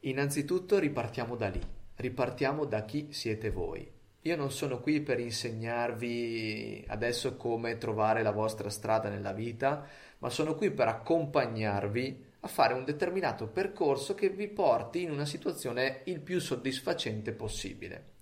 Innanzitutto 0.00 0.78
ripartiamo 0.78 1.36
da 1.36 1.48
lì, 1.48 1.60
ripartiamo 1.96 2.64
da 2.66 2.84
chi 2.84 3.08
siete 3.10 3.50
voi. 3.50 3.97
Io 4.28 4.36
non 4.36 4.52
sono 4.52 4.78
qui 4.80 5.00
per 5.00 5.20
insegnarvi 5.20 6.84
adesso 6.88 7.36
come 7.36 7.78
trovare 7.78 8.22
la 8.22 8.30
vostra 8.30 8.68
strada 8.68 9.08
nella 9.08 9.32
vita, 9.32 9.86
ma 10.18 10.28
sono 10.28 10.54
qui 10.54 10.70
per 10.70 10.86
accompagnarvi 10.86 12.24
a 12.40 12.46
fare 12.46 12.74
un 12.74 12.84
determinato 12.84 13.46
percorso 13.46 14.14
che 14.14 14.28
vi 14.28 14.48
porti 14.48 15.00
in 15.00 15.12
una 15.12 15.24
situazione 15.24 16.02
il 16.04 16.20
più 16.20 16.40
soddisfacente 16.40 17.32
possibile. 17.32 18.16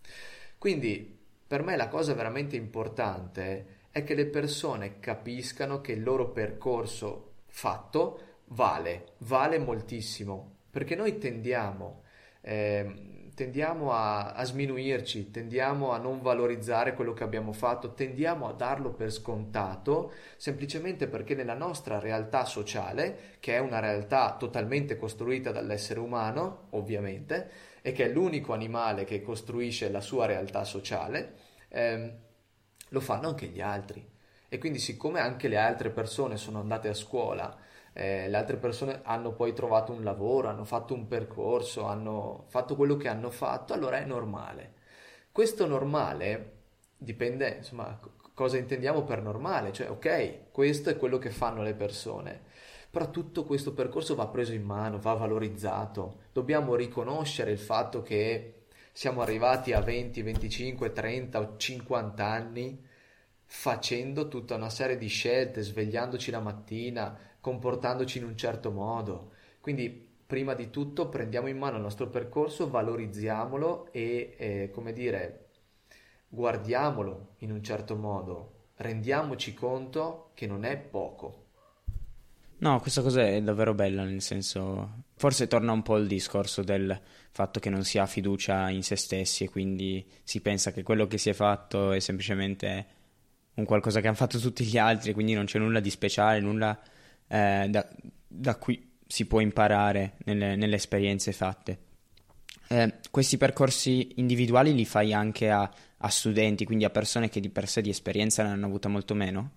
Quindi 0.59 1.18
per 1.44 1.64
me 1.64 1.74
la 1.74 1.88
cosa 1.88 2.14
veramente 2.14 2.54
importante 2.54 3.88
è 3.90 4.04
che 4.04 4.14
le 4.14 4.26
persone 4.26 5.00
capiscano 5.00 5.80
che 5.80 5.90
il 5.90 6.04
loro 6.04 6.30
percorso 6.30 7.32
fatto 7.46 8.20
vale, 8.44 9.14
vale 9.18 9.59
moltissimo, 9.59 10.59
perché 10.70 10.94
noi 10.94 11.18
tendiamo 11.18 12.04
eh, 12.42 13.16
tendiamo 13.37 13.93
a, 13.93 14.32
a, 14.32 14.45
sminuirci, 14.45 15.30
tendiamo 15.30 15.93
a 15.93 15.99
non 15.99 16.22
valorizzare 16.22 16.95
quello 16.95 17.12
che 17.12 17.22
abbiamo 17.22 17.53
fatto, 17.53 17.93
tendiamo 17.93 18.49
a 18.49 18.55
darlo 18.55 18.95
per 18.95 19.12
scontato 19.12 20.12
semplicemente 20.39 21.07
perché 21.07 21.34
nella 21.34 21.53
nostra 21.53 21.99
realtà 21.99 22.47
sociale, 22.47 23.34
che 23.39 23.55
è 23.55 23.59
una 23.59 23.78
realtà 23.78 24.37
totalmente 24.39 24.97
costruita 24.97 25.53
dall'essere 25.53 26.01
umano, 26.01 26.68
ovviamente, 26.70 27.51
e 27.82 27.93
che 27.93 28.07
è 28.07 28.09
l'unico 28.09 28.55
animale 28.55 29.05
che 29.05 29.20
costruisce 29.20 29.91
la 29.91 30.01
sua 30.01 30.24
realtà 30.24 30.64
sociale, 30.64 31.34
ehm, 31.68 32.16
lo 32.89 33.01
fanno 33.01 33.28
anche 33.28 33.49
gli 33.49 33.61
altri. 33.61 34.03
E 34.49 34.57
quindi 34.57 34.78
siccome 34.78 35.20
anche 35.20 35.49
le 35.49 35.59
altre 35.59 35.91
persone 35.91 36.39
sono 36.39 36.61
andate 36.61 36.89
a 36.89 36.95
scuola, 36.95 37.55
eh, 37.97 38.28
le 38.28 38.36
altre 38.36 38.59
persone 38.59 39.01
hanno 39.05 39.32
poi 39.32 39.55
trovato 39.55 39.90
un 39.90 40.05
lavoro, 40.05 40.49
hanno 40.49 40.64
fatto 40.64 40.92
un 40.92 41.07
percorso, 41.07 41.86
hanno 41.86 42.44
fatto 42.49 42.76
quello 42.76 42.97
che 42.97 43.09
hanno 43.09 43.30
fatto, 43.30 43.72
allora 43.72 43.99
è 43.99 44.05
normale. 44.05 44.74
Questo 45.32 45.66
normale 45.66 46.53
dipende, 46.99 47.57
insomma, 47.57 47.99
cosa 48.34 48.59
intendiamo 48.59 49.03
per 49.05 49.22
normale, 49.22 49.72
cioè 49.72 49.90
ok, 49.90 50.53
questo 50.53 50.90
è 50.90 50.99
quello 50.99 51.16
che 51.16 51.30
fanno 51.30 51.62
le 51.62 51.72
persone, 51.72 52.42
però 52.90 53.11
tutto 53.11 53.44
questo 53.44 53.72
percorso 53.72 54.14
va 54.14 54.28
preso 54.28 54.53
in 54.53 54.64
mano, 54.64 54.99
va 54.99 55.14
valorizzato, 55.14 56.24
dobbiamo 56.32 56.74
riconoscere 56.74 57.51
il 57.51 57.59
fatto 57.59 58.03
che 58.03 58.64
siamo 58.92 59.22
arrivati 59.22 59.72
a 59.72 59.80
20, 59.80 60.20
25, 60.20 60.92
30 60.92 61.40
o 61.40 61.57
50 61.57 62.26
anni 62.26 62.84
facendo 63.47 64.28
tutta 64.28 64.57
una 64.57 64.70
serie 64.70 64.99
di 64.99 65.07
scelte, 65.07 65.62
svegliandoci 65.62 66.30
la 66.30 66.40
mattina, 66.40 67.18
comportandoci 67.47 68.18
in 68.18 68.24
un 68.24 68.36
certo 68.36 68.72
modo. 68.72 69.30
Quindi 69.61 69.88
prima 70.26 70.55
di 70.55 70.68
tutto 70.68 71.09
prendiamo 71.09 71.47
in 71.47 71.57
mano 71.57 71.76
il 71.76 71.82
nostro 71.82 72.09
percorso, 72.09 72.68
valorizziamolo 72.68 73.92
e, 73.92 74.34
eh, 74.36 74.70
come 74.72 74.92
dire, 74.92 75.51
guardiamolo 76.26 77.34
in 77.38 77.53
un 77.53 77.62
certo 77.62 77.94
modo, 77.94 78.70
rendiamoci 78.78 79.55
conto 79.55 80.32
che 80.34 80.49
non 80.49 80.64
è 80.64 80.76
poco. 80.76 81.44
No, 82.59 82.80
questa 82.80 83.01
cosa 83.01 83.24
è 83.24 83.40
davvero 83.40 83.74
bella, 83.74 84.03
nel 84.03 84.22
senso, 84.22 85.05
forse 85.14 85.47
torna 85.47 85.70
un 85.70 85.82
po' 85.82 85.99
il 85.99 86.09
discorso 86.09 86.64
del 86.64 87.01
fatto 87.30 87.61
che 87.61 87.70
non 87.70 87.84
si 87.84 87.99
ha 87.99 88.07
fiducia 88.07 88.70
in 88.70 88.82
se 88.82 88.97
stessi 88.97 89.44
e 89.44 89.51
quindi 89.51 90.05
si 90.24 90.40
pensa 90.40 90.72
che 90.72 90.82
quello 90.82 91.07
che 91.07 91.18
si 91.18 91.30
è 91.30 91.32
fatto 91.32 91.92
è 91.92 92.01
semplicemente 92.01 92.86
un 93.55 93.64
qualcosa 93.64 94.01
che 94.01 94.09
hanno 94.09 94.16
fatto 94.16 94.40
tutti 94.40 94.64
gli 94.64 94.78
altri, 94.78 95.12
quindi 95.12 95.34
non 95.34 95.44
c'è 95.44 95.61
nulla 95.61 95.78
di 95.78 95.90
speciale, 95.90 96.40
nulla 96.40 96.76
eh, 97.29 97.66
da, 97.68 97.89
da, 98.27 98.57
cui 98.57 98.99
si 99.07 99.27
può 99.27 99.41
imparare 99.41 100.16
nelle, 100.24 100.57
nelle 100.57 100.77
esperienze 100.77 101.33
fatte. 101.33 101.79
Eh, 102.68 102.95
questi 103.11 103.37
percorsi 103.37 104.14
individuali 104.16 104.74
li 104.74 104.85
fai 104.85 105.12
anche 105.12 105.51
a, 105.51 105.70
a, 105.99 106.09
studenti, 106.09 106.64
quindi 106.64 106.85
a 106.85 106.91
persone 106.91 107.29
che 107.29 107.41
di 107.41 107.49
per 107.49 107.68
sé 107.68 107.81
di 107.81 107.91
esperienza 107.91 108.43
ne 108.43 108.51
hanno 108.51 108.66
avuta 108.66 108.89
molto 108.89 109.14
meno? 109.14 109.51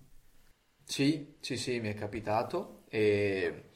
Sì, 0.84 1.34
sì, 1.40 1.56
sì, 1.56 1.80
mi 1.80 1.88
è 1.88 1.94
capitato 1.94 2.82
e 2.88 3.70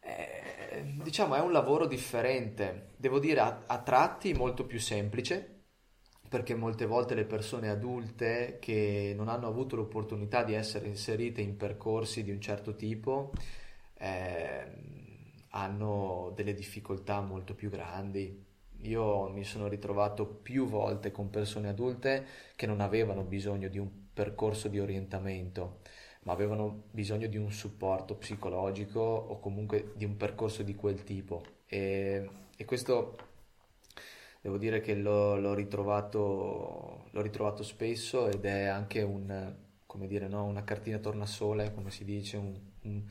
eh, 0.00 0.94
diciamo 1.02 1.34
è 1.34 1.40
un 1.40 1.52
lavoro 1.52 1.86
differente, 1.86 2.90
devo 2.96 3.18
dire 3.18 3.40
a, 3.40 3.62
a 3.66 3.78
tratti 3.78 4.32
molto 4.32 4.64
più 4.64 4.80
semplice 4.80 5.57
perché 6.28 6.54
molte 6.54 6.86
volte 6.86 7.14
le 7.14 7.24
persone 7.24 7.68
adulte 7.70 8.58
che 8.60 9.14
non 9.16 9.28
hanno 9.28 9.46
avuto 9.46 9.76
l'opportunità 9.76 10.44
di 10.44 10.54
essere 10.54 10.86
inserite 10.86 11.40
in 11.40 11.56
percorsi 11.56 12.22
di 12.22 12.30
un 12.30 12.40
certo 12.40 12.74
tipo 12.74 13.32
eh, 13.98 14.66
hanno 15.50 16.32
delle 16.34 16.54
difficoltà 16.54 17.20
molto 17.20 17.54
più 17.54 17.70
grandi. 17.70 18.46
Io 18.82 19.28
mi 19.28 19.42
sono 19.42 19.66
ritrovato 19.66 20.26
più 20.26 20.66
volte 20.68 21.10
con 21.10 21.30
persone 21.30 21.68
adulte 21.68 22.24
che 22.54 22.66
non 22.66 22.80
avevano 22.80 23.22
bisogno 23.22 23.68
di 23.68 23.78
un 23.78 23.88
percorso 24.12 24.68
di 24.68 24.78
orientamento, 24.78 25.80
ma 26.22 26.32
avevano 26.32 26.84
bisogno 26.90 27.26
di 27.26 27.36
un 27.36 27.50
supporto 27.50 28.16
psicologico 28.16 29.00
o 29.00 29.40
comunque 29.40 29.92
di 29.96 30.04
un 30.04 30.16
percorso 30.16 30.62
di 30.62 30.74
quel 30.74 31.02
tipo. 31.02 31.42
E, 31.66 32.28
e 32.56 32.64
questo 32.64 33.16
devo 34.40 34.56
dire 34.56 34.80
che 34.80 34.94
l'ho, 34.94 35.36
l'ho, 35.36 35.54
ritrovato, 35.54 37.08
l'ho 37.10 37.22
ritrovato 37.22 37.62
spesso 37.62 38.28
ed 38.28 38.44
è 38.44 38.64
anche 38.64 39.02
un, 39.02 39.54
come 39.86 40.06
dire, 40.06 40.28
no? 40.28 40.44
una 40.44 40.64
cartina 40.64 40.98
tornasole, 40.98 41.72
come 41.74 41.90
si 41.90 42.04
dice, 42.04 42.36
un, 42.36 42.54
un, 42.82 43.02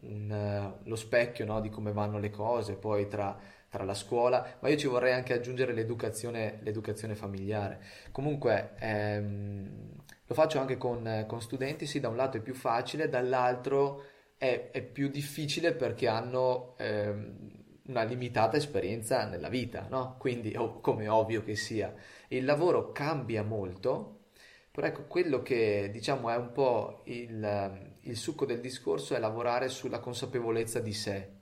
un, 0.00 0.74
lo 0.82 0.96
specchio 0.96 1.44
no? 1.44 1.60
di 1.60 1.68
come 1.68 1.92
vanno 1.92 2.18
le 2.18 2.30
cose 2.30 2.74
poi 2.74 3.06
tra, 3.08 3.38
tra, 3.68 3.84
la 3.84 3.94
scuola, 3.94 4.56
ma 4.60 4.68
io 4.68 4.76
ci 4.76 4.86
vorrei 4.86 5.12
anche 5.12 5.32
aggiungere 5.32 5.72
l'educazione, 5.72 6.58
l'educazione 6.62 7.14
familiare. 7.14 7.80
Comunque 8.10 8.74
ehm, 8.78 9.92
lo 10.26 10.34
faccio 10.34 10.58
anche 10.58 10.76
con, 10.76 11.24
con, 11.28 11.40
studenti, 11.40 11.86
sì, 11.86 12.00
da 12.00 12.08
un 12.08 12.16
lato 12.16 12.38
è 12.38 12.40
più 12.40 12.54
facile, 12.54 13.08
dall'altro 13.08 14.04
è, 14.36 14.70
è 14.72 14.82
più 14.82 15.08
difficile 15.08 15.72
perché 15.72 16.08
hanno 16.08 16.74
ehm, 16.78 17.57
una 17.88 18.02
limitata 18.04 18.56
esperienza 18.56 19.26
nella 19.26 19.48
vita, 19.48 19.86
no? 19.90 20.16
Quindi, 20.18 20.54
oh, 20.56 20.80
come 20.80 21.08
ovvio 21.08 21.42
che 21.42 21.56
sia, 21.56 21.94
il 22.28 22.44
lavoro 22.44 22.92
cambia 22.92 23.42
molto, 23.42 24.26
però 24.70 24.86
ecco, 24.86 25.06
quello 25.06 25.42
che 25.42 25.90
diciamo 25.92 26.30
è 26.30 26.36
un 26.36 26.52
po' 26.52 27.02
il, 27.06 27.96
il 28.02 28.16
succo 28.16 28.44
del 28.46 28.60
discorso 28.60 29.14
è 29.14 29.18
lavorare 29.18 29.68
sulla 29.68 29.98
consapevolezza 30.00 30.80
di 30.80 30.92
sé, 30.92 31.36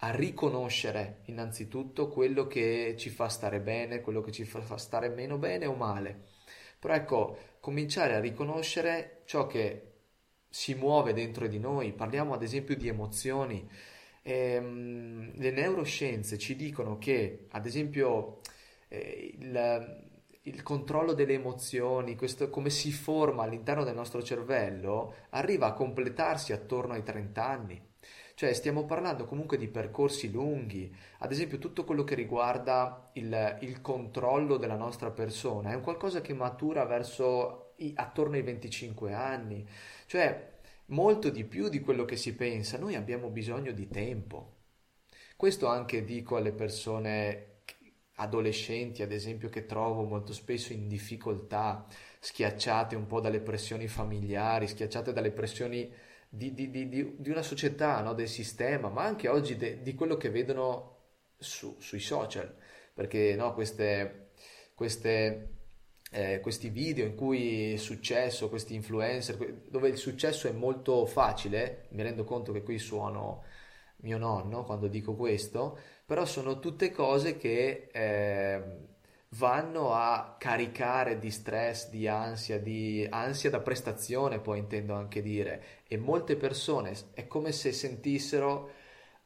a 0.00 0.10
riconoscere 0.10 1.20
innanzitutto 1.26 2.08
quello 2.08 2.46
che 2.46 2.96
ci 2.98 3.08
fa 3.08 3.28
stare 3.28 3.60
bene, 3.60 4.00
quello 4.00 4.20
che 4.20 4.32
ci 4.32 4.44
fa 4.44 4.76
stare 4.76 5.08
meno 5.08 5.38
bene 5.38 5.66
o 5.66 5.74
male. 5.74 6.24
Però 6.78 6.94
ecco, 6.94 7.38
cominciare 7.60 8.14
a 8.16 8.20
riconoscere 8.20 9.22
ciò 9.24 9.46
che 9.46 9.86
si 10.48 10.74
muove 10.74 11.12
dentro 11.14 11.46
di 11.46 11.58
noi, 11.58 11.92
parliamo 11.92 12.34
ad 12.34 12.42
esempio 12.42 12.76
di 12.76 12.88
emozioni. 12.88 13.68
Ehm, 14.22 15.32
le 15.36 15.50
neuroscienze 15.50 16.38
ci 16.38 16.54
dicono 16.54 16.98
che, 16.98 17.46
ad 17.50 17.66
esempio, 17.66 18.40
eh, 18.88 19.34
il, 19.38 20.04
il, 20.42 20.62
controllo 20.62 21.12
delle 21.12 21.34
emozioni, 21.34 22.14
questo, 22.16 22.48
come 22.48 22.70
si 22.70 22.92
forma 22.92 23.42
all'interno 23.42 23.84
del 23.84 23.94
nostro 23.94 24.22
cervello, 24.22 25.14
arriva 25.30 25.66
a 25.66 25.72
completarsi 25.72 26.52
attorno 26.52 26.92
ai 26.94 27.02
30 27.02 27.44
anni. 27.44 27.90
Cioè 28.34 28.52
stiamo 28.54 28.86
parlando 28.86 29.24
comunque 29.24 29.56
di 29.56 29.68
percorsi 29.68 30.30
lunghi, 30.30 30.94
ad 31.18 31.30
esempio 31.30 31.58
tutto 31.58 31.84
quello 31.84 32.02
che 32.02 32.14
riguarda 32.14 33.10
il, 33.14 33.58
il 33.60 33.80
controllo 33.80 34.56
della 34.56 34.74
nostra 34.74 35.10
persona 35.10 35.70
è 35.70 35.74
un 35.74 35.82
qualcosa 35.82 36.22
che 36.22 36.32
matura 36.32 36.84
verso 36.84 37.74
i, 37.76 37.92
attorno 37.94 38.36
ai 38.36 38.42
25 38.42 39.12
anni, 39.12 39.68
cioè 40.06 40.51
molto 40.86 41.30
di 41.30 41.44
più 41.44 41.68
di 41.68 41.80
quello 41.80 42.04
che 42.04 42.16
si 42.16 42.34
pensa, 42.34 42.78
noi 42.78 42.94
abbiamo 42.94 43.28
bisogno 43.28 43.72
di 43.72 43.88
tempo. 43.88 44.60
Questo 45.36 45.66
anche 45.66 46.04
dico 46.04 46.36
alle 46.36 46.52
persone 46.52 47.52
adolescenti, 48.16 49.02
ad 49.02 49.12
esempio, 49.12 49.48
che 49.48 49.66
trovo 49.66 50.04
molto 50.04 50.32
spesso 50.32 50.72
in 50.72 50.88
difficoltà, 50.88 51.86
schiacciate 52.20 52.94
un 52.94 53.06
po' 53.06 53.20
dalle 53.20 53.40
pressioni 53.40 53.88
familiari, 53.88 54.68
schiacciate 54.68 55.12
dalle 55.12 55.32
pressioni 55.32 55.92
di, 56.28 56.54
di, 56.54 56.70
di, 56.70 56.88
di 56.88 57.30
una 57.30 57.42
società, 57.42 58.00
no? 58.00 58.14
del 58.14 58.28
sistema, 58.28 58.88
ma 58.88 59.04
anche 59.04 59.28
oggi 59.28 59.56
de, 59.56 59.82
di 59.82 59.94
quello 59.94 60.16
che 60.16 60.30
vedono 60.30 60.98
su, 61.36 61.76
sui 61.78 62.00
social, 62.00 62.54
perché 62.94 63.34
no, 63.34 63.52
queste, 63.54 64.30
queste, 64.74 65.61
eh, 66.12 66.40
questi 66.40 66.68
video 66.68 67.06
in 67.06 67.14
cui 67.16 67.72
è 67.72 67.76
successo, 67.76 68.48
questi 68.48 68.74
influencer, 68.74 69.62
dove 69.68 69.88
il 69.88 69.96
successo 69.96 70.46
è 70.46 70.52
molto 70.52 71.04
facile, 71.06 71.86
mi 71.90 72.02
rendo 72.02 72.24
conto 72.24 72.52
che 72.52 72.62
qui 72.62 72.78
suono 72.78 73.42
mio 74.02 74.18
nonno 74.18 74.64
quando 74.64 74.88
dico 74.88 75.14
questo, 75.14 75.78
però 76.06 76.24
sono 76.24 76.58
tutte 76.58 76.90
cose 76.92 77.36
che... 77.36 77.88
Eh, 77.92 78.90
vanno 79.36 79.94
a 79.94 80.36
caricare 80.38 81.18
di 81.18 81.30
stress, 81.30 81.88
di 81.88 82.06
ansia, 82.06 82.58
di 82.58 83.06
ansia 83.08 83.50
da 83.50 83.60
prestazione, 83.60 84.40
poi 84.40 84.58
intendo 84.58 84.94
anche 84.94 85.22
dire, 85.22 85.62
e 85.86 85.96
molte 85.96 86.36
persone 86.36 86.94
è 87.14 87.26
come 87.26 87.52
se 87.52 87.72
sentissero 87.72 88.70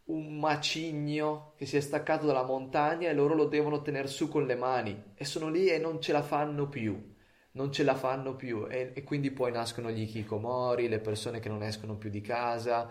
un 0.07 0.38
macigno 0.38 1.52
che 1.57 1.66
si 1.66 1.76
è 1.76 1.80
staccato 1.80 2.26
dalla 2.26 2.44
montagna 2.44 3.09
e 3.09 3.14
loro 3.14 3.34
lo 3.34 3.46
devono 3.46 3.82
tenere 3.82 4.09
su 4.09 4.28
con 4.28 4.46
le 4.46 4.54
mani 4.54 5.12
e 5.14 5.24
sono 5.24 5.48
lì 5.48 5.68
e 5.68 5.78
non 5.78 6.00
ce 6.00 6.12
la 6.12 6.22
fanno 6.22 6.68
più. 6.68 7.14
Non 7.52 7.72
ce 7.72 7.84
la 7.84 7.94
fanno 7.94 8.36
più 8.36 8.66
e, 8.68 8.92
e 8.94 9.02
quindi 9.02 9.30
poi 9.30 9.50
nascono 9.50 9.90
gli 9.90 10.02
hikikomori, 10.02 10.88
le 10.88 10.98
persone 10.98 11.40
che 11.40 11.48
non 11.48 11.62
escono 11.62 11.96
più 11.96 12.11
di 12.11 12.20
casa, 12.20 12.90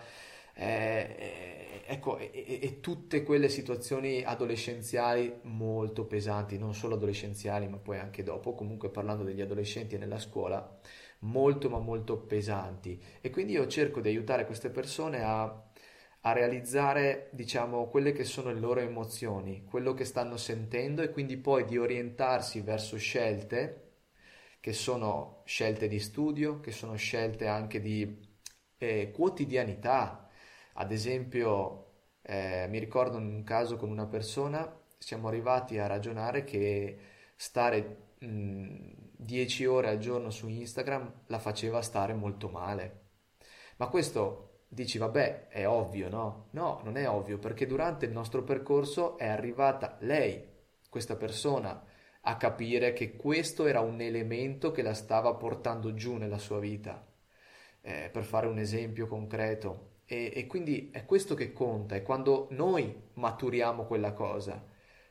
eh, 0.58 1.84
ecco, 1.86 2.18
e, 2.18 2.32
e, 2.62 2.80
tutte 2.80 3.24
quelle 3.24 3.50
situazioni 3.50 4.24
adolescenziali 4.24 5.40
molto 5.44 6.06
pesanti, 6.06 6.58
non 6.58 6.74
solo 6.74 6.96
adolescenziali, 6.96 7.68
ma 7.68 7.78
poi 7.78 8.00
anche 8.00 8.24
dopo, 8.24 8.54
comunque 8.54 8.90
parlando 8.90 9.24
degli 9.24 9.42
adolescenti 9.42 9.96
e 9.96 9.98
nella 9.98 10.18
scuola, 10.18 10.80
molto 11.20 11.70
ma 11.70 11.80
molto 11.80 12.18
pesanti. 12.18 13.00
E 13.22 13.30
quindi 13.30 13.54
io 13.54 13.68
cerco 13.68 14.00
di 14.00 14.08
aiutare 14.08 14.46
queste 14.46 14.70
persone 14.70 15.22
a, 15.24 15.65
a 16.26 16.34
realizzare, 16.34 17.30
diciamo, 17.34 17.88
quelle 17.88 18.12
che 18.12 18.24
sono 18.24 18.52
le 18.52 18.60
loro 18.60 18.80
emozioni, 18.80 19.64
quello 19.66 19.94
che 19.94 20.06
stanno 20.06 20.38
sentendo 20.38 21.02
e 21.04 21.12
quindi 21.12 21.38
poi 21.38 21.66
di 21.66 21.78
orientarsi 21.78 22.62
verso 22.62 22.98
scelte 22.98 23.82
che 24.60 24.74
sono 24.74 25.44
scelte 25.46 25.88
di 25.88 26.00
studio, 26.00 26.60
che 26.60 26.72
sono 26.72 26.96
scelte 26.96 27.48
anche 27.48 27.80
di 27.80 28.20
eh, 28.78 29.12
quotidianità, 29.12 30.28
ad 30.74 30.92
esempio, 30.92 32.08
eh, 32.24 32.66
mi 32.70 32.80
ricordo 32.80 33.18
in 33.20 33.26
un 33.26 33.44
caso 33.44 33.78
con 33.78 33.90
una 33.92 34.08
persona, 34.08 34.68
siamo 34.98 35.28
arrivati 35.28 35.78
a 35.78 35.86
ragionare 35.88 36.44
che 36.44 36.98
stare 37.36 38.14
10 38.18 39.66
ore 39.66 39.90
al 39.90 39.98
giorno 40.00 40.30
su 40.32 40.48
Instagram 40.48 41.22
la 41.28 41.40
faceva 41.40 41.82
stare 41.82 42.14
molto 42.14 42.50
male. 42.50 43.04
Ma 43.78 43.88
questo 43.88 44.45
dici, 44.76 45.00
vabbè, 45.00 45.48
è 45.48 45.68
ovvio, 45.68 46.10
no? 46.10 46.48
No, 46.52 46.82
non 46.84 46.98
è 46.98 47.10
ovvio, 47.10 47.40
perché 47.40 47.66
durante 47.66 48.06
il 48.06 48.12
nostro 48.12 48.44
percorso 48.44 49.18
è 49.18 49.28
arrivata 49.28 49.98
lei, 50.02 50.44
questa 50.90 51.16
persona, 51.16 51.84
a 52.22 52.38
capire 52.38 52.94
che 52.94 53.16
questo 53.16 53.66
era 53.66 53.80
un 53.80 54.02
elemento 54.02 54.72
che 54.72 54.82
la 54.84 54.94
stava 54.94 55.34
portando 55.36 55.94
giù 55.94 56.18
nella 56.18 56.38
sua 56.38 56.60
vita. 56.60 57.04
Eh, 57.82 58.10
per 58.12 58.24
fare 58.24 58.48
un 58.48 58.58
esempio 58.60 59.08
concreto, 59.08 60.00
e, 60.06 60.32
e 60.36 60.48
quindi 60.48 60.90
è 60.92 61.06
questo 61.06 61.36
che 61.36 61.54
conta, 61.54 61.96
è 61.96 62.04
quando 62.04 62.48
noi 62.52 62.94
maturiamo 63.14 63.86
quella 63.86 64.14
cosa, 64.14 64.64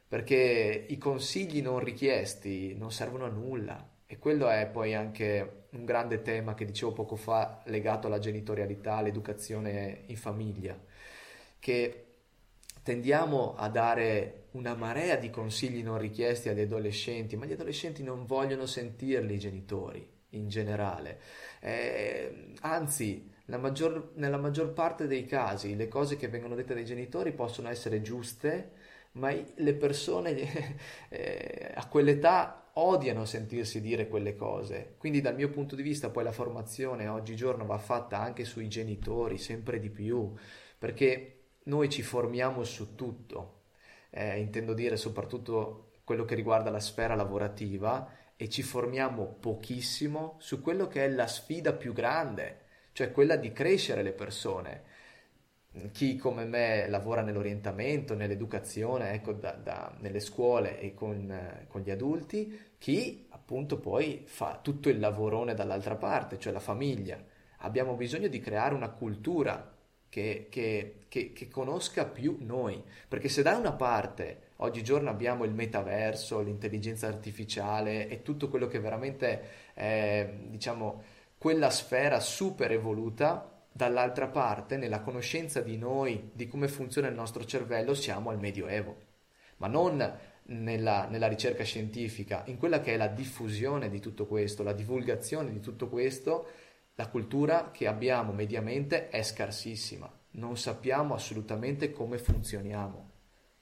perché 0.07 0.87
i 0.89 0.99
consigli 0.99 1.63
non 1.63 1.81
richiesti 1.81 2.75
non 2.77 2.93
servono 2.93 3.25
a 3.25 3.29
nulla. 3.29 3.89
E 4.07 4.19
quello 4.19 4.49
è 4.49 4.69
poi 4.69 4.95
anche 4.95 5.64
un 5.75 5.85
grande 5.85 6.23
tema 6.23 6.55
che 6.55 6.65
dicevo 6.65 6.93
poco 6.93 7.17
fa 7.17 7.63
legato 7.67 8.07
alla 8.07 8.19
genitorialità, 8.19 8.97
all'educazione 8.97 10.03
in 10.07 10.17
famiglia, 10.17 10.79
che 11.59 12.05
tendiamo 12.83 13.55
a 13.57 13.69
dare 13.69 14.45
una 14.53 14.75
marea 14.75 15.17
di 15.17 15.31
consigli 15.31 15.83
non 15.83 15.99
richiesti 15.99 16.49
agli 16.49 16.61
adolescenti, 16.61 17.37
ma 17.37 17.45
gli 17.47 17.53
adolescenti 17.53 18.03
non 18.03 18.25
vogliono 18.25 18.67
sentirli 18.67 19.35
i 19.35 19.39
genitori 19.39 20.09
in 20.31 20.49
generale. 20.49 21.21
Eh, 21.61 22.53
anzi, 22.61 23.31
maggior, 23.47 24.13
nella 24.15 24.37
maggior 24.37 24.73
parte 24.73 25.07
dei 25.07 25.27
casi 25.27 25.77
le 25.77 25.89
cose 25.89 26.17
che 26.17 26.29
vengono 26.29 26.55
dette 26.55 26.75
dai 26.75 26.85
genitori 26.85 27.33
possono 27.33 27.69
essere 27.69 28.01
giuste, 28.01 28.73
ma 29.13 29.33
le 29.33 29.75
persone 29.75 30.77
eh, 31.09 31.73
a 31.75 31.87
quell'età 31.89 32.64
odiano 32.75 33.25
sentirsi 33.25 33.81
dire 33.81 34.09
quelle 34.09 34.35
cose. 34.35 34.95
Quindi 34.99 35.21
dal 35.21 35.35
mio 35.35 35.51
punto 35.51 35.77
di 35.77 35.83
vista 35.83 36.11
poi 36.11 36.25
la 36.25 36.33
formazione 36.33 37.09
oggigiorno 37.09 37.67
va 37.67 37.79
fatta 37.79 38.19
anche 38.19 38.45
sui 38.45 38.69
genitori, 38.69 39.39
sempre 39.39 39.79
di 39.79 39.91
più, 39.91 40.33
perché 40.79 41.45
noi 41.65 41.89
ci 41.89 42.03
formiamo 42.03 42.65
su 42.65 42.95
tutto, 42.95 43.63
eh, 44.11 44.39
intendo 44.41 44.75
dire 44.75 44.97
soprattutto 44.97 45.93
quello 46.05 46.25
che 46.25 46.35
riguarda 46.35 46.71
la 46.71 46.81
sfera 46.81 47.15
lavorativa 47.15 48.11
e 48.37 48.49
ci 48.49 48.63
formiamo 48.63 49.25
pochissimo 49.41 50.37
su 50.39 50.61
quello 50.61 50.89
che 50.89 51.05
è 51.05 51.09
la 51.09 51.27
sfida 51.27 51.73
più 51.73 51.93
grande, 51.93 52.61
cioè 52.93 53.13
quella 53.13 53.37
di 53.37 53.53
crescere 53.53 54.03
le 54.03 54.13
persone. 54.13 54.83
Chi 55.91 56.17
come 56.17 56.45
me 56.45 56.89
lavora 56.89 57.21
nell'orientamento, 57.23 58.15
nell'educazione, 58.15 59.13
ecco, 59.13 59.33
da, 59.33 59.53
da, 59.53 59.93
nelle 59.99 60.21
scuole 60.21 60.79
e 60.79 60.95
con, 60.95 61.65
con 61.67 61.81
gli 61.81 61.91
adulti, 61.91 62.59
chi 62.79 63.27
appunto 63.31 63.79
poi 63.79 64.23
fa 64.25 64.61
tutto 64.63 64.89
il 64.89 65.01
lavorone 65.01 65.55
dall'altra 65.55 65.97
parte, 65.97 66.39
cioè 66.39 66.53
la 66.53 66.61
famiglia. 66.61 67.21
Abbiamo 67.59 67.95
bisogno 67.95 68.29
di 68.29 68.39
creare 68.39 68.75
una 68.75 68.91
cultura 68.91 69.75
che, 70.09 70.47
che, 70.49 71.01
che, 71.09 71.33
che, 71.33 71.49
conosca 71.49 72.05
più 72.05 72.37
noi, 72.43 72.81
perché 73.09 73.29
se 73.29 73.43
da 73.43 73.57
una 73.57 73.73
parte 73.73 74.51
oggigiorno 74.59 75.11
abbiamo 75.11 75.43
il 75.43 75.53
metaverso, 75.53 76.41
l'intelligenza 76.41 77.09
artificiale 77.09 78.09
e 78.09 78.23
tutto 78.23 78.49
quello 78.49 78.69
che 78.69 78.79
veramente 78.79 79.43
è, 79.75 80.33
diciamo, 80.47 81.03
quella 81.37 81.69
sfera 81.69 82.21
super 82.21 82.71
evoluta, 82.71 83.54
dall'altra 83.77 84.29
parte, 84.29 84.77
nella 84.77 85.01
conoscenza 85.01 85.61
di 85.61 85.77
noi, 85.77 86.31
di 86.33 86.47
come 86.47 86.69
funziona 86.69 87.09
il 87.09 87.15
nostro 87.15 87.45
cervello, 87.45 87.93
siamo 87.93 88.31
al 88.31 88.39
Medioevo, 88.39 88.97
ma 89.57 89.67
non 89.67 89.97
nella, 90.45 91.09
nella, 91.09 91.27
ricerca 91.27 91.65
scientifica, 91.65 92.45
in 92.47 92.57
quella 92.57 92.81
che 92.81 92.95
è 92.95 92.97
la 92.97 93.09
diffusione 93.09 93.91
di 93.91 93.99
tutto 93.99 94.27
questo, 94.27 94.63
la 94.63 94.73
divulgazione 94.73 95.51
di 95.51 95.59
tutto 95.59 95.89
questo, 95.89 96.47
la 96.95 97.09
cultura 97.09 97.73
che 97.73 97.89
abbiamo 97.89 98.33
mediamente 98.33 99.09
è 99.09 99.25
scarsissima, 99.25 100.09
non 100.33 100.57
sappiamo 100.57 101.15
assolutamente 101.15 101.91
come 101.91 102.19
funzioniamo. 102.19 103.11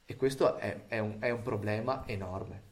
E 0.04 0.14
questo 0.16 0.58
è, 0.58 0.88
è, 0.88 0.98
un, 0.98 1.16
è 1.20 1.30
un, 1.30 1.40
problema 1.40 2.06
enorme. 2.06 2.62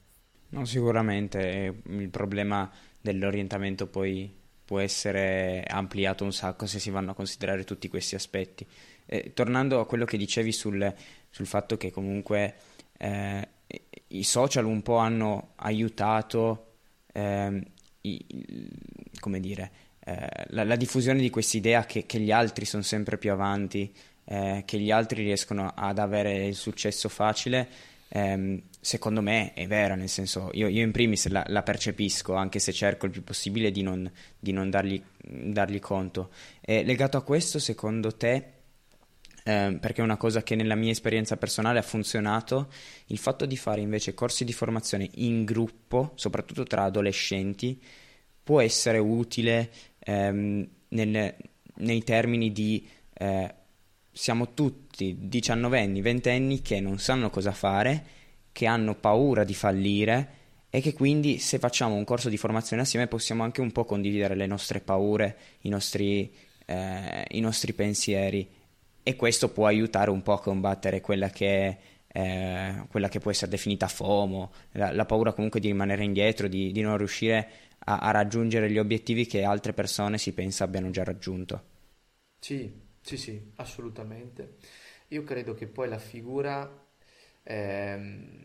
No, 0.50 0.66
sicuramente 0.66 1.80
il 1.86 2.10
problema 2.10 2.70
dell'orientamento 3.00 3.86
poi 3.86 4.39
può 4.70 4.78
essere 4.78 5.64
ampliato 5.66 6.22
un 6.22 6.32
sacco 6.32 6.64
se 6.64 6.78
si 6.78 6.90
vanno 6.90 7.10
a 7.10 7.14
considerare 7.14 7.64
tutti 7.64 7.88
questi 7.88 8.14
aspetti. 8.14 8.64
Eh, 9.04 9.32
tornando 9.34 9.80
a 9.80 9.84
quello 9.84 10.04
che 10.04 10.16
dicevi 10.16 10.52
sul, 10.52 10.94
sul 11.28 11.46
fatto 11.46 11.76
che 11.76 11.90
comunque 11.90 12.54
eh, 12.96 13.48
i 14.06 14.22
social 14.22 14.66
un 14.66 14.80
po' 14.82 14.98
hanno 14.98 15.54
aiutato 15.56 16.74
eh, 17.12 17.60
i, 18.02 18.24
come 19.18 19.40
dire, 19.40 19.72
eh, 20.04 20.28
la, 20.50 20.62
la, 20.62 20.76
diffusione 20.76 21.18
di 21.18 21.30
quest'idea 21.30 21.84
che, 21.84 22.06
che, 22.06 22.20
gli 22.20 22.30
altri 22.30 22.64
sono 22.64 22.84
sempre 22.84 23.18
più 23.18 23.32
avanti, 23.32 23.92
eh, 24.22 24.62
che 24.64 24.78
gli 24.78 24.92
altri 24.92 25.24
riescono 25.24 25.72
ad 25.74 25.98
avere 25.98 26.46
il 26.46 26.54
successo 26.54 27.08
facile, 27.08 27.68
ehm, 28.12 28.62
secondo 28.80 29.22
me 29.22 29.52
è 29.54 29.66
vera, 29.66 29.94
nel 29.94 30.08
senso 30.08 30.50
io, 30.52 30.68
io 30.68 30.82
in 30.82 30.90
primis 30.90 31.28
la, 31.28 31.44
la, 31.46 31.62
percepisco, 31.62 32.34
anche 32.34 32.58
se 32.58 32.72
cerco 32.72 33.06
il 33.06 33.12
più 33.12 33.22
possibile 33.22 33.70
di 33.70 33.82
non, 33.82 34.10
di 34.38 34.52
non 34.52 34.68
dargli, 34.68 35.02
dargli, 35.22 35.78
conto. 35.78 36.30
E 36.60 36.82
legato 36.82 37.16
a 37.16 37.22
questo, 37.22 37.58
secondo 37.58 38.16
te, 38.16 38.34
eh, 39.44 39.78
perché 39.80 40.00
è 40.00 40.04
una 40.04 40.16
cosa 40.16 40.42
che 40.42 40.56
nella 40.56 40.74
mia 40.74 40.90
esperienza 40.90 41.36
personale 41.36 41.78
ha 41.78 41.82
funzionato, 41.82 42.68
il 43.06 43.18
fatto 43.18 43.46
di 43.46 43.56
fare 43.56 43.80
invece 43.80 44.12
corsi 44.14 44.44
di 44.44 44.52
formazione 44.52 45.08
in 45.14 45.44
gruppo, 45.44 46.12
soprattutto 46.16 46.64
tra 46.64 46.84
adolescenti, 46.84 47.80
può 48.42 48.60
essere 48.60 48.98
utile 48.98 49.70
ehm, 50.00 50.68
nel, 50.88 51.36
nei 51.76 52.02
termini 52.02 52.50
di 52.50 52.86
eh, 53.12 53.54
siamo 54.20 54.52
tutti 54.52 55.16
diciannovenni, 55.18 56.02
ventenni 56.02 56.60
che 56.60 56.78
non 56.78 56.98
sanno 56.98 57.30
cosa 57.30 57.52
fare, 57.52 58.04
che 58.52 58.66
hanno 58.66 58.94
paura 58.94 59.44
di 59.44 59.54
fallire 59.54 60.28
e 60.68 60.82
che 60.82 60.92
quindi 60.92 61.38
se 61.38 61.58
facciamo 61.58 61.94
un 61.94 62.04
corso 62.04 62.28
di 62.28 62.36
formazione 62.36 62.82
assieme 62.82 63.06
possiamo 63.06 63.44
anche 63.44 63.62
un 63.62 63.72
po' 63.72 63.86
condividere 63.86 64.34
le 64.34 64.44
nostre 64.44 64.80
paure, 64.80 65.38
i 65.60 65.70
nostri, 65.70 66.30
eh, 66.66 67.24
i 67.30 67.40
nostri 67.40 67.72
pensieri 67.72 68.46
e 69.02 69.16
questo 69.16 69.48
può 69.48 69.64
aiutare 69.64 70.10
un 70.10 70.20
po' 70.20 70.34
a 70.34 70.40
combattere 70.42 71.00
quella 71.00 71.30
che, 71.30 71.78
eh, 72.06 72.84
quella 72.90 73.08
che 73.08 73.20
può 73.20 73.30
essere 73.30 73.50
definita 73.50 73.88
FOMO, 73.88 74.52
la, 74.72 74.92
la, 74.92 75.06
paura 75.06 75.32
comunque 75.32 75.60
di 75.60 75.68
rimanere 75.68 76.04
indietro, 76.04 76.46
di, 76.46 76.72
di 76.72 76.82
non 76.82 76.98
riuscire 76.98 77.48
a, 77.86 78.00
a, 78.00 78.10
raggiungere 78.10 78.70
gli 78.70 78.78
obiettivi 78.78 79.24
che 79.24 79.44
altre 79.44 79.72
persone 79.72 80.18
si 80.18 80.34
pensa 80.34 80.64
abbiano 80.64 80.90
già 80.90 81.04
raggiunto. 81.04 81.62
Sì, 82.38 82.88
sì, 83.00 83.16
sì, 83.16 83.52
assolutamente. 83.56 84.56
Io 85.08 85.24
credo 85.24 85.54
che 85.54 85.66
poi 85.66 85.88
la 85.88 85.98
figura 85.98 86.86
ehm, 87.42 88.42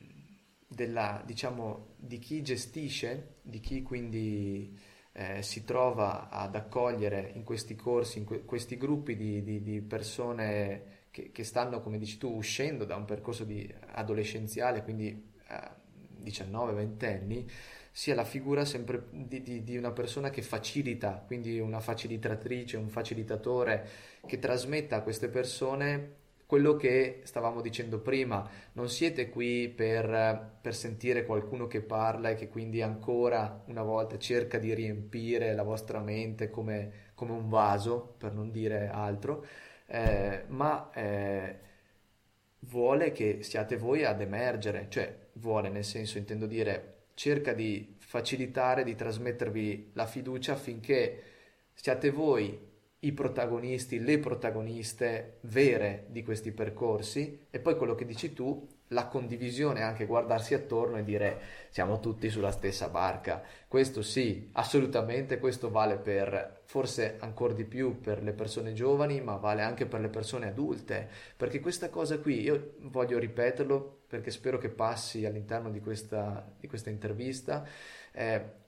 della, 0.68 1.22
diciamo, 1.26 1.96
di 1.98 2.20
chi 2.20 2.42
gestisce, 2.42 3.36
di 3.42 3.60
chi 3.60 3.82
quindi 3.82 4.78
eh, 5.14 5.42
si 5.42 5.64
trova 5.64 6.30
ad 6.30 6.56
accogliere 6.56 7.32
in 7.36 7.44
questi 7.44 7.76
corsi, 7.76 8.20
in 8.20 8.26
que- 8.26 8.44
questi 8.44 8.78
gruppi 8.78 9.16
di, 9.16 9.44
di, 9.44 9.62
di 9.62 9.82
persone 9.82 11.04
che, 11.12 11.32
che, 11.32 11.44
stanno, 11.44 11.82
come 11.82 11.98
dici 11.98 12.18
tu, 12.18 12.36
uscendo 12.36 12.84
da 12.86 12.96
un 12.96 13.06
percorso 13.06 13.48
adolescenziale, 13.94 14.84
quindi 14.84 15.32
eh, 15.48 15.84
19-20 16.24 17.06
anni, 17.06 17.50
sia 17.96 18.14
la 18.14 18.26
figura 18.26 18.66
sempre 18.66 19.06
di, 19.10 19.42
di, 19.42 19.64
di, 19.64 19.78
una 19.78 19.92
persona 19.92 20.30
che 20.30 20.42
facilita, 20.42 21.24
quindi 21.26 21.60
una 21.60 21.80
facilitatrice, 21.80 22.76
un 22.76 22.90
facilitatore 22.90 23.88
che 24.26 24.38
trasmetta 24.38 24.98
a 24.98 25.02
queste 25.02 25.30
persone 25.30 26.16
quello 26.46 26.76
che 26.76 27.22
stavamo 27.24 27.62
dicendo 27.62 28.02
prima, 28.02 28.46
non 28.74 28.90
siete 28.90 29.30
qui 29.30 29.70
per, 29.70 30.58
per, 30.60 30.76
sentire 30.76 31.26
qualcuno 31.26 31.68
che 31.68 31.80
parla 31.80 32.32
e 32.32 32.36
che 32.36 32.50
quindi 32.50 32.82
ancora 32.82 33.64
una 33.68 33.84
volta 33.84 34.18
cerca 34.18 34.58
di 34.58 34.74
riempire 34.74 35.56
la 35.56 35.64
vostra 35.64 36.02
mente 36.02 36.50
come, 36.50 37.12
come 37.16 37.32
un 37.32 37.48
vaso, 37.48 38.16
per 38.18 38.34
non 38.34 38.52
dire 38.52 38.90
altro, 38.90 39.46
eh, 39.86 40.44
ma 40.48 40.92
eh, 40.94 41.60
vuole 42.60 43.14
che 43.14 43.42
siate 43.42 43.78
voi 43.78 44.04
ad 44.04 44.20
emergere, 44.20 44.88
cioè 44.90 45.18
vuole 45.36 45.70
nel 45.70 45.86
senso 45.86 46.18
intendo 46.18 46.46
dire 46.46 46.95
cerca 47.16 47.54
di 47.54 47.96
facilitare, 47.98 48.84
di 48.84 48.94
trasmettervi 48.94 49.92
la 49.94 50.06
fiducia 50.06 50.54
affinché 50.54 51.24
siate 51.74 52.12
voi 52.12 52.74
i 53.00 53.12
protagonisti, 53.12 54.00
le 54.00 54.20
protagoniste 54.20 55.38
vere 55.42 56.06
di 56.10 56.24
questi 56.24 56.52
percorsi. 56.52 57.48
E 57.50 57.60
poi 57.60 57.78
quello 57.78 57.96
che 57.96 58.06
dici 58.06 58.34
tu, 58.34 58.68
la 58.90 59.08
condivisione, 59.08 59.82
anche 59.82 60.06
guardarsi 60.06 60.54
attorno 60.54 60.98
e 60.98 61.04
dire 61.04 61.40
siamo 61.70 62.00
tutti 62.00 62.30
sulla 62.30 62.52
stessa 62.52 62.90
barca. 62.90 63.42
Questo 63.68 64.02
sì, 64.02 64.50
assolutamente, 64.54 65.40
questo 65.40 65.72
vale 65.72 65.98
per 65.98 66.62
forse 66.66 67.18
ancora 67.20 67.54
di 67.54 67.66
più 67.66 68.00
per 68.00 68.22
le 68.22 68.34
persone 68.34 68.74
giovani, 68.74 69.22
ma 69.22 69.36
vale 69.38 69.62
anche 69.62 69.86
per 69.86 70.02
le 70.02 70.10
persone 70.10 70.48
adulte, 70.48 71.10
perché 71.36 71.60
questa 71.60 71.90
cosa 71.90 72.20
qui, 72.20 72.42
io 72.42 72.76
voglio 72.82 73.18
ripeterlo 73.18 74.04
perché 74.08 74.32
spero 74.32 74.58
che 74.58 74.70
passi 74.70 75.26
all'interno 75.26 75.72
di 75.72 75.80
questa, 75.80 76.48
di 76.60 76.68
questa 76.68 76.90
intervista. 76.90 77.68
Eh, 78.12 78.64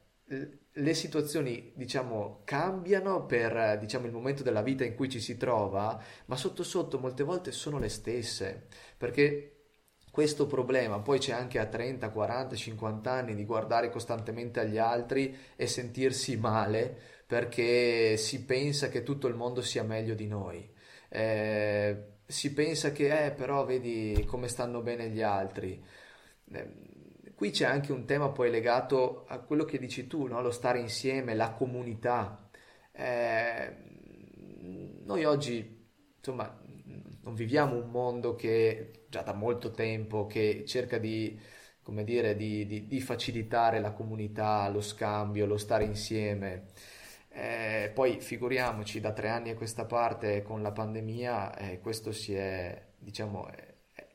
le 0.80 0.94
situazioni, 0.94 1.72
diciamo, 1.74 2.42
cambiano 2.44 3.26
per, 3.26 3.78
diciamo, 3.80 4.06
il 4.06 4.12
momento 4.12 4.44
della 4.44 4.62
vita 4.62 4.84
in 4.84 4.94
cui 4.96 5.10
ci 5.10 5.20
si 5.20 5.38
trova, 5.38 6.00
ma 6.26 6.36
sotto 6.36 6.64
sotto 6.64 7.00
molte 7.00 7.24
volte 7.24 7.52
sono 7.52 7.80
le 7.80 7.90
stesse, 7.90 8.68
perché 8.98 9.57
questo 10.18 10.48
problema 10.48 10.98
poi 10.98 11.20
c'è 11.20 11.32
anche 11.32 11.60
a 11.60 11.68
30, 11.68 12.10
40, 12.10 12.56
50 12.56 13.12
anni 13.12 13.36
di 13.36 13.46
guardare 13.46 13.92
costantemente 13.92 14.60
agli 14.60 14.80
altri 14.80 15.38
e 15.56 15.68
sentirsi 15.68 16.36
male 16.38 17.00
perché 17.28 18.18
si 18.18 18.44
pensa 18.44 18.90
che 18.90 19.04
tutto 19.04 19.28
il 19.28 19.36
mondo 19.36 19.62
sia 19.62 19.84
meglio 19.84 20.16
di 20.16 20.26
noi. 20.26 20.68
Eh, 21.08 22.06
si 22.26 22.52
pensa 22.52 22.92
che, 22.92 23.26
eh, 23.28 23.32
però 23.32 23.64
vedi 23.64 24.26
come 24.26 24.48
stanno 24.48 24.82
bene 24.82 25.10
gli 25.10 25.22
altri. 25.22 25.80
Eh, 26.52 26.72
Qui 27.36 27.52
c'è 27.52 27.66
anche 27.66 27.92
un 27.92 28.06
tema 28.06 28.30
poi 28.30 28.50
legato 28.50 29.26
a 29.28 29.38
quello 29.38 29.66
che 29.66 29.78
dici 29.78 30.08
tu, 30.08 30.26
no? 30.26 30.42
lo 30.42 30.50
stare 30.50 30.80
insieme, 30.80 31.36
la 31.36 31.52
comunità. 31.52 32.50
Eh, 32.92 33.76
noi 35.06 35.24
oggi, 35.26 35.88
insomma, 36.18 36.60
non 37.22 37.36
viviamo 37.36 37.76
un 37.76 37.92
mondo 37.92 38.34
che 38.36 39.06
già 39.18 39.22
da 39.24 39.34
molto 39.34 39.72
tempo 39.72 40.28
che 40.28 40.64
cerca 40.66 40.98
di, 40.98 41.40
come 41.82 42.04
dire, 42.04 42.36
di, 42.36 42.66
di, 42.66 42.88
di 42.88 43.02
facilitare 43.02 43.80
la 43.80 43.92
comunità, 43.92 44.68
lo 44.70 44.82
scambio, 44.82 45.46
lo 45.46 45.58
stare 45.58 45.84
insieme. 45.86 46.66
Eh, 47.30 47.92
poi 47.94 48.20
figuriamoci 48.20 49.00
da 49.00 49.12
tre 49.12 49.30
anni 49.30 49.52
a 49.52 49.56
questa 49.56 49.86
parte 49.86 50.42
con 50.42 50.62
la 50.62 50.72
pandemia, 50.72 51.56
eh, 51.58 51.80
questo 51.80 52.12
si 52.12 52.34
è, 52.34 52.82
diciamo, 52.98 53.48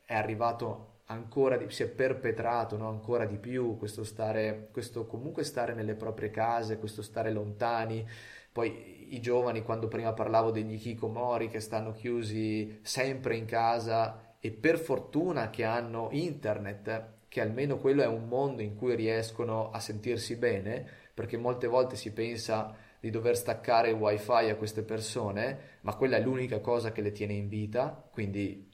è, 0.05 0.13
arrivato 0.13 1.01
ancora 1.05 1.57
di, 1.57 1.69
si 1.69 1.83
è 1.83 1.87
perpetrato 1.87 2.77
no? 2.77 2.89
ancora 2.89 3.25
di 3.25 3.37
più 3.37 3.77
questo 3.77 4.03
stare, 4.03 4.69
questo 4.71 5.05
comunque 5.05 5.43
stare 5.43 5.73
nelle 5.73 5.95
proprie 5.95 6.31
case, 6.31 6.79
questo 6.79 7.01
stare 7.01 7.31
lontani. 7.31 8.05
Poi 8.51 9.15
i 9.15 9.19
giovani, 9.19 9.63
quando 9.63 9.87
prima 9.87 10.13
parlavo 10.13 10.51
degli 10.51 10.73
hikikomori 10.73 11.49
che 11.49 11.59
stanno 11.59 11.91
chiusi 11.91 12.79
sempre 12.83 13.35
in 13.35 13.45
casa 13.45 14.32
e 14.45 14.51
per 14.51 14.77
fortuna 14.77 15.49
che 15.49 15.63
hanno 15.63 16.09
internet, 16.11 17.11
che 17.29 17.39
almeno 17.39 17.77
quello 17.77 18.03
è 18.03 18.07
un 18.07 18.27
mondo 18.27 18.61
in 18.61 18.75
cui 18.75 18.93
riescono 18.93 19.71
a 19.71 19.79
sentirsi 19.79 20.35
bene, 20.35 20.85
perché 21.13 21.37
molte 21.37 21.67
volte 21.67 21.95
si 21.95 22.11
pensa 22.11 22.75
di 22.99 23.09
dover 23.09 23.37
staccare 23.37 23.91
il 23.91 23.95
wifi 23.95 24.49
a 24.49 24.57
queste 24.57 24.83
persone, 24.83 25.77
ma 25.83 25.95
quella 25.95 26.17
è 26.17 26.21
l'unica 26.21 26.59
cosa 26.59 26.91
che 26.91 26.99
le 26.99 27.13
tiene 27.13 27.31
in 27.31 27.47
vita, 27.47 28.05
quindi 28.11 28.69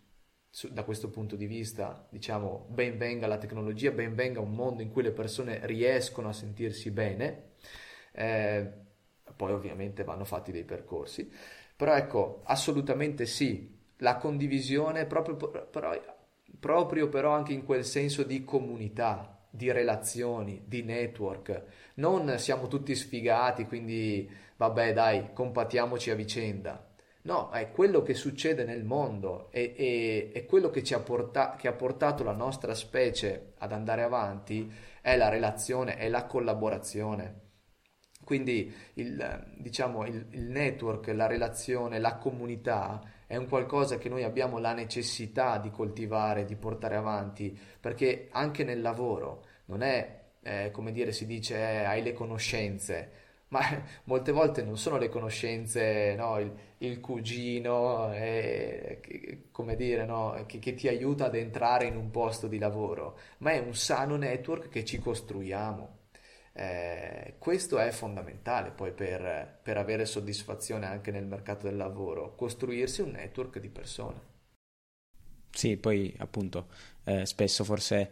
da 0.71 0.83
questo 0.83 1.11
punto 1.11 1.35
di 1.35 1.45
vista, 1.45 2.07
diciamo, 2.09 2.65
ben 2.71 2.97
venga 2.97 3.27
la 3.27 3.37
tecnologia, 3.37 3.91
ben 3.91 4.15
venga 4.15 4.39
un 4.39 4.55
mondo 4.55 4.81
in 4.81 4.89
cui 4.89 5.03
le 5.03 5.11
persone 5.11 5.59
riescono 5.67 6.29
a 6.29 6.33
sentirsi 6.33 6.89
bene, 6.89 7.51
eh, 8.13 8.67
poi 9.35 9.51
ovviamente 9.51 10.03
vanno 10.03 10.25
fatti 10.25 10.51
dei 10.51 10.63
percorsi, 10.63 11.31
però 11.75 11.95
ecco, 11.95 12.41
assolutamente 12.45 13.27
sì, 13.27 13.77
la 13.99 14.17
condivisione 14.17 15.05
proprio, 15.05 15.35
però, 15.35 15.93
proprio 16.59 17.09
però 17.09 17.31
anche 17.31 17.53
in 17.53 17.63
quel 17.63 17.85
senso 17.85 18.23
di 18.23 18.43
comunità, 18.43 19.39
di 19.49 19.71
relazioni, 19.71 20.63
di 20.65 20.83
network, 20.83 21.63
non 21.95 22.37
siamo 22.37 22.67
tutti 22.67 22.95
sfigati, 22.95 23.65
quindi 23.65 24.29
vabbè 24.57 24.93
dai, 24.93 25.33
compatiamoci 25.33 26.11
a 26.11 26.15
vicenda. 26.15 26.85
No, 27.21 27.49
è 27.51 27.69
quello 27.71 28.01
che 28.01 28.13
succede 28.13 28.63
nel 28.63 28.85
mondo 28.85 29.49
e, 29.51 29.73
e, 29.75 30.31
e 30.33 30.45
quello 30.45 30.69
che, 30.69 30.83
ci 30.83 30.93
ha 30.93 30.99
porta, 30.99 31.55
che 31.57 31.67
ha 31.67 31.73
portato 31.73 32.23
la 32.23 32.31
nostra 32.31 32.73
specie 32.73 33.53
ad 33.57 33.73
andare 33.73 34.03
avanti 34.03 34.71
è 35.01 35.17
la 35.17 35.27
relazione, 35.27 35.97
è 35.97 36.07
la 36.07 36.25
collaborazione. 36.25 37.47
Quindi 38.23 38.73
il, 38.93 39.53
diciamo, 39.57 40.05
il, 40.05 40.27
il 40.31 40.43
network, 40.49 41.07
la 41.07 41.27
relazione, 41.27 41.99
la 41.99 42.15
comunità 42.15 43.01
è 43.29 43.35
un 43.35 43.47
qualcosa 43.47 43.99
che 43.99 44.09
noi 44.09 44.23
abbiamo 44.23 44.57
la 44.57 44.73
necessità 44.73 45.59
di 45.59 45.69
coltivare, 45.69 46.45
di 46.45 46.55
portare 46.55 46.95
avanti, 46.95 47.55
perché 47.79 48.27
anche 48.31 48.63
nel 48.63 48.81
lavoro 48.81 49.45
non 49.65 49.83
è, 49.83 50.21
eh, 50.41 50.71
come 50.71 50.91
dire, 50.91 51.11
si 51.11 51.27
dice, 51.27 51.55
eh, 51.55 51.83
hai 51.83 52.01
le 52.01 52.13
conoscenze, 52.13 53.11
ma 53.49 53.61
molte 54.05 54.31
volte 54.31 54.63
non 54.63 54.79
sono 54.79 54.97
le 54.97 55.09
conoscenze, 55.09 56.15
no? 56.15 56.39
il, 56.39 56.51
il, 56.79 56.99
cugino, 56.99 58.11
eh, 58.13 59.43
come 59.51 59.75
dire, 59.75 60.05
no? 60.05 60.43
che, 60.47 60.57
che, 60.57 60.73
ti 60.73 60.87
aiuta 60.87 61.25
ad 61.25 61.35
entrare 61.35 61.85
in 61.85 61.97
un 61.97 62.09
posto 62.09 62.47
di 62.47 62.57
lavoro, 62.57 63.15
ma 63.39 63.51
è 63.51 63.59
un 63.59 63.75
sano 63.75 64.15
network 64.15 64.69
che 64.69 64.83
ci 64.83 64.97
costruiamo. 64.97 65.98
Eh, 66.59 67.35
questo 67.37 67.79
è 67.79 67.89
fondamentale 67.91 68.71
poi 68.71 68.91
per, 68.91 69.59
per 69.63 69.77
avere 69.77 70.05
soddisfazione 70.05 70.87
anche 70.87 71.09
nel 71.09 71.25
mercato 71.25 71.67
del 71.67 71.77
lavoro, 71.77 72.35
costruirsi 72.35 72.99
un 72.99 73.11
network 73.11 73.59
di 73.59 73.69
persone. 73.69 74.19
Sì, 75.49 75.77
poi 75.77 76.13
appunto 76.17 76.67
eh, 77.05 77.25
spesso 77.25 77.63
forse 77.63 78.11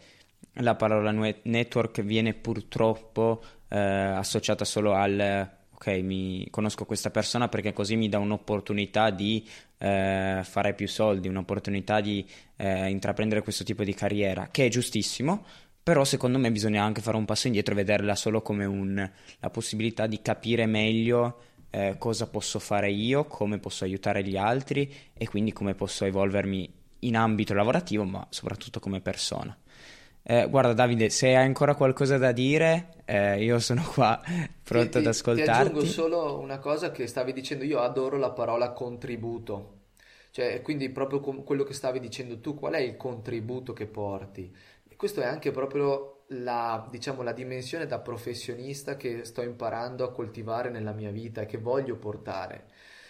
la 0.60 0.76
parola 0.76 1.12
network 1.12 2.02
viene 2.04 2.34
purtroppo 2.36 3.44
eh, 3.68 3.78
associata 3.78 4.64
solo 4.64 4.94
al 4.94 5.56
ok, 5.74 5.88
mi 6.02 6.48
conosco 6.50 6.86
questa 6.86 7.12
persona 7.12 7.50
perché 7.50 7.74
così 7.74 7.98
mi 7.98 8.08
dà 8.10 8.18
un'opportunità 8.18 9.12
di 9.12 9.46
eh, 9.78 10.40
fare 10.44 10.74
più 10.74 10.88
soldi, 10.88 11.28
un'opportunità 11.28 12.00
di 12.00 12.26
eh, 12.56 12.90
intraprendere 12.90 13.42
questo 13.44 13.64
tipo 13.64 13.84
di 13.84 13.94
carriera, 13.94 14.48
che 14.50 14.66
è 14.66 14.70
giustissimo, 14.70 15.46
però 15.88 16.04
secondo 16.04 16.38
me 16.38 16.52
bisogna 16.52 16.84
anche 16.84 17.00
fare 17.00 17.16
un 17.16 17.24
passo 17.24 17.48
indietro 17.48 17.72
e 17.72 17.78
vederla 17.78 18.14
solo 18.14 18.42
come 18.42 18.66
un, 18.66 19.10
la 19.40 19.50
possibilità 19.50 20.06
di 20.06 20.22
capire 20.22 20.66
meglio 20.66 21.38
eh, 21.70 21.96
cosa 21.98 22.28
posso 22.28 22.60
fare 22.60 22.92
io, 22.92 23.24
come 23.24 23.58
posso 23.58 23.86
aiutare 23.86 24.22
gli 24.22 24.36
altri 24.36 24.94
e 25.14 25.30
quindi 25.30 25.54
come 25.54 25.76
posso 25.76 26.04
evolvermi 26.04 26.74
in 27.00 27.16
ambito 27.16 27.54
lavorativo, 27.54 28.04
ma 28.04 28.28
soprattutto 28.30 28.82
come 28.82 29.00
persona. 29.00 29.58
Eh, 30.24 30.50
guarda 30.50 30.74
Davide, 30.74 31.10
se 31.10 31.28
hai 31.28 31.46
ancora 31.46 31.74
qualcosa 31.74 32.18
da 32.18 32.34
dire, 32.34 32.96
eh, 33.06 33.42
io 33.42 33.58
sono 33.60 33.82
qua 33.94 34.22
pronto 34.62 34.90
ti, 34.90 34.98
ad 34.98 35.06
ascoltarti. 35.06 35.52
Ti 35.52 35.58
aggiungo 35.58 35.86
solo 35.86 36.38
una 36.40 36.60
cosa 36.60 36.92
che 36.92 37.08
stavi 37.08 37.32
dicendo, 37.32 37.64
io 37.64 37.80
adoro 37.80 38.18
la 38.18 38.32
parola 38.32 38.74
contributo. 38.74 39.76
Cioè, 40.32 40.62
quindi 40.62 40.90
proprio 40.90 41.20
quello 41.20 41.64
che 41.64 41.74
stavi 41.74 42.00
dicendo 42.00 42.40
tu, 42.40 42.54
qual 42.54 42.74
è 42.74 42.80
il 42.80 42.96
contributo 42.96 43.74
che 43.74 43.88
porti? 43.88 44.54
Questo 44.98 45.22
è 45.22 45.26
anche 45.26 45.52
proprio 45.52 46.24
la, 46.30 46.88
diciamo, 46.90 47.22
la 47.22 47.32
dimensione 47.32 47.86
da 47.86 48.00
professionista 48.00 48.98
che 48.98 49.26
sto 49.26 49.44
imparando 49.44 50.04
a 50.04 50.12
coltivare 50.12 50.72
nella 50.72 50.92
mia 50.92 51.12
vita 51.12 51.42
e 51.42 51.46
che 51.46 51.60
voglio 51.60 51.98
portare. 51.98 52.66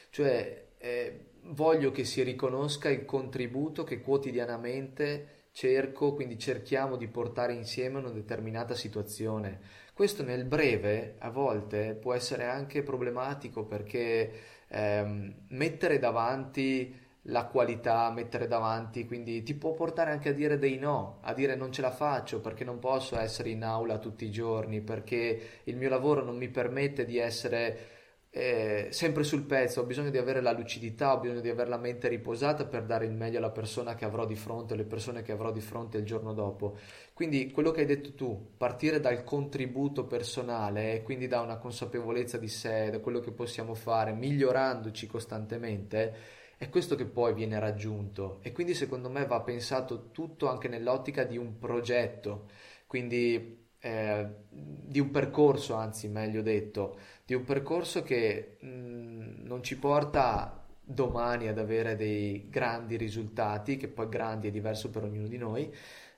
Cioè, 0.10 0.66
eh, 0.78 1.26
voglio 1.44 1.92
che 1.92 2.04
si 2.04 2.24
riconosca 2.24 2.90
il 2.90 3.06
contributo 3.06 3.86
che 3.86 4.02
quotidianamente 4.02 5.46
cerco, 5.52 6.14
quindi 6.14 6.38
cerchiamo 6.38 6.98
di 6.98 7.08
portare 7.08 7.54
insieme 7.54 8.00
una 8.00 8.10
determinata 8.12 8.76
situazione. 8.76 9.60
Questo 9.94 10.24
nel 10.24 10.44
breve 10.44 11.16
a 11.20 11.30
volte 11.30 11.96
può 11.96 12.14
essere 12.14 12.46
anche 12.46 12.84
problematico 12.84 13.64
perché 13.66 14.32
ehm, 14.68 15.46
mettere 15.50 16.00
davanti 16.00 17.07
la 17.30 17.46
qualità, 17.46 18.10
mettere 18.12 18.48
davanti, 18.48 19.06
quindi 19.06 19.44
ti 19.44 19.54
può 19.54 19.74
portare 19.74 20.12
anche 20.12 20.30
a 20.30 20.34
dire 20.34 20.58
dei 20.58 20.78
no, 20.78 21.20
a 21.22 21.34
dire 21.34 21.56
non 21.56 21.72
ce 21.72 21.82
la 21.82 21.92
faccio 21.92 22.40
perché 22.40 22.64
non 22.64 22.80
posso 22.80 23.18
essere 23.18 23.50
in 23.50 23.64
aula 23.64 23.98
tutti 23.98 24.26
i 24.26 24.32
giorni, 24.32 24.82
perché 24.82 25.62
il 25.64 25.76
mio 25.76 25.90
lavoro 25.90 26.24
non 26.24 26.38
mi 26.38 26.50
permette 26.50 27.06
di 27.06 27.18
essere 27.18 27.96
eh, 28.30 28.88
sempre 28.92 29.24
sul 29.24 29.44
pezzo, 29.44 29.82
ho 29.82 29.86
bisogno 29.86 30.10
di 30.10 30.18
avere 30.18 30.42
la 30.42 30.52
lucidità, 30.52 31.14
ho 31.14 31.20
bisogno 31.20 31.42
di 31.42 31.50
avere 31.50 31.70
la 31.70 31.78
mente 31.78 32.08
riposata 32.08 32.66
per 32.66 32.84
dare 32.84 33.06
il 33.06 33.14
meglio 33.14 33.40
alla 33.40 33.50
persona 33.50 33.96
che 33.96 34.06
avrò 34.06 34.26
di 34.26 34.36
fronte, 34.36 34.74
alle 34.74 34.84
persone 34.86 35.22
che 35.22 35.32
avrò 35.32 35.52
di 35.52 35.62
fronte 35.62 35.98
il 35.98 36.06
giorno 36.06 36.34
dopo. 36.34 36.78
Quindi 37.14 37.52
quello 37.52 37.72
che 37.72 37.82
hai 37.82 37.88
detto 37.88 38.14
tu, 38.14 38.52
partire 38.56 39.00
dal 39.00 39.24
contributo 39.24 40.06
personale 40.06 40.94
e 40.94 41.04
quindi 41.04 41.28
da 41.28 41.42
una 41.42 41.58
consapevolezza 41.58 42.38
di 42.38 42.48
sé, 42.48 42.90
da 42.92 43.00
quello 43.00 43.20
che 43.20 43.32
possiamo 43.32 43.74
fare, 43.74 44.14
migliorandoci 44.14 45.08
costantemente, 45.08 46.46
è 46.58 46.70
questo 46.70 46.96
che 46.96 47.06
poi 47.06 47.34
viene 47.34 47.60
raggiunto. 47.60 48.40
E 48.42 48.52
quindi 48.52 48.74
secondo 48.74 49.10
me 49.10 49.26
va 49.26 49.42
pensato 49.42 50.10
tutto 50.12 50.50
anche 50.50 50.68
nell'ottica 50.68 51.24
di 51.24 51.38
un 51.38 51.58
progetto, 51.58 52.50
quindi 52.88 53.66
eh, 53.80 54.28
di 54.50 55.00
un 55.00 55.12
percorso, 55.12 55.76
anzi 55.76 56.08
meglio 56.08 56.42
detto, 56.42 56.98
di 57.26 57.36
un 57.36 57.44
percorso 57.44 58.02
che 58.04 58.58
mh, 58.60 58.68
mm, 58.68 59.46
non 59.46 59.62
ci 59.64 59.78
porta 59.78 60.66
domani 60.84 61.48
ad 61.48 61.60
avere 61.60 61.96
dei 61.96 62.50
grandi 62.50 62.98
risultati, 62.98 63.78
che 63.78 63.88
poi 63.88 64.10
grandi 64.10 64.48
è 64.48 64.52
diverso 64.52 64.90
per 64.90 65.04
ognuno 65.04 65.28
di 65.28 65.38
noi, 65.38 65.72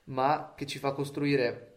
ma 0.04 0.54
che 0.56 0.66
ci 0.66 0.78
fa 0.78 0.92
costruire 0.92 1.69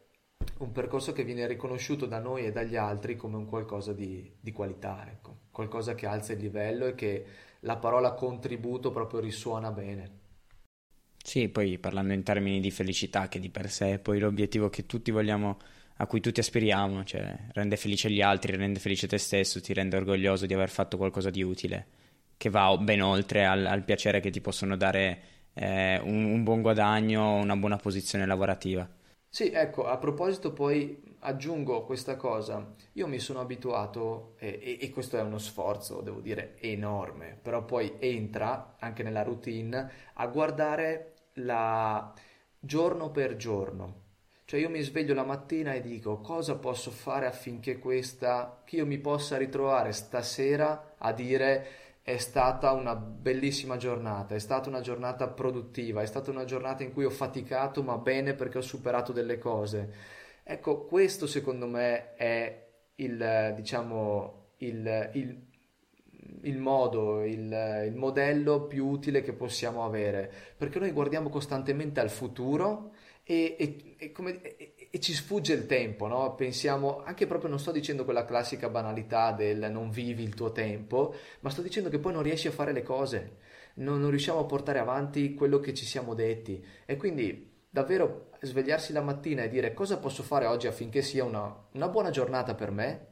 un 0.60 0.72
percorso 0.72 1.14
che 1.14 1.24
viene 1.24 1.48
riconosciuto 1.48 2.06
da 2.06 2.20
noi 2.20 2.46
e 2.46 2.52
dagli 2.52 2.76
altri 2.76 3.16
come 3.16 3.38
un 3.38 3.46
qualcosa 3.46 3.94
di, 3.94 4.32
di 4.40 4.52
qualità, 4.52 5.06
ecco. 5.10 5.38
qualcosa 5.52 5.96
che 5.96 6.06
alza 6.06 6.34
il 6.34 6.40
livello 6.40 6.86
e 6.86 6.96
che 6.96 7.26
la 7.62 7.78
parola 7.78 8.14
contributo 8.14 8.92
proprio 8.92 9.20
risuona 9.20 9.72
bene. 9.72 10.22
Sì, 11.24 11.48
poi 11.48 11.78
parlando 11.78 12.14
in 12.14 12.24
termini 12.24 12.60
di 12.60 12.70
felicità, 12.70 13.30
che 13.30 13.40
di 13.40 13.50
per 13.50 13.70
sé 13.70 13.94
è 13.94 14.00
poi 14.00 14.20
l'obiettivo 14.20 14.70
che 14.70 14.86
tutti 14.86 15.10
vogliamo 15.10 15.58
a 15.98 16.06
cui 16.08 16.20
tutti 16.20 16.40
aspiriamo, 16.40 17.04
cioè 17.04 17.38
rende 17.54 17.78
felice 17.78 18.10
gli 18.10 18.22
altri, 18.22 18.56
rende 18.56 18.80
felice 18.80 19.08
te 19.08 19.18
stesso, 19.18 19.62
ti 19.62 19.74
rende 19.74 19.96
orgoglioso 19.96 20.46
di 20.46 20.54
aver 20.54 20.70
fatto 20.70 20.98
qualcosa 20.98 21.30
di 21.30 21.42
utile, 21.42 21.88
che 22.36 22.50
va 22.50 22.76
ben 22.78 23.02
oltre 23.02 23.46
al, 23.46 23.66
al 23.66 23.84
piacere 23.84 24.20
che 24.20 24.32
ti 24.32 24.42
possono 24.42 24.76
dare 24.76 25.22
eh, 25.54 26.00
un, 26.04 26.26
un, 26.26 26.44
buon 26.44 26.62
guadagno, 26.62 27.36
una 27.36 27.56
buona 27.56 27.78
posizione 27.78 28.26
lavorativa. 28.26 28.90
Sì, 29.36 29.50
ecco, 29.52 29.88
a 29.88 29.98
proposito 29.98 30.54
poi 30.54 31.16
aggiungo 31.22 31.84
questa 31.86 32.16
cosa, 32.18 32.72
io 32.94 33.08
mi 33.08 33.18
sono 33.18 33.40
abituato, 33.40 34.36
e, 34.38 34.60
e, 34.62 34.78
e 34.86 34.90
questo 34.92 35.18
è 35.18 35.22
uno 35.22 35.40
sforzo, 35.40 36.02
devo 36.02 36.20
dire, 36.20 36.56
enorme, 36.60 37.36
però 37.42 37.66
poi 37.66 37.94
entra 37.98 38.76
anche 38.78 39.02
nella 39.02 39.24
routine 39.24 39.90
a 40.14 40.28
guardare 40.28 41.14
la 41.36 42.14
giorno 42.60 43.10
per 43.10 43.36
giorno. 43.36 44.02
Cioè 44.46 44.60
io 44.60 44.70
mi 44.70 44.82
sveglio 44.82 45.16
la 45.16 45.24
mattina 45.24 45.74
e 45.74 45.82
dico 45.82 46.20
cosa 46.20 46.56
posso 46.58 46.92
fare 46.92 47.26
affinché 47.26 47.80
questa, 47.80 48.62
che 48.66 48.76
io 48.76 48.86
mi 48.86 49.00
possa 49.00 49.38
ritrovare 49.38 49.94
stasera 49.94 50.94
a 50.98 51.12
dire 51.12 51.66
è 52.04 52.18
stata 52.18 52.74
una 52.74 52.96
bellissima 52.96 53.78
giornata, 53.78 54.36
è 54.36 54.40
stata 54.40 54.68
una 54.68 54.82
giornata 54.82 55.30
produttiva, 55.30 56.02
è 56.02 56.06
stata 56.06 56.32
una 56.32 56.44
giornata 56.44 56.84
in 56.84 56.92
cui 56.92 57.06
ho 57.06 57.10
faticato 57.10 57.82
ma 57.82 57.98
bene 57.98 58.34
perché 58.34 58.58
ho 58.58 58.62
superato 58.62 59.14
delle 59.14 59.38
cose. 59.38 59.94
Ecco, 60.44 60.84
questo 60.86 61.28
secondo 61.28 61.66
me 61.66 62.14
è 62.16 62.68
il, 62.96 63.54
diciamo, 63.56 64.52
il, 64.58 65.12
il, 65.14 65.48
il 66.42 66.58
modo, 66.58 67.24
il, 67.24 67.86
il 67.88 67.96
modello 67.96 68.68
più 68.68 68.86
utile 68.86 69.22
che 69.22 69.32
possiamo 69.32 69.86
avere, 69.86 70.30
perché 70.58 70.80
noi 70.80 70.92
guardiamo 70.92 71.30
costantemente 71.30 72.02
al 72.02 72.10
futuro 72.10 72.92
e, 73.24 73.56
e, 73.58 73.96
e, 73.98 74.12
come, 74.12 74.42
ci 75.00 75.14
sfugge 75.14 75.54
il 75.54 75.66
tempo, 75.66 76.08
no? 76.08 76.36
Pensiamo, 76.36 77.04
anche 77.04 77.26
proprio 77.26 77.50
non 77.50 77.60
sto 77.60 77.72
dicendo 77.72 78.04
quella 78.04 78.26
classica 78.26 78.70
banalità 78.70 79.32
del 79.32 79.72
non 79.72 79.90
vivi 79.90 80.24
il 80.24 80.36
tuo 80.36 80.52
tempo, 80.52 81.16
ma 81.40 81.50
sto 81.50 81.62
dicendo 81.62 81.90
che 81.90 82.00
poi 82.00 82.14
non 82.14 82.22
riesci 82.22 82.48
a 82.48 82.52
fare 82.52 82.72
le 82.74 82.84
cose, 82.84 83.38
non, 83.76 84.00
non 84.00 84.10
riusciamo 84.12 84.40
a 84.40 84.46
portare 84.46 84.80
avanti 84.80 85.34
quello 85.34 85.60
che 85.60 85.74
ci 85.74 85.86
siamo 85.86 86.14
detti. 86.14 86.64
E 86.86 86.96
quindi 86.98 87.52
davvero 87.70 88.30
svegliarsi 88.42 88.94
la 88.94 89.02
mattina 89.02 89.44
e 89.44 89.50
dire 89.50 89.74
cosa 89.74 89.98
posso 89.98 90.22
fare 90.22 90.46
oggi 90.46 90.68
affinché 90.68 91.02
sia 91.02 91.24
una, 91.24 91.52
una 91.72 91.88
buona 91.90 92.12
giornata 92.12 92.54
per 92.54 92.70
me, 92.70 93.08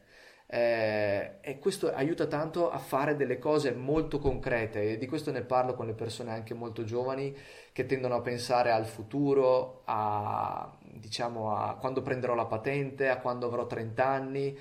eh, 0.54 1.38
e 1.40 1.60
questo 1.60 1.94
aiuta 1.94 2.28
tanto 2.28 2.70
a 2.70 2.78
fare 2.78 3.16
delle 3.16 3.40
cose 3.40 3.72
molto 3.72 4.20
concrete 4.20 4.92
e 4.92 4.98
di 4.98 5.08
questo 5.08 5.32
ne 5.32 5.44
parlo 5.44 5.76
con 5.76 5.86
le 5.86 5.94
persone 5.94 6.32
anche 6.32 6.54
molto 6.54 6.84
giovani 6.84 7.34
che 7.72 7.86
tendono 7.86 8.16
a 8.16 8.22
pensare 8.22 8.70
al 8.70 8.86
futuro, 8.86 9.84
a 9.86 10.78
diciamo 10.94 11.56
a 11.56 11.76
quando 11.78 12.02
prenderò 12.02 12.36
la 12.36 12.46
patente, 12.46 13.10
a 13.10 13.20
quando 13.20 13.48
avrò 13.48 13.66
30 13.68 14.06
anni. 14.06 14.58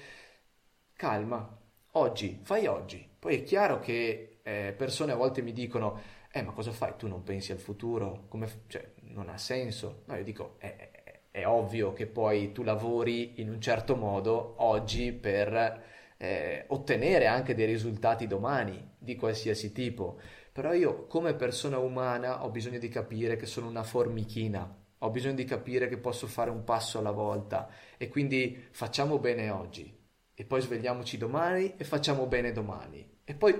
Calma, 0.94 1.58
oggi, 1.92 2.40
fai 2.42 2.66
oggi. 2.66 3.08
Poi 3.18 3.36
è 3.36 3.42
chiaro 3.42 3.78
che 3.80 4.40
eh, 4.42 4.74
persone 4.76 5.12
a 5.12 5.16
volte 5.16 5.42
mi 5.42 5.52
dicono 5.52 6.18
eh 6.32 6.42
ma 6.42 6.52
cosa 6.52 6.70
fai? 6.72 6.94
Tu 6.96 7.08
non 7.08 7.22
pensi 7.24 7.50
al 7.52 7.58
futuro? 7.58 8.26
Come, 8.28 8.48
cioè, 8.68 8.92
non 9.02 9.28
ha 9.28 9.36
senso. 9.38 10.02
No, 10.06 10.16
io 10.16 10.22
dico 10.24 10.54
è, 10.58 10.90
è 11.30 11.46
ovvio 11.46 11.92
che 11.92 12.06
poi 12.06 12.52
tu 12.52 12.62
lavori 12.62 13.40
in 13.40 13.50
un 13.50 13.60
certo 13.60 13.96
modo 13.96 14.54
oggi 14.58 15.12
per 15.12 15.82
eh, 16.16 16.64
ottenere 16.68 17.26
anche 17.26 17.54
dei 17.54 17.66
risultati 17.66 18.26
domani 18.26 18.94
di 18.98 19.16
qualsiasi 19.16 19.72
tipo. 19.72 20.20
Però 20.52 20.72
io 20.72 21.06
come 21.06 21.34
persona 21.34 21.78
umana 21.78 22.44
ho 22.44 22.50
bisogno 22.50 22.78
di 22.78 22.88
capire 22.88 23.36
che 23.36 23.46
sono 23.46 23.68
una 23.68 23.82
formichina, 23.82 24.79
ho 25.02 25.10
bisogno 25.10 25.34
di 25.34 25.44
capire 25.44 25.88
che 25.88 25.98
posso 25.98 26.26
fare 26.26 26.50
un 26.50 26.64
passo 26.64 26.98
alla 26.98 27.10
volta 27.10 27.68
e 27.96 28.08
quindi 28.08 28.68
facciamo 28.70 29.18
bene 29.18 29.50
oggi 29.50 29.98
e 30.34 30.44
poi 30.44 30.60
svegliamoci 30.60 31.16
domani 31.18 31.74
e 31.76 31.84
facciamo 31.84 32.26
bene 32.26 32.52
domani 32.52 33.18
e 33.24 33.34
poi 33.34 33.54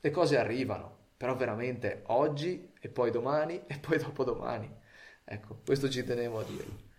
le 0.00 0.10
cose 0.10 0.36
arrivano, 0.38 0.96
però 1.16 1.34
veramente 1.34 2.02
oggi 2.06 2.72
e 2.78 2.88
poi 2.88 3.10
domani 3.10 3.62
e 3.66 3.78
poi 3.78 3.98
dopodomani. 3.98 4.70
Ecco, 5.24 5.60
questo 5.64 5.88
ci 5.88 6.04
tenevo 6.04 6.40
a 6.40 6.44
dirlo. 6.44 6.92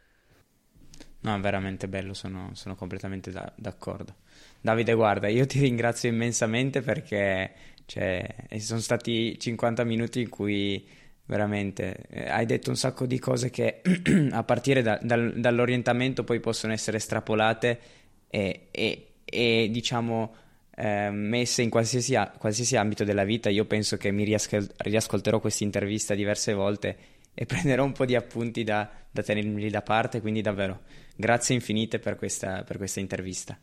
No, 1.21 1.39
veramente 1.39 1.87
bello, 1.87 2.13
sono, 2.13 2.51
sono 2.53 2.75
completamente 2.75 3.31
da, 3.31 3.51
d'accordo. 3.55 4.15
Davide, 4.61 4.93
guarda, 4.93 5.27
io 5.27 5.45
ti 5.45 5.59
ringrazio 5.59 6.09
immensamente 6.09 6.81
perché 6.81 7.53
cioè, 7.85 8.47
sono 8.57 8.79
stati 8.79 9.37
50 9.37 9.83
minuti 9.83 10.21
in 10.21 10.29
cui 10.29 10.87
veramente 11.27 12.05
eh, 12.09 12.29
hai 12.29 12.45
detto 12.45 12.69
un 12.69 12.75
sacco 12.75 13.05
di 13.05 13.19
cose 13.19 13.49
che 13.49 13.81
a 14.31 14.43
partire 14.43 14.81
da, 14.81 14.99
dal, 15.01 15.33
dall'orientamento 15.39 16.23
poi 16.23 16.39
possono 16.39 16.73
essere 16.73 16.97
estrapolate 16.97 17.79
e, 18.27 18.67
e, 18.71 19.07
e 19.23 19.69
diciamo 19.71 20.35
eh, 20.75 21.09
messe 21.09 21.61
in 21.61 21.69
qualsiasi, 21.69 22.15
qualsiasi, 22.37 22.75
ambito 22.75 23.03
della 23.03 23.23
vita. 23.23 23.49
Io 23.49 23.65
penso 23.65 23.97
che 23.97 24.11
mi 24.11 24.23
riascol- 24.23 24.69
riascolterò 24.77 25.39
questa 25.39 25.63
intervista 25.63 26.13
diverse 26.13 26.53
volte 26.53 26.97
e 27.33 27.45
prenderò 27.47 27.83
un 27.83 27.93
po' 27.93 28.05
di 28.05 28.15
appunti 28.15 28.63
da, 28.63 28.89
da 29.09 29.23
tenermi 29.23 29.69
da 29.69 29.81
parte, 29.81 30.21
quindi 30.21 30.41
davvero 30.41 30.81
grazie 31.15 31.55
infinite 31.55 31.99
per 31.99 32.17
questa, 32.17 32.63
per 32.63 32.77
questa 32.77 32.99
intervista. 32.99 33.57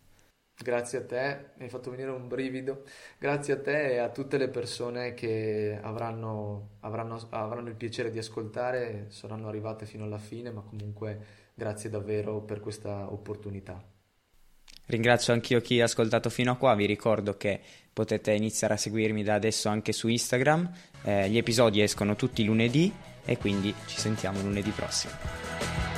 Grazie 0.58 0.98
a 0.98 1.04
te, 1.04 1.50
mi 1.56 1.64
hai 1.64 1.68
fatto 1.68 1.90
venire 1.90 2.10
un 2.10 2.28
brivido. 2.28 2.84
Grazie 3.18 3.54
a 3.54 3.60
te 3.60 3.94
e 3.94 3.98
a 3.98 4.10
tutte 4.10 4.38
le 4.38 4.48
persone 4.48 5.14
che 5.14 5.78
avranno, 5.80 6.76
avranno, 6.80 7.20
avranno 7.30 7.68
il 7.68 7.74
piacere 7.74 8.10
di 8.10 8.18
ascoltare, 8.18 9.06
saranno 9.08 9.48
arrivate 9.48 9.86
fino 9.86 10.04
alla 10.04 10.18
fine, 10.18 10.50
ma 10.50 10.60
comunque 10.60 11.18
grazie 11.54 11.90
davvero 11.90 12.40
per 12.42 12.60
questa 12.60 13.12
opportunità. 13.12 13.82
Ringrazio 14.86 15.32
anch'io 15.32 15.60
chi 15.60 15.80
ha 15.80 15.84
ascoltato 15.84 16.28
fino 16.28 16.52
a 16.52 16.56
qua, 16.56 16.74
vi 16.74 16.86
ricordo 16.86 17.36
che 17.36 17.60
potete 17.92 18.32
iniziare 18.32 18.74
a 18.74 18.76
seguirmi 18.76 19.22
da 19.22 19.34
adesso 19.34 19.68
anche 19.68 19.92
su 19.92 20.08
Instagram, 20.08 20.70
eh, 21.04 21.30
gli 21.30 21.38
episodi 21.38 21.80
escono 21.80 22.16
tutti 22.16 22.44
lunedì 22.44 22.92
e 23.24 23.38
quindi 23.38 23.72
ci 23.86 23.98
sentiamo 23.98 24.40
lunedì 24.40 24.70
prossimo. 24.70 25.91